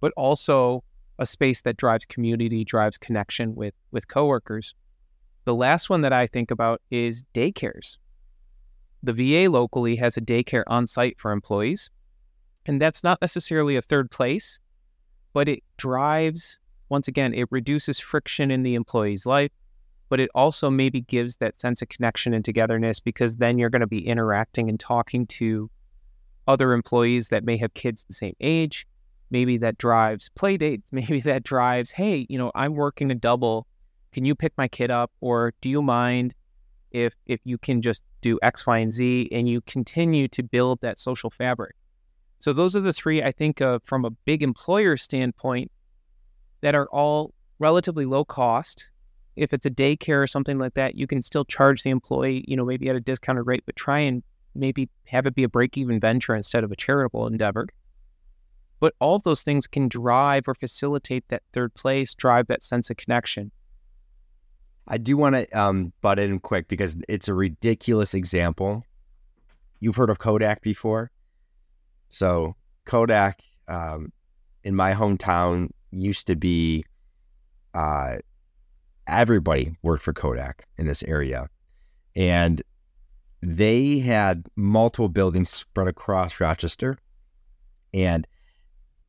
But 0.00 0.12
also 0.16 0.82
a 1.22 1.26
space 1.26 1.62
that 1.62 1.78
drives 1.78 2.04
community, 2.04 2.64
drives 2.64 2.98
connection 2.98 3.54
with 3.54 3.74
with 3.90 4.08
coworkers. 4.08 4.74
The 5.44 5.54
last 5.54 5.88
one 5.88 6.02
that 6.02 6.12
I 6.12 6.26
think 6.26 6.50
about 6.50 6.82
is 6.90 7.24
daycares. 7.34 7.96
The 9.02 9.12
VA 9.12 9.50
locally 9.50 9.96
has 9.96 10.16
a 10.16 10.20
daycare 10.20 10.64
on 10.66 10.86
site 10.86 11.18
for 11.18 11.32
employees, 11.32 11.90
and 12.66 12.80
that's 12.80 13.02
not 13.02 13.20
necessarily 13.20 13.76
a 13.76 13.82
third 13.82 14.10
place, 14.10 14.60
but 15.32 15.48
it 15.48 15.62
drives 15.78 16.58
once 16.92 17.08
again, 17.08 17.32
it 17.32 17.48
reduces 17.50 17.98
friction 17.98 18.50
in 18.50 18.64
the 18.64 18.74
employee's 18.74 19.24
life, 19.24 19.50
but 20.10 20.20
it 20.20 20.28
also 20.34 20.68
maybe 20.68 21.00
gives 21.00 21.36
that 21.36 21.58
sense 21.58 21.80
of 21.80 21.88
connection 21.88 22.34
and 22.34 22.44
togetherness 22.44 23.00
because 23.00 23.38
then 23.38 23.58
you're 23.58 23.70
going 23.70 23.80
to 23.80 23.86
be 23.86 24.06
interacting 24.06 24.68
and 24.68 24.78
talking 24.78 25.26
to 25.26 25.70
other 26.46 26.74
employees 26.74 27.30
that 27.30 27.44
may 27.44 27.56
have 27.56 27.72
kids 27.72 28.04
the 28.04 28.12
same 28.12 28.36
age 28.40 28.86
maybe 29.32 29.56
that 29.56 29.78
drives 29.78 30.28
play 30.36 30.56
dates 30.56 30.88
maybe 30.92 31.20
that 31.20 31.42
drives 31.42 31.90
hey 31.90 32.26
you 32.28 32.38
know 32.38 32.52
i'm 32.54 32.74
working 32.74 33.10
a 33.10 33.14
double. 33.14 33.66
Can 34.12 34.26
you 34.26 34.34
pick 34.34 34.52
my 34.58 34.68
kid 34.68 34.90
up? 34.90 35.10
Or 35.20 35.54
do 35.62 35.70
you 35.70 35.82
mind 35.82 36.34
if 36.90 37.14
if 37.26 37.40
you 37.44 37.56
can 37.56 37.80
just 37.80 38.02
do 38.20 38.38
x 38.42 38.66
y 38.66 38.78
and 38.78 38.92
z 38.92 39.28
and 39.32 39.48
you 39.48 39.62
continue 39.62 40.28
to 40.28 40.42
build 40.42 40.80
that 40.82 40.98
social 40.98 41.30
fabric? 41.30 41.74
So 42.38 42.52
those 42.52 42.76
are 42.76 42.80
the 42.80 42.92
three 42.92 43.22
i 43.22 43.32
think 43.32 43.60
of 43.60 43.82
from 43.84 44.04
a 44.04 44.10
big 44.10 44.42
employer 44.42 44.96
standpoint 44.96 45.70
that 46.60 46.74
are 46.74 46.88
all 46.92 47.32
relatively 47.58 48.04
low 48.04 48.24
cost. 48.24 48.88
If 49.34 49.54
it's 49.54 49.64
a 49.64 49.70
daycare 49.70 50.22
or 50.22 50.26
something 50.26 50.58
like 50.58 50.74
that 50.74 50.94
you 50.94 51.06
can 51.06 51.22
still 51.22 51.46
charge 51.46 51.82
the 51.82 51.90
employee 51.90 52.44
you 52.46 52.56
know 52.56 52.66
maybe 52.66 52.90
at 52.90 52.96
a 52.96 53.00
discounted 53.00 53.46
rate 53.46 53.62
but 53.64 53.76
try 53.76 54.00
and 54.00 54.22
maybe 54.54 54.90
have 55.06 55.24
it 55.24 55.34
be 55.34 55.44
a 55.44 55.48
break 55.48 55.78
even 55.78 55.98
venture 55.98 56.34
instead 56.34 56.64
of 56.64 56.70
a 56.70 56.76
charitable 56.76 57.26
endeavor 57.26 57.66
but 58.82 58.94
all 58.98 59.14
of 59.14 59.22
those 59.22 59.44
things 59.44 59.68
can 59.68 59.86
drive 59.86 60.48
or 60.48 60.54
facilitate 60.54 61.28
that 61.28 61.44
third 61.52 61.72
place, 61.74 62.14
drive 62.14 62.48
that 62.48 62.64
sense 62.64 62.90
of 62.90 62.96
connection. 62.96 63.52
I 64.88 64.98
do 64.98 65.16
want 65.16 65.36
to 65.36 65.48
um, 65.52 65.92
butt 66.00 66.18
in 66.18 66.40
quick 66.40 66.66
because 66.66 66.96
it's 67.08 67.28
a 67.28 67.34
ridiculous 67.34 68.12
example. 68.12 68.82
You've 69.78 69.94
heard 69.94 70.10
of 70.10 70.18
Kodak 70.18 70.62
before. 70.62 71.12
So, 72.10 72.56
Kodak 72.84 73.42
um, 73.68 74.12
in 74.64 74.74
my 74.74 74.94
hometown 74.94 75.68
used 75.92 76.26
to 76.26 76.34
be 76.34 76.84
uh, 77.74 78.16
everybody 79.06 79.76
worked 79.84 80.02
for 80.02 80.12
Kodak 80.12 80.66
in 80.76 80.86
this 80.86 81.04
area. 81.04 81.48
And 82.16 82.60
they 83.42 84.00
had 84.00 84.48
multiple 84.56 85.08
buildings 85.08 85.50
spread 85.50 85.86
across 85.86 86.40
Rochester. 86.40 86.98
And 87.94 88.26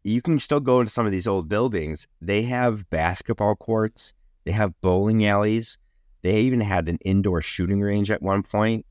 you 0.04 0.22
can 0.22 0.38
still 0.40 0.60
go 0.60 0.80
into 0.80 0.92
some 0.92 1.06
of 1.06 1.12
these 1.12 1.28
old 1.28 1.48
buildings. 1.48 2.08
They 2.22 2.44
have 2.44 2.90
basketball 2.90 3.56
courts, 3.56 4.14
they 4.44 4.52
have 4.52 4.80
bowling 4.82 5.26
alleys, 5.26 5.78
they 6.22 6.42
even 6.42 6.62
had 6.62 6.90
an 6.90 7.00
indoor 7.06 7.42
shooting 7.42 7.82
range 7.82 8.12
at 8.12 8.22
one 8.22 8.44
point. 8.44 8.86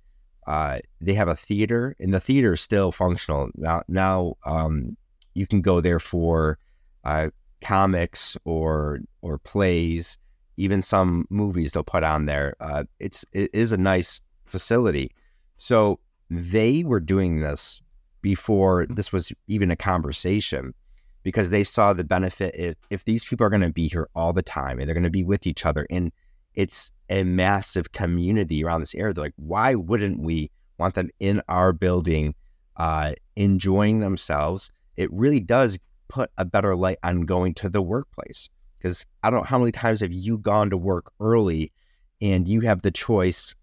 Uh, 0.47 0.81
they 1.01 1.15
have 1.15 1.29
a 1.29 1.37
theater, 1.37 1.95
and 2.01 2.13
the 2.13 2.21
theater 2.21 2.55
is 2.55 2.61
still 2.61 2.91
functional 2.91 3.51
now. 3.55 3.83
Now 3.89 4.35
um, 4.45 4.97
you 5.35 5.47
can 5.47 5.61
go 5.61 5.81
there 5.81 6.01
for 6.01 6.59
uh, 7.05 7.31
comics 7.61 8.37
or 8.45 9.01
or 9.21 9.39
plays, 9.39 10.19
even 10.57 10.83
some 10.83 11.27
movies 11.31 11.73
they'll 11.73 11.85
put 11.85 12.03
on 12.03 12.27
there. 12.27 12.57
Uh, 12.61 12.85
it's 12.99 13.25
it 13.33 13.51
is 13.53 13.71
a 13.71 13.77
nice 13.77 14.21
facility. 14.47 15.13
So 15.57 16.01
they 16.29 16.83
were 16.83 17.01
doing 17.01 17.41
this 17.41 17.81
before 18.21 18.87
this 18.91 19.13
was 19.13 19.33
even 19.47 19.71
a 19.71 19.77
conversation 19.77 20.75
because 21.23 21.51
they 21.51 21.65
saw 21.65 21.93
the 21.93 22.05
benefit 22.05 22.55
if, 22.57 22.77
if 22.91 23.05
these 23.05 23.25
people 23.25 23.47
are 23.47 23.51
going 23.51 23.63
to 23.63 23.71
be 23.71 23.89
here 23.89 24.09
all 24.15 24.33
the 24.33 24.43
time 24.43 24.79
and 24.79 24.89
they're 24.89 24.95
going 24.95 25.05
to 25.05 25.11
be 25.11 25.25
with 25.25 25.47
each 25.47 25.65
other 25.65 25.87
and 25.91 26.13
it's 26.55 26.93
a 27.09 27.25
massive 27.25 27.93
community 27.93 28.65
around 28.65 28.81
this 28.81 28.95
area. 28.95 29.13
They're 29.13 29.25
like, 29.25 29.35
why 29.37 29.75
wouldn't 29.75 30.21
we 30.21 30.51
want 30.79 30.95
them 30.95 31.11
in 31.21 31.43
our 31.49 31.73
building, 31.73 32.35
uh, 32.77 33.13
enjoying 33.37 34.01
themselves? 34.01 34.71
It 34.97 35.11
really 35.13 35.41
does 35.41 35.79
put 36.09 36.31
a 36.37 36.45
better 36.45 36.77
light 36.77 36.99
on 37.03 37.23
going 37.23 37.55
to 37.55 37.69
the 37.69 37.83
workplace. 37.83 38.49
Because 38.79 39.07
I 39.23 39.31
don't 39.31 39.41
know 39.41 39.45
how 39.45 39.59
many 39.59 39.73
times 39.73 40.01
have 40.01 40.13
you 40.13 40.39
gone 40.39 40.71
to 40.71 40.77
work 40.77 41.13
early 41.21 41.73
and 42.21 42.49
you 42.49 42.61
have 42.63 42.83
the 42.83 42.91
choice. 42.91 43.55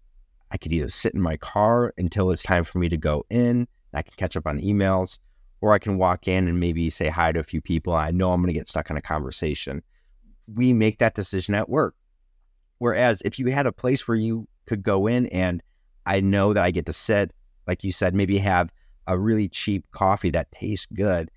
I 0.50 0.56
could 0.56 0.72
either 0.72 0.88
sit 0.88 1.14
in 1.14 1.20
my 1.20 1.36
car 1.36 1.92
until 1.96 2.30
it's 2.30 2.42
time 2.42 2.64
for 2.64 2.78
me 2.78 2.88
to 2.88 2.96
go 2.96 3.24
in, 3.30 3.68
I 3.94 4.02
can 4.02 4.14
catch 4.16 4.36
up 4.36 4.46
on 4.46 4.60
emails, 4.60 5.18
or 5.60 5.72
I 5.72 5.78
can 5.78 5.98
walk 5.98 6.26
in 6.26 6.48
and 6.48 6.58
maybe 6.58 6.88
say 6.90 7.08
hi 7.08 7.32
to 7.32 7.40
a 7.40 7.44
few 7.44 7.60
people. 7.60 7.92
I 7.92 8.10
know 8.10 8.32
I'm 8.32 8.40
going 8.40 8.48
to 8.48 8.58
get 8.58 8.68
stuck 8.68 8.90
in 8.90 8.96
a 8.96 9.02
conversation. 9.02 9.82
We 10.52 10.72
make 10.72 10.98
that 10.98 11.14
decision 11.14 11.54
at 11.54 11.68
work. 11.68 11.94
Whereas 12.78 13.20
if 13.24 13.38
you 13.38 13.46
had 13.48 13.66
a 13.66 13.72
place 13.72 14.08
where 14.08 14.16
you 14.16 14.48
could 14.66 14.82
go 14.82 15.06
in 15.06 15.26
and 15.26 15.62
I 16.06 16.20
know 16.20 16.54
that 16.54 16.64
I 16.64 16.70
get 16.70 16.86
to 16.86 16.92
sit, 16.92 17.32
like 17.66 17.84
you 17.84 17.92
said, 17.92 18.14
maybe 18.14 18.38
have 18.38 18.72
a 19.06 19.18
really 19.18 19.48
cheap 19.48 19.84
coffee 19.92 20.30
that 20.30 20.50
tastes 20.52 20.86
good. 20.94 21.30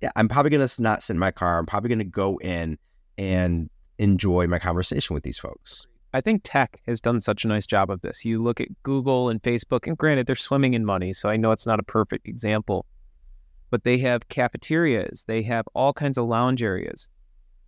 Yeah, 0.00 0.10
I'm 0.16 0.28
probably 0.28 0.50
going 0.50 0.66
to 0.66 0.82
not 0.82 1.02
sit 1.02 1.14
in 1.14 1.18
my 1.18 1.30
car. 1.30 1.58
I'm 1.58 1.66
probably 1.66 1.88
going 1.88 1.98
to 2.00 2.04
go 2.04 2.38
in 2.38 2.78
and 3.16 3.70
enjoy 3.98 4.46
my 4.46 4.58
conversation 4.58 5.14
with 5.14 5.24
these 5.24 5.38
folks. 5.38 5.86
I 6.14 6.20
think 6.20 6.40
tech 6.42 6.80
has 6.86 7.00
done 7.00 7.20
such 7.20 7.44
a 7.44 7.48
nice 7.48 7.66
job 7.66 7.90
of 7.90 8.00
this. 8.00 8.24
You 8.24 8.42
look 8.42 8.60
at 8.60 8.68
Google 8.82 9.28
and 9.28 9.42
Facebook, 9.42 9.86
and 9.86 9.98
granted, 9.98 10.26
they're 10.26 10.36
swimming 10.36 10.74
in 10.74 10.84
money, 10.84 11.12
so 11.12 11.28
I 11.28 11.36
know 11.36 11.50
it's 11.50 11.66
not 11.66 11.80
a 11.80 11.82
perfect 11.82 12.26
example, 12.26 12.86
but 13.70 13.84
they 13.84 13.98
have 13.98 14.28
cafeterias, 14.28 15.24
they 15.24 15.42
have 15.42 15.66
all 15.74 15.92
kinds 15.92 16.18
of 16.18 16.26
lounge 16.26 16.62
areas. 16.62 17.08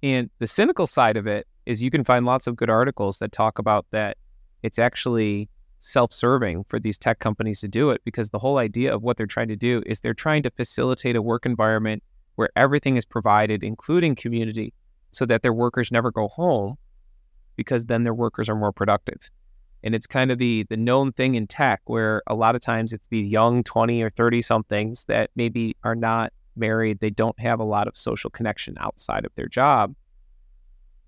And 0.02 0.30
the 0.38 0.46
cynical 0.46 0.86
side 0.86 1.16
of 1.16 1.26
it 1.26 1.46
is 1.66 1.82
you 1.82 1.90
can 1.90 2.04
find 2.04 2.24
lots 2.24 2.46
of 2.46 2.56
good 2.56 2.70
articles 2.70 3.18
that 3.18 3.32
talk 3.32 3.58
about 3.58 3.86
that 3.90 4.16
it's 4.62 4.78
actually 4.78 5.48
self-serving 5.80 6.64
for 6.64 6.78
these 6.78 6.98
tech 6.98 7.18
companies 7.18 7.60
to 7.60 7.68
do 7.68 7.90
it 7.90 8.02
because 8.04 8.30
the 8.30 8.38
whole 8.38 8.58
idea 8.58 8.94
of 8.94 9.02
what 9.02 9.16
they're 9.16 9.26
trying 9.26 9.48
to 9.48 9.56
do 9.56 9.82
is 9.86 10.00
they're 10.00 10.12
trying 10.12 10.42
to 10.42 10.50
facilitate 10.50 11.16
a 11.16 11.22
work 11.22 11.46
environment 11.46 12.02
where 12.34 12.50
everything 12.54 12.96
is 12.96 13.04
provided 13.04 13.64
including 13.64 14.14
community 14.14 14.74
so 15.10 15.24
that 15.24 15.42
their 15.42 15.52
workers 15.52 15.90
never 15.90 16.10
go 16.10 16.28
home 16.28 16.76
because 17.56 17.86
then 17.86 18.04
their 18.04 18.14
workers 18.14 18.48
are 18.48 18.54
more 18.54 18.72
productive 18.72 19.30
and 19.82 19.94
it's 19.94 20.06
kind 20.06 20.30
of 20.30 20.38
the 20.38 20.64
the 20.68 20.76
known 20.76 21.12
thing 21.12 21.34
in 21.34 21.46
tech 21.46 21.80
where 21.84 22.22
a 22.26 22.34
lot 22.34 22.54
of 22.54 22.60
times 22.60 22.92
it's 22.92 23.06
these 23.10 23.26
young 23.26 23.62
20 23.62 24.02
or 24.02 24.10
30 24.10 24.42
somethings 24.42 25.04
that 25.04 25.30
maybe 25.36 25.76
are 25.84 25.94
not 25.94 26.32
married 26.56 27.00
they 27.00 27.10
don't 27.10 27.38
have 27.40 27.60
a 27.60 27.64
lot 27.64 27.88
of 27.88 27.96
social 27.96 28.30
connection 28.30 28.76
outside 28.80 29.24
of 29.24 29.34
their 29.34 29.46
job 29.46 29.94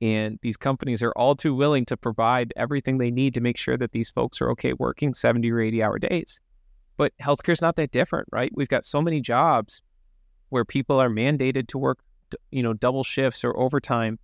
and 0.03 0.41
these 0.43 0.57
companies 0.57 1.01
are 1.01 1.13
all 1.13 1.37
too 1.37 1.55
willing 1.55 1.85
to 1.85 1.97
provide 1.97 2.53
everything 2.57 2.99
they 2.99 3.13
need 3.13 3.35
to 3.35 3.41
make 3.41 3.57
sure 3.57 3.77
that 3.77 3.93
these 3.93 4.11
folks 4.11 4.41
are 4.41 4.51
okay 4.51 4.73
working 4.73 5.15
70 5.15 5.49
or 5.53 5.61
80 5.61 5.81
hour 5.81 5.99
days. 6.01 6.41
But 6.97 7.13
healthcare 7.23 7.53
is 7.53 7.63
not 7.63 7.77
that 7.77 7.93
different, 7.93 8.27
right? 8.33 8.51
We've 8.53 8.69
got 8.69 8.85
so 8.85 9.01
many 9.01 9.21
jobs 9.21 9.81
where 10.49 10.65
people 10.65 11.01
are 11.01 11.09
mandated 11.09 11.69
to 11.69 11.79
work, 11.79 12.01
you 12.51 12.65
know, 12.65 12.73
double 12.73 13.05
shifts 13.05 13.45
or 13.45 13.57
overtime. 13.57 14.19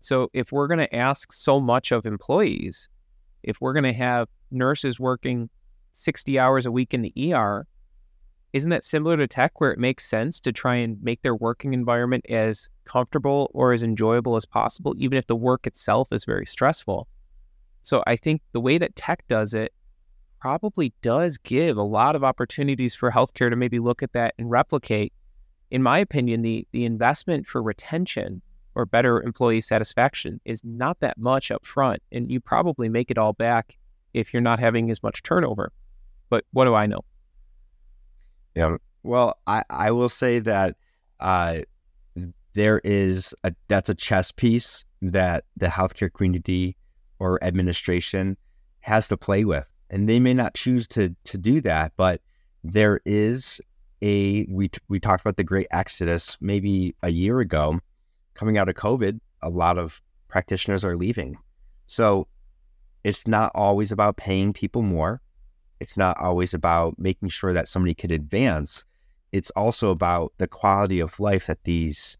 So 0.00 0.28
if 0.32 0.50
we're 0.50 0.66
going 0.66 0.80
to 0.80 0.92
ask 0.92 1.32
so 1.32 1.60
much 1.60 1.92
of 1.92 2.04
employees, 2.04 2.88
if 3.42 3.60
we're 3.60 3.72
going 3.72 3.84
to 3.84 3.92
have 3.92 4.28
nurses 4.50 4.98
working 5.00 5.48
60 5.94 6.38
hours 6.38 6.66
a 6.66 6.72
week 6.72 6.94
in 6.94 7.02
the 7.02 7.34
ER, 7.34 7.66
isn't 8.52 8.70
that 8.70 8.84
similar 8.84 9.16
to 9.16 9.26
tech 9.26 9.60
where 9.60 9.72
it 9.72 9.78
makes 9.78 10.04
sense 10.04 10.38
to 10.40 10.52
try 10.52 10.76
and 10.76 11.02
make 11.02 11.22
their 11.22 11.34
working 11.34 11.72
environment 11.72 12.26
as 12.28 12.68
comfortable 12.84 13.50
or 13.54 13.72
as 13.72 13.82
enjoyable 13.82 14.36
as 14.36 14.44
possible, 14.44 14.94
even 14.98 15.16
if 15.16 15.26
the 15.26 15.36
work 15.36 15.66
itself 15.66 16.08
is 16.12 16.24
very 16.24 16.44
stressful? 16.44 17.08
So 17.82 18.02
I 18.06 18.16
think 18.16 18.42
the 18.52 18.60
way 18.60 18.78
that 18.78 18.94
tech 18.94 19.26
does 19.26 19.54
it 19.54 19.72
probably 20.38 20.92
does 21.02 21.38
give 21.38 21.76
a 21.76 21.82
lot 21.82 22.16
of 22.16 22.24
opportunities 22.24 22.94
for 22.94 23.10
healthcare 23.10 23.48
to 23.48 23.56
maybe 23.56 23.78
look 23.78 24.02
at 24.02 24.12
that 24.12 24.34
and 24.38 24.50
replicate. 24.50 25.12
In 25.70 25.82
my 25.82 25.98
opinion, 25.98 26.42
the 26.42 26.66
the 26.72 26.84
investment 26.84 27.46
for 27.46 27.62
retention 27.62 28.42
or 28.74 28.86
better 28.86 29.22
employee 29.22 29.60
satisfaction 29.60 30.40
is 30.44 30.62
not 30.64 31.00
that 31.00 31.18
much 31.18 31.50
up 31.50 31.64
front. 31.66 32.02
And 32.10 32.30
you 32.30 32.40
probably 32.40 32.88
make 32.88 33.10
it 33.10 33.18
all 33.18 33.32
back 33.32 33.76
if 34.14 34.32
you're 34.32 34.42
not 34.42 34.58
having 34.60 34.90
as 34.90 35.02
much 35.02 35.22
turnover. 35.22 35.72
But 36.30 36.44
what 36.52 36.64
do 36.64 36.74
I 36.74 36.86
know? 36.86 37.00
Yeah. 38.54 38.76
Well, 39.02 39.38
I, 39.46 39.64
I 39.68 39.90
will 39.90 40.08
say 40.08 40.38
that 40.40 40.76
uh, 41.20 41.60
there 42.54 42.80
is 42.84 43.34
a 43.44 43.54
that's 43.68 43.88
a 43.88 43.94
chess 43.94 44.32
piece 44.32 44.84
that 45.00 45.44
the 45.56 45.66
healthcare 45.66 46.12
community 46.12 46.76
or 47.18 47.42
administration 47.42 48.36
has 48.80 49.08
to 49.08 49.16
play 49.16 49.44
with, 49.44 49.68
and 49.90 50.08
they 50.08 50.20
may 50.20 50.34
not 50.34 50.54
choose 50.54 50.86
to 50.88 51.14
to 51.24 51.38
do 51.38 51.60
that, 51.62 51.92
but 51.96 52.20
there 52.62 53.00
is 53.04 53.60
a 54.02 54.46
we 54.50 54.70
we 54.88 55.00
talked 55.00 55.22
about 55.22 55.36
the 55.36 55.44
great 55.44 55.66
exodus 55.70 56.36
maybe 56.40 56.94
a 57.02 57.10
year 57.10 57.40
ago, 57.40 57.80
coming 58.34 58.58
out 58.58 58.68
of 58.68 58.74
COVID. 58.74 59.20
A 59.42 59.50
lot 59.50 59.78
of 59.78 60.00
practitioners 60.28 60.84
are 60.84 60.96
leaving, 60.96 61.36
so 61.86 62.26
it's 63.04 63.26
not 63.26 63.50
always 63.54 63.90
about 63.90 64.16
paying 64.16 64.52
people 64.52 64.82
more 64.82 65.20
it's 65.82 65.96
not 65.96 66.16
always 66.18 66.54
about 66.54 66.96
making 66.96 67.28
sure 67.28 67.52
that 67.52 67.66
somebody 67.66 67.92
could 67.92 68.12
advance. 68.12 68.84
It's 69.32 69.50
also 69.50 69.90
about 69.90 70.32
the 70.38 70.46
quality 70.46 71.00
of 71.00 71.18
life 71.18 71.48
that 71.48 71.64
these 71.64 72.16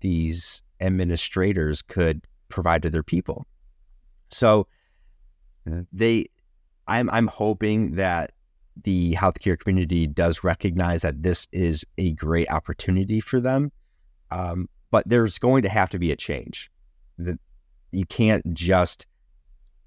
these 0.00 0.62
administrators 0.80 1.82
could 1.82 2.26
provide 2.48 2.82
to 2.82 2.90
their 2.90 3.04
people. 3.04 3.46
So 4.30 4.66
they 5.92 6.26
I'm 6.88 7.08
I'm 7.10 7.28
hoping 7.28 7.94
that 7.94 8.32
the 8.82 9.12
healthcare 9.12 9.56
community 9.56 10.08
does 10.08 10.42
recognize 10.42 11.02
that 11.02 11.22
this 11.22 11.46
is 11.52 11.84
a 11.96 12.10
great 12.14 12.50
opportunity 12.50 13.20
for 13.20 13.40
them. 13.40 13.70
Um, 14.32 14.68
but 14.90 15.08
there's 15.08 15.38
going 15.38 15.62
to 15.62 15.68
have 15.68 15.90
to 15.90 15.98
be 15.98 16.12
a 16.12 16.16
change. 16.16 16.70
That 17.18 17.38
you 17.92 18.06
can't 18.06 18.54
just 18.54 19.06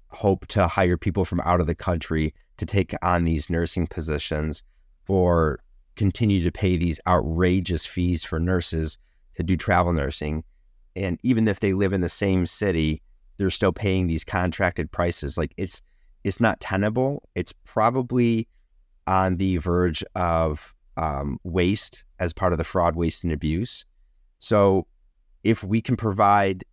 hope 0.08 0.46
to 0.48 0.66
hire 0.66 0.96
people 0.96 1.24
from 1.24 1.40
out 1.40 1.60
of 1.60 1.66
the 1.66 1.74
country 1.74 2.34
to 2.58 2.66
take 2.66 2.94
on 3.02 3.24
these 3.24 3.48
nursing 3.48 3.86
positions 3.86 4.62
or 5.08 5.60
continue 5.96 6.42
to 6.44 6.52
pay 6.52 6.76
these 6.76 7.00
outrageous 7.06 7.84
fees 7.86 8.22
for 8.24 8.38
nurses 8.38 8.98
to 9.34 9.42
do 9.42 9.56
travel 9.56 9.92
nursing. 9.92 10.44
And 10.94 11.18
even 11.22 11.48
if 11.48 11.60
they 11.60 11.72
live 11.72 11.92
in 11.92 12.02
the 12.02 12.08
same 12.08 12.46
city, 12.46 13.02
they're 13.36 13.50
still 13.50 13.72
paying 13.72 14.06
these 14.06 14.24
contracted 14.24 14.92
prices. 14.92 15.38
Like 15.38 15.54
it's 15.56 15.82
it's 16.24 16.40
not 16.40 16.60
tenable. 16.60 17.28
It's 17.34 17.52
probably 17.64 18.46
on 19.06 19.36
the 19.36 19.56
verge 19.56 20.04
of 20.14 20.74
um, 20.96 21.40
waste 21.42 22.04
as 22.20 22.32
part 22.32 22.52
of 22.52 22.58
the 22.58 22.64
fraud, 22.64 22.94
waste, 22.94 23.24
and 23.24 23.32
abuse. 23.32 23.84
So 24.38 24.86
if 25.44 25.62
we 25.64 25.80
can 25.80 25.96
provide 25.96 26.64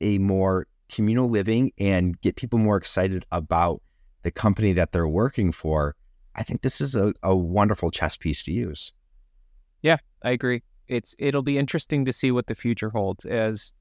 a 0.00 0.18
more 0.18 0.66
communal 0.88 1.28
living 1.28 1.72
and 1.78 2.20
get 2.20 2.36
people 2.36 2.58
more 2.58 2.76
excited 2.76 3.24
about 3.32 3.82
the 4.22 4.30
company 4.30 4.72
that 4.72 4.92
they're 4.92 5.08
working 5.08 5.52
for, 5.52 5.94
I 6.34 6.42
think 6.42 6.62
this 6.62 6.80
is 6.80 6.94
a, 6.94 7.12
a 7.22 7.34
wonderful 7.34 7.90
chess 7.90 8.16
piece 8.16 8.42
to 8.44 8.52
use. 8.52 8.92
Yeah, 9.82 9.96
I 10.22 10.30
agree. 10.30 10.62
It's 10.88 11.14
it'll 11.18 11.42
be 11.42 11.58
interesting 11.58 12.04
to 12.04 12.12
see 12.12 12.30
what 12.30 12.46
the 12.46 12.54
future 12.54 12.90
holds 12.90 13.24
as 13.24 13.72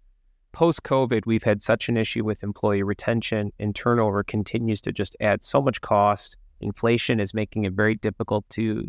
post 0.52 0.84
COVID 0.84 1.26
we've 1.26 1.44
had 1.44 1.62
such 1.62 1.90
an 1.90 1.98
issue 1.98 2.24
with 2.24 2.42
employee 2.42 2.82
retention 2.82 3.52
and 3.60 3.76
turnover 3.76 4.24
continues 4.24 4.82
to 4.82 4.92
just 4.92 5.16
add 5.20 5.44
so 5.44 5.62
much 5.62 5.82
cost. 5.82 6.38
Inflation 6.62 7.20
is 7.20 7.34
making 7.34 7.66
it 7.66 7.74
very 7.74 7.96
difficult 7.96 8.48
to 8.52 8.86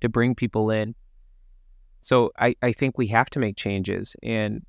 to 0.00 0.08
bring 0.08 0.34
people 0.34 0.70
in. 0.70 0.94
So 2.00 2.32
I, 2.38 2.54
I 2.62 2.72
think 2.72 2.96
we 2.96 3.06
have 3.08 3.28
to 3.30 3.38
make 3.38 3.56
changes. 3.56 4.16
And 4.22 4.62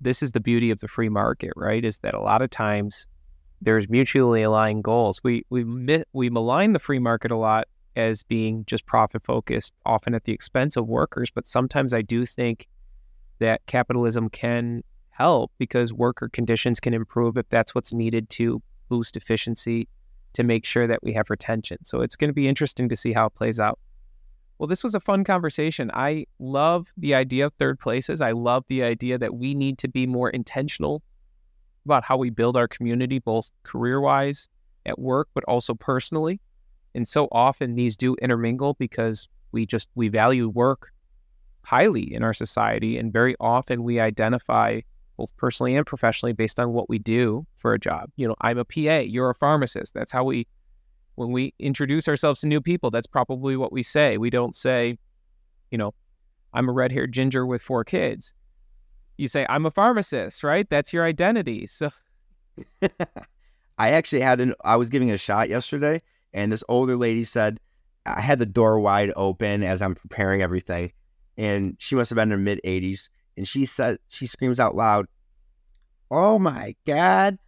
this 0.00 0.22
is 0.22 0.32
the 0.32 0.40
beauty 0.40 0.70
of 0.70 0.80
the 0.80 0.88
free 0.88 1.08
market, 1.08 1.52
right? 1.56 1.84
Is 1.84 1.98
that 1.98 2.14
a 2.14 2.20
lot 2.20 2.42
of 2.42 2.50
times 2.50 3.06
there's 3.60 3.88
mutually 3.88 4.42
aligned 4.42 4.84
goals. 4.84 5.22
We 5.24 5.44
we 5.50 5.64
we 6.12 6.30
malign 6.30 6.72
the 6.72 6.78
free 6.78 6.98
market 6.98 7.30
a 7.30 7.36
lot 7.36 7.66
as 7.96 8.22
being 8.22 8.64
just 8.66 8.86
profit 8.86 9.24
focused, 9.24 9.74
often 9.84 10.14
at 10.14 10.24
the 10.24 10.32
expense 10.32 10.76
of 10.76 10.86
workers. 10.86 11.30
But 11.30 11.46
sometimes 11.46 11.92
I 11.92 12.02
do 12.02 12.24
think 12.24 12.68
that 13.40 13.64
capitalism 13.66 14.30
can 14.30 14.82
help 15.10 15.50
because 15.58 15.92
worker 15.92 16.28
conditions 16.28 16.78
can 16.78 16.94
improve 16.94 17.36
if 17.36 17.48
that's 17.48 17.74
what's 17.74 17.92
needed 17.92 18.30
to 18.30 18.62
boost 18.88 19.16
efficiency 19.16 19.88
to 20.34 20.44
make 20.44 20.64
sure 20.64 20.86
that 20.86 21.02
we 21.02 21.12
have 21.12 21.28
retention. 21.30 21.84
So 21.84 22.00
it's 22.00 22.14
going 22.14 22.28
to 22.28 22.34
be 22.34 22.46
interesting 22.46 22.88
to 22.88 22.96
see 22.96 23.12
how 23.12 23.26
it 23.26 23.34
plays 23.34 23.58
out. 23.58 23.78
Well, 24.58 24.66
this 24.66 24.82
was 24.82 24.94
a 24.94 25.00
fun 25.00 25.22
conversation. 25.24 25.90
I 25.94 26.26
love 26.40 26.92
the 26.96 27.14
idea 27.14 27.46
of 27.46 27.54
third 27.54 27.78
places. 27.78 28.20
I 28.20 28.32
love 28.32 28.64
the 28.68 28.82
idea 28.82 29.16
that 29.18 29.34
we 29.34 29.54
need 29.54 29.78
to 29.78 29.88
be 29.88 30.06
more 30.06 30.30
intentional 30.30 31.02
about 31.84 32.04
how 32.04 32.16
we 32.16 32.30
build 32.30 32.56
our 32.56 32.66
community, 32.66 33.20
both 33.20 33.50
career 33.62 34.00
wise 34.00 34.48
at 34.84 34.98
work, 34.98 35.28
but 35.32 35.44
also 35.44 35.74
personally. 35.74 36.40
And 36.94 37.06
so 37.06 37.28
often 37.30 37.76
these 37.76 37.96
do 37.96 38.16
intermingle 38.20 38.74
because 38.74 39.28
we 39.52 39.64
just 39.64 39.88
we 39.94 40.08
value 40.08 40.48
work 40.48 40.90
highly 41.62 42.12
in 42.12 42.24
our 42.24 42.34
society. 42.34 42.98
And 42.98 43.12
very 43.12 43.36
often 43.38 43.84
we 43.84 44.00
identify 44.00 44.80
both 45.16 45.36
personally 45.36 45.76
and 45.76 45.86
professionally 45.86 46.32
based 46.32 46.58
on 46.58 46.72
what 46.72 46.88
we 46.88 46.98
do 46.98 47.46
for 47.54 47.74
a 47.74 47.78
job. 47.78 48.10
You 48.16 48.28
know, 48.28 48.36
I'm 48.40 48.58
a 48.58 48.64
PA, 48.64 48.98
you're 48.98 49.30
a 49.30 49.34
pharmacist. 49.34 49.94
That's 49.94 50.12
how 50.12 50.24
we 50.24 50.46
when 51.18 51.32
we 51.32 51.52
introduce 51.58 52.06
ourselves 52.06 52.40
to 52.40 52.46
new 52.46 52.60
people, 52.60 52.92
that's 52.92 53.06
probably 53.06 53.56
what 53.56 53.72
we 53.72 53.82
say. 53.82 54.18
We 54.18 54.30
don't 54.30 54.54
say, 54.54 54.96
you 55.72 55.76
know, 55.76 55.92
I'm 56.54 56.68
a 56.68 56.72
red 56.72 56.92
haired 56.92 57.12
ginger 57.12 57.44
with 57.44 57.60
four 57.60 57.82
kids. 57.82 58.32
You 59.16 59.26
say, 59.26 59.44
I'm 59.48 59.66
a 59.66 59.72
pharmacist, 59.72 60.44
right? 60.44 60.70
That's 60.70 60.92
your 60.92 61.04
identity. 61.04 61.66
So 61.66 61.90
I 63.78 63.90
actually 63.90 64.20
had 64.20 64.40
an, 64.40 64.54
I 64.64 64.76
was 64.76 64.90
giving 64.90 65.10
a 65.10 65.18
shot 65.18 65.48
yesterday, 65.48 66.00
and 66.32 66.52
this 66.52 66.62
older 66.68 66.96
lady 66.96 67.24
said, 67.24 67.58
I 68.06 68.20
had 68.20 68.38
the 68.38 68.46
door 68.46 68.78
wide 68.78 69.12
open 69.16 69.64
as 69.64 69.82
I'm 69.82 69.96
preparing 69.96 70.40
everything. 70.40 70.92
And 71.36 71.76
she 71.80 71.96
must 71.96 72.10
have 72.10 72.16
been 72.16 72.28
in 72.28 72.38
her 72.38 72.44
mid 72.44 72.60
80s. 72.64 73.08
And 73.36 73.46
she 73.46 73.66
said, 73.66 73.98
she 74.06 74.28
screams 74.28 74.60
out 74.60 74.76
loud, 74.76 75.06
Oh 76.12 76.38
my 76.38 76.76
God, 76.86 77.38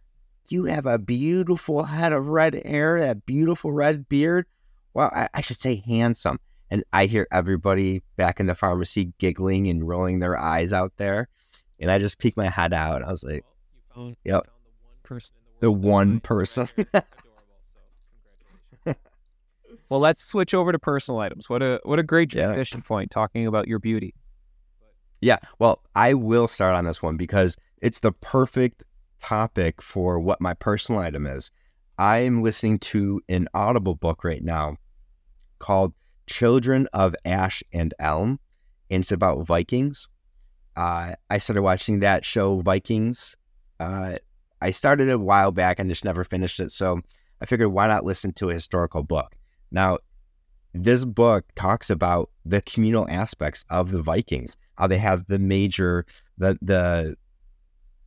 you 0.51 0.65
have 0.65 0.85
a 0.85 0.99
beautiful 0.99 1.83
head 1.83 2.13
of 2.13 2.27
red 2.27 2.61
hair, 2.65 2.99
that 2.99 3.25
beautiful 3.25 3.71
red 3.71 4.07
beard. 4.09 4.45
Well, 4.93 5.09
I, 5.13 5.29
I 5.33 5.41
should 5.41 5.59
say 5.59 5.83
handsome. 5.85 6.39
And 6.69 6.83
I 6.93 7.05
hear 7.05 7.27
everybody 7.31 8.01
back 8.15 8.39
in 8.39 8.45
the 8.45 8.55
pharmacy 8.55 9.13
giggling 9.17 9.67
and 9.67 9.85
rolling 9.87 10.19
their 10.19 10.37
eyes 10.37 10.71
out 10.71 10.93
there. 10.97 11.27
And 11.79 11.91
I 11.91 11.97
just 11.97 12.17
peek 12.17 12.37
my 12.37 12.47
head 12.49 12.73
out. 12.73 13.03
I 13.03 13.11
was 13.11 13.23
like, 13.23 13.43
well, 13.95 14.05
you 14.05 14.05
found, 14.05 14.15
Yep. 14.23 14.43
you 14.45 14.51
found 14.51 14.65
the 14.71 14.87
one 14.87 14.99
person 15.03 15.35
The 15.59 15.65
the 15.67 15.71
world 15.71 15.83
that 15.83 15.89
one 15.89 16.19
person. 16.21 16.69
red 16.77 16.87
hair 16.93 17.03
adorable. 17.19 17.43
So 17.73 17.79
congratulations. 18.85 18.99
well, 19.89 19.99
let's 19.99 20.23
switch 20.23 20.53
over 20.53 20.71
to 20.71 20.79
personal 20.79 21.19
items. 21.19 21.49
What 21.49 21.61
a 21.61 21.79
what 21.83 21.99
a 21.99 22.03
great 22.03 22.33
Yeah. 22.33 22.45
transition 22.45 22.81
point 22.81 23.11
talking 23.11 23.45
about 23.47 23.67
your 23.67 23.79
beauty. 23.79 24.13
Yeah, 25.19 25.37
well, 25.59 25.83
I 25.95 26.13
will 26.15 26.47
start 26.47 26.73
on 26.73 26.85
this 26.85 27.01
one 27.03 27.15
because 27.17 27.55
it's 27.81 27.99
the 27.99 28.11
perfect 28.11 28.83
topic 29.21 29.81
for 29.81 30.19
what 30.19 30.41
my 30.41 30.53
personal 30.53 31.01
item 31.01 31.25
is. 31.25 31.51
I 31.97 32.19
am 32.19 32.41
listening 32.41 32.79
to 32.79 33.21
an 33.29 33.47
Audible 33.53 33.95
book 33.95 34.23
right 34.23 34.43
now 34.43 34.77
called 35.59 35.93
Children 36.27 36.87
of 36.93 37.15
Ash 37.25 37.63
and 37.71 37.93
Elm, 37.99 38.39
and 38.89 39.03
it's 39.03 39.11
about 39.11 39.45
Vikings. 39.45 40.07
Uh, 40.75 41.13
I 41.29 41.37
started 41.37 41.61
watching 41.61 41.99
that 41.99 42.25
show, 42.25 42.59
Vikings. 42.59 43.35
Uh, 43.79 44.17
I 44.61 44.71
started 44.71 45.09
it 45.09 45.13
a 45.13 45.19
while 45.19 45.51
back 45.51 45.79
and 45.79 45.89
just 45.89 46.05
never 46.05 46.23
finished 46.23 46.59
it. 46.59 46.71
So 46.71 47.01
I 47.41 47.45
figured, 47.45 47.71
why 47.71 47.87
not 47.87 48.05
listen 48.05 48.33
to 48.33 48.49
a 48.49 48.53
historical 48.53 49.03
book? 49.03 49.35
Now, 49.71 49.99
this 50.73 51.03
book 51.03 51.45
talks 51.55 51.89
about 51.89 52.29
the 52.45 52.61
communal 52.61 53.07
aspects 53.09 53.65
of 53.69 53.91
the 53.91 54.01
Vikings, 54.01 54.55
how 54.75 54.87
they 54.87 54.97
have 54.97 55.27
the 55.27 55.39
major, 55.39 56.05
the 56.37 56.57
the 56.61 57.17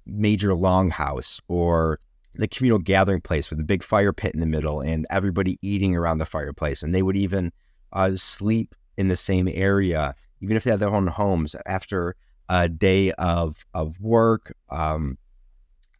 major 0.07 0.51
longhouse 0.51 1.41
or 1.49 2.01
the 2.35 2.49
communal 2.49 2.79
gathering 2.79 3.21
place 3.21 3.51
with 3.51 3.59
the 3.59 3.65
big 3.65 3.83
fire 3.83 4.13
pit 4.13 4.35
in 4.35 4.41
the 4.41 4.47
middle 4.47 4.81
and 4.81 5.07
everybody 5.11 5.59
eating 5.63 5.95
around 5.95 6.19
the 6.19 6.27
fireplace. 6.27 6.83
And 6.83 6.95
they 6.95 7.03
would 7.03 7.17
even 7.17 7.53
uh, 7.93 8.17
sleep 8.17 8.75
in 8.97 9.09
the 9.09 9.17
same 9.17 9.49
area, 9.49 10.15
even 10.41 10.57
if 10.57 10.65
they 10.65 10.71
had 10.71 10.81
their 10.81 10.95
own 10.95 11.07
homes 11.07 11.55
after 11.67 12.17
a 12.49 12.69
day 12.69 13.13
of 13.13 13.65
of 13.73 13.99
work. 14.01 14.55
Um, 14.71 15.17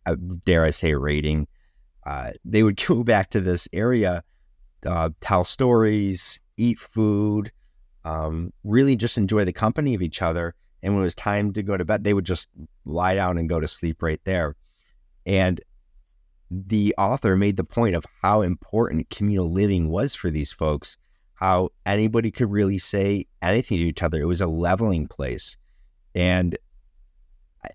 uh, 0.07 0.17
dare 0.45 0.65
I 0.65 0.71
say, 0.71 0.95
raiding. 0.95 1.47
Uh, 2.07 2.33
they 2.45 2.63
would 2.63 2.77
go 2.87 3.03
back 3.03 3.31
to 3.31 3.41
this 3.41 3.69
area, 3.73 4.23
uh, 4.87 5.11
tell 5.21 5.45
stories, 5.45 6.39
eat 6.57 6.79
food, 6.79 7.51
um, 8.05 8.53
really 8.65 8.97
just 8.97 9.17
enjoy 9.17 9.45
the 9.45 9.53
company 9.53 9.95
of 9.95 10.03
each 10.03 10.21
other. 10.21 10.55
And 10.85 10.93
when 10.93 11.01
it 11.01 11.07
was 11.07 11.15
time 11.15 11.55
to 11.55 11.63
go 11.63 11.79
to 11.79 11.85
bed, 11.85 12.05
they 12.05 12.13
would 12.13 12.27
just 12.27 12.47
lie 12.85 13.15
down 13.15 13.39
and 13.39 13.49
go 13.49 13.59
to 13.59 13.67
sleep 13.67 14.03
right 14.03 14.21
there. 14.25 14.55
And 15.25 15.59
the 16.51 16.95
author 16.99 17.37
made 17.37 17.57
the 17.57 17.65
point 17.65 17.97
of 17.97 18.05
how 18.21 18.43
important 18.43 19.09
communal 19.09 19.51
living 19.51 19.89
was 19.89 20.15
for 20.15 20.31
these 20.31 20.53
folks, 20.53 20.99
how 21.37 21.71
anybody 21.87 22.31
could 22.31 22.53
really 22.53 22.77
say 22.77 23.27
anything 23.41 23.79
to 23.79 23.85
each 23.85 24.03
other. 24.03 24.21
It 24.21 24.27
was 24.27 24.43
a 24.43 24.47
leveling 24.47 25.09
place. 25.09 25.57
And 26.15 26.57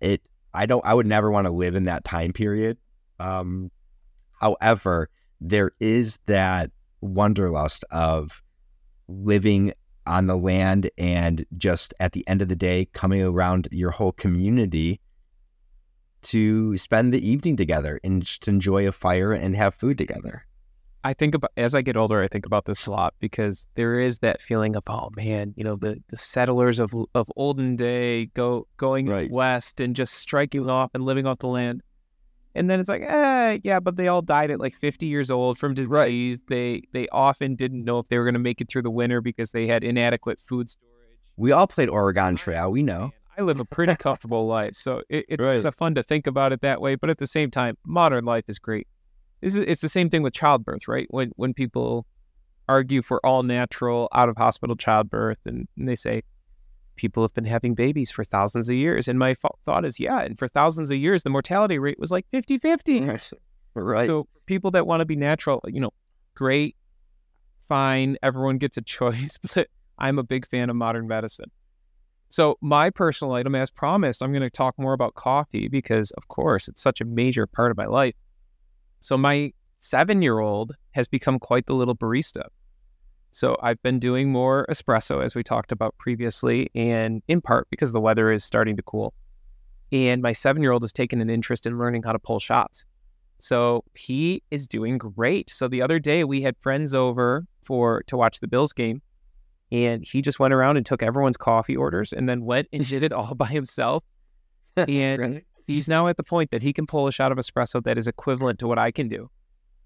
it, 0.02 0.22
I 0.54 0.68
don't, 0.68 0.86
I 0.86 0.94
would 0.94 1.08
never 1.08 1.32
want 1.32 1.46
to 1.46 1.52
live 1.52 1.74
in 1.74 1.86
that 1.86 2.06
time 2.06 2.32
period. 2.32 2.78
Um, 3.20 3.72
however, 4.40 5.10
there 5.42 5.72
is 5.80 6.20
that 6.28 6.70
wanderlust 7.02 7.84
of 7.90 8.44
living 9.08 9.74
on 10.06 10.28
the 10.28 10.38
land 10.38 10.90
and 10.98 11.46
just 11.58 11.94
at 12.00 12.14
the 12.14 12.28
end 12.28 12.42
of 12.42 12.50
the 12.50 12.56
day 12.56 12.88
coming 12.94 13.22
around 13.22 13.68
your 13.72 13.92
whole 13.92 14.12
community 14.12 15.00
to 16.22 16.76
spend 16.78 17.14
the 17.14 17.28
evening 17.28 17.56
together 17.56 18.00
and 18.04 18.24
just 18.24 18.48
enjoy 18.48 18.88
a 18.88 18.92
fire 18.92 19.32
and 19.34 19.56
have 19.56 19.74
food 19.74 19.98
together. 19.98 20.46
I 21.02 21.14
think 21.14 21.34
about 21.34 21.52
as 21.56 21.74
I 21.76 21.82
get 21.82 21.96
older, 21.96 22.22
I 22.22 22.28
think 22.28 22.46
about 22.46 22.66
this 22.66 22.86
a 22.86 22.92
lot 22.92 23.14
because 23.20 23.68
there 23.76 24.02
is 24.02 24.20
that 24.20 24.42
feeling 24.42 24.76
of 24.76 24.84
oh 24.88 25.10
man, 25.16 25.54
you 25.56 25.64
know 25.64 25.78
the 25.78 26.04
the 26.10 26.18
settlers 26.18 26.80
of 26.80 26.94
of 27.16 27.32
olden 27.38 27.78
day 27.78 28.26
go 28.28 28.68
going 28.76 29.06
Right. 29.08 29.32
west 29.32 29.80
and 29.80 29.96
just 29.96 30.16
striking 30.16 30.70
off 30.70 30.92
and 30.94 31.06
living 31.06 31.26
off 31.26 31.38
the 31.38 31.48
land, 31.48 31.84
and 32.56 32.70
then 32.70 32.80
it's 32.80 32.90
like 32.90 33.02
eh, 33.04 33.60
yeah, 33.64 33.80
but 33.80 33.96
they 33.96 34.08
all 34.08 34.22
died 34.22 34.52
at 34.52 34.60
like 34.60 34.76
fifty 34.76 35.06
years 35.08 35.30
old 35.32 35.58
from 35.58 35.74
disease. 35.74 35.90
Right. 35.90 36.40
They 36.48 36.82
they 36.92 37.08
often 37.10 37.56
didn't 37.56 37.84
know 37.84 38.00
if 38.00 38.08
they 38.08 38.18
were 38.18 38.24
going 38.26 38.34
to 38.34 38.40
make 38.40 38.62
it 38.62 38.70
through 38.70 38.84
the 38.84 38.92
winter 38.92 39.22
because 39.22 39.52
they 39.52 39.68
had 39.68 39.84
inadequate 39.84 40.40
food 40.40 40.70
storage. 40.70 40.96
We 41.38 41.52
all 41.52 41.68
played 41.68 41.90
Oregon 41.90 42.36
Trail, 42.36 42.72
we 42.72 42.84
know. 42.84 43.12
I 43.38 43.42
live 43.42 43.60
a 43.62 43.66
pretty 43.66 43.96
comfortable 43.96 44.48
life, 44.48 44.76
so 44.76 45.02
it, 45.08 45.26
it's 45.30 45.44
Right. 45.44 45.56
kind 45.56 45.66
of 45.66 45.76
fun 45.76 45.96
to 45.96 46.04
think 46.04 46.28
about 46.28 46.52
it 46.52 46.60
that 46.62 46.82
way. 46.82 46.96
But 46.96 47.10
at 47.10 47.20
the 47.20 47.28
same 47.28 47.50
time, 47.50 47.78
modern 47.86 48.26
life 48.26 48.44
is 48.50 48.60
great. 48.60 48.88
This 49.40 49.56
is 49.56 49.62
it's 49.66 49.82
the 49.82 49.88
same 49.88 50.10
thing 50.10 50.24
with 50.24 50.34
childbirth, 50.34 50.88
right? 50.90 51.08
When 51.10 51.32
when 51.38 51.54
people 51.54 52.06
argue 52.68 53.02
for 53.02 53.26
all 53.26 53.44
natural, 53.44 54.10
out 54.14 54.28
of 54.30 54.38
hospital 54.38 54.76
childbirth, 54.76 55.40
and, 55.46 55.68
and 55.78 55.88
they 55.88 55.96
say 55.96 56.24
people 57.00 57.24
have 57.24 57.34
been 57.34 57.46
having 57.46 57.76
babies 57.76 58.12
for 58.12 58.26
thousands 58.26 58.68
of 58.68 58.76
years, 58.76 59.08
and 59.08 59.18
my 59.18 59.34
thought 59.64 59.86
is, 59.86 60.02
yeah, 60.02 60.20
and 60.20 60.38
for 60.38 60.50
thousands 60.50 60.92
of 60.92 60.98
years, 60.98 61.24
the 61.24 61.30
mortality 61.30 61.80
rate 61.80 61.98
was 61.98 62.12
like 62.12 62.26
50-50. 62.32 63.34
Right. 63.76 64.08
So 64.08 64.28
people 64.48 64.72
that 64.72 64.88
want 64.88 65.02
to 65.02 65.06
be 65.06 65.16
natural, 65.16 65.62
you 65.68 65.80
know, 65.80 65.92
great, 66.36 66.76
fine, 67.62 68.18
everyone 68.22 68.58
gets 68.58 68.76
a 68.78 68.82
choice, 68.98 69.38
but 69.38 69.68
I'm 70.00 70.20
a 70.20 70.24
big 70.24 70.46
fan 70.48 70.70
of 70.70 70.76
modern 70.76 71.08
medicine. 71.08 71.50
So 72.30 72.58
my 72.60 72.90
personal 72.90 73.36
item, 73.36 73.56
as 73.56 73.70
promised, 73.70 74.22
I'm 74.22 74.32
going 74.32 74.42
to 74.42 74.50
talk 74.50 74.74
more 74.78 74.94
about 74.94 75.14
coffee 75.14 75.70
because, 75.70 76.12
of 76.12 76.28
course, 76.28 76.68
it's 76.68 76.82
such 76.82 77.00
a 77.00 77.06
major 77.06 77.46
part 77.46 77.72
of 77.72 77.78
my 77.78 77.86
life. 77.86 78.16
So 79.00 79.18
my 79.18 79.54
seven-year-old 79.80 80.74
has 80.92 81.08
become 81.08 81.40
quite 81.40 81.68
the 81.68 81.76
little 81.76 81.96
barista. 81.96 82.48
So 83.32 83.58
I've 83.62 83.82
been 83.84 84.00
doing 84.00 84.32
more 84.32 84.66
espresso, 84.70 85.24
as 85.24 85.36
we 85.36 85.44
talked 85.44 85.72
about 85.72 85.96
previously, 85.98 86.70
and 86.74 87.22
in 87.28 87.42
part 87.42 87.68
because 87.70 87.92
the 87.92 88.00
weather 88.00 88.32
is 88.32 88.44
starting 88.44 88.76
to 88.78 88.84
cool. 88.84 89.14
And 89.92 90.22
my 90.22 90.34
seven-year-old 90.34 90.84
has 90.84 90.94
taken 90.94 91.22
an 91.22 91.30
interest 91.30 91.66
in 91.66 91.78
learning 91.78 92.04
how 92.04 92.12
to 92.12 92.20
pull 92.20 92.40
shots. 92.40 92.86
So 93.38 93.84
he 93.96 94.44
is 94.52 94.68
doing 94.68 94.98
great. 94.98 95.50
So 95.50 95.68
the 95.68 95.82
other 95.82 96.00
day 96.00 96.24
we 96.24 96.42
had 96.42 96.58
friends 96.58 96.94
over 96.94 97.46
for 97.64 98.04
to 98.08 98.18
watch 98.18 98.40
the 98.40 98.48
Bills 98.48 98.74
game, 98.74 99.02
and 99.72 100.06
he 100.06 100.22
just 100.22 100.40
went 100.40 100.54
around 100.54 100.78
and 100.78 100.86
took 100.86 101.04
everyone's 101.04 101.38
coffee 101.38 101.78
orders 101.78 102.12
and 102.12 102.28
then 102.28 102.46
went 102.46 102.68
and 102.74 102.86
did 102.86 103.04
it 103.04 103.14
all 103.14 103.36
by 103.36 103.48
himself. 103.48 104.04
And 104.88 105.42
he's 105.68 105.90
now 105.90 106.08
at 106.08 106.16
the 106.16 106.24
point 106.24 106.52
that 106.52 106.62
he 106.62 106.72
can 106.72 106.88
pull 106.88 107.08
a 107.08 107.12
shot 107.12 107.34
of 107.34 107.38
espresso 107.38 107.84
that 107.84 107.98
is 107.98 108.08
equivalent 108.08 108.60
to 108.60 108.68
what 108.68 108.80
I 108.80 108.92
can 108.92 109.10
do. 109.10 109.30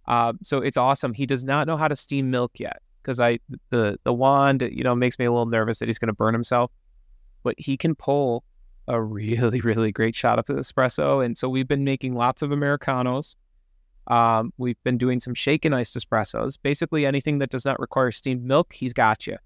Uh, 0.07 0.33
so 0.43 0.59
it's 0.59 0.77
awesome. 0.77 1.13
He 1.13 1.25
does 1.25 1.43
not 1.43 1.65
know 1.65 1.77
how 1.77 1.87
to 1.87 1.95
steam 1.95 2.29
milk 2.29 2.51
yet 2.59 2.81
because 3.03 3.19
I 3.19 3.39
the 3.69 3.99
the 4.03 4.13
wand 4.13 4.61
you 4.71 4.83
know 4.83 4.95
makes 4.95 5.19
me 5.19 5.25
a 5.25 5.31
little 5.31 5.45
nervous 5.45 5.79
that 5.79 5.87
he's 5.87 5.99
going 5.99 6.07
to 6.07 6.13
burn 6.13 6.33
himself, 6.33 6.71
but 7.43 7.55
he 7.57 7.77
can 7.77 7.95
pull 7.95 8.43
a 8.87 9.01
really 9.01 9.61
really 9.69 9.91
great 9.91 10.15
shot 10.15 10.39
of 10.39 10.45
the 10.45 10.55
espresso. 10.55 11.23
And 11.23 11.37
so 11.37 11.49
we've 11.49 11.67
been 11.67 11.83
making 11.83 12.15
lots 12.15 12.41
of 12.41 12.51
americanos. 12.51 13.35
Um, 14.07 14.51
we've 14.57 14.81
been 14.83 14.97
doing 14.97 15.19
some 15.19 15.33
shaken 15.33 15.73
iced 15.73 15.95
espressos. 15.95 16.57
Basically 16.61 17.05
anything 17.05 17.37
that 17.39 17.49
does 17.49 17.65
not 17.65 17.79
require 17.79 18.11
steamed 18.11 18.43
milk, 18.43 18.73
he's 18.73 18.93
got 18.93 19.27
you. 19.27 19.37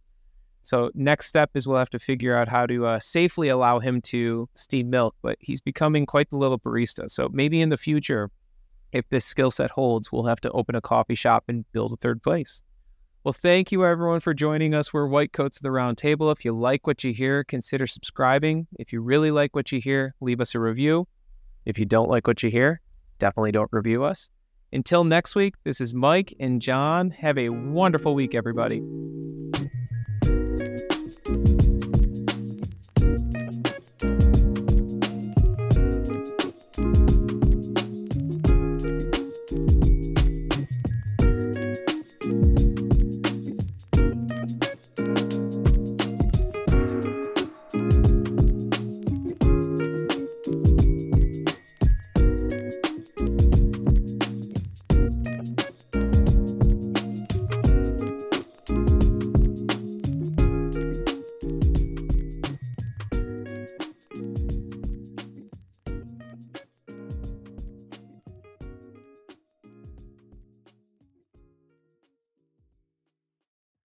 So 0.63 0.91
next 0.95 1.27
step 1.27 1.51
is 1.53 1.67
we'll 1.67 1.77
have 1.77 1.91
to 1.91 1.99
figure 1.99 2.35
out 2.35 2.49
how 2.49 2.65
to 2.65 2.85
uh, 2.85 2.99
safely 2.99 3.47
allow 3.49 3.79
him 3.79 4.01
to 4.01 4.49
steam 4.55 4.89
milk. 4.89 5.15
But 5.21 5.37
he's 5.39 5.61
becoming 5.61 6.05
quite 6.05 6.29
the 6.29 6.37
little 6.37 6.59
barista. 6.59 7.09
So 7.09 7.29
maybe 7.31 7.61
in 7.61 7.69
the 7.69 7.77
future, 7.77 8.31
if 8.91 9.07
this 9.09 9.25
skill 9.25 9.51
set 9.51 9.69
holds, 9.69 10.11
we'll 10.11 10.25
have 10.25 10.41
to 10.41 10.51
open 10.51 10.75
a 10.75 10.81
coffee 10.81 11.15
shop 11.15 11.45
and 11.47 11.69
build 11.71 11.93
a 11.93 11.97
third 11.97 12.21
place. 12.23 12.63
Well, 13.27 13.33
thank 13.33 13.73
you 13.73 13.85
everyone 13.85 14.21
for 14.21 14.33
joining 14.33 14.73
us. 14.73 14.93
We're 14.93 15.05
White 15.05 15.33
Coats 15.33 15.57
of 15.57 15.63
the 15.63 15.69
Round 15.69 15.97
Table. 15.97 16.31
If 16.31 16.45
you 16.45 16.53
like 16.53 16.87
what 16.87 17.03
you 17.03 17.11
hear, 17.11 17.43
consider 17.43 17.85
subscribing. 17.85 18.67
If 18.79 18.93
you 18.93 19.01
really 19.01 19.31
like 19.31 19.53
what 19.53 19.69
you 19.69 19.81
hear, 19.81 20.15
leave 20.21 20.39
us 20.39 20.55
a 20.55 20.61
review. 20.61 21.09
If 21.65 21.77
you 21.77 21.83
don't 21.83 22.09
like 22.09 22.25
what 22.25 22.41
you 22.41 22.49
hear, 22.49 22.79
definitely 23.19 23.51
don't 23.51 23.67
review 23.73 24.05
us. 24.05 24.29
Until 24.71 25.03
next 25.03 25.35
week, 25.35 25.55
this 25.65 25.81
is 25.81 25.93
Mike 25.93 26.33
and 26.39 26.61
John. 26.61 27.09
Have 27.09 27.37
a 27.37 27.49
wonderful 27.49 28.15
week, 28.15 28.33
everybody. 28.33 28.81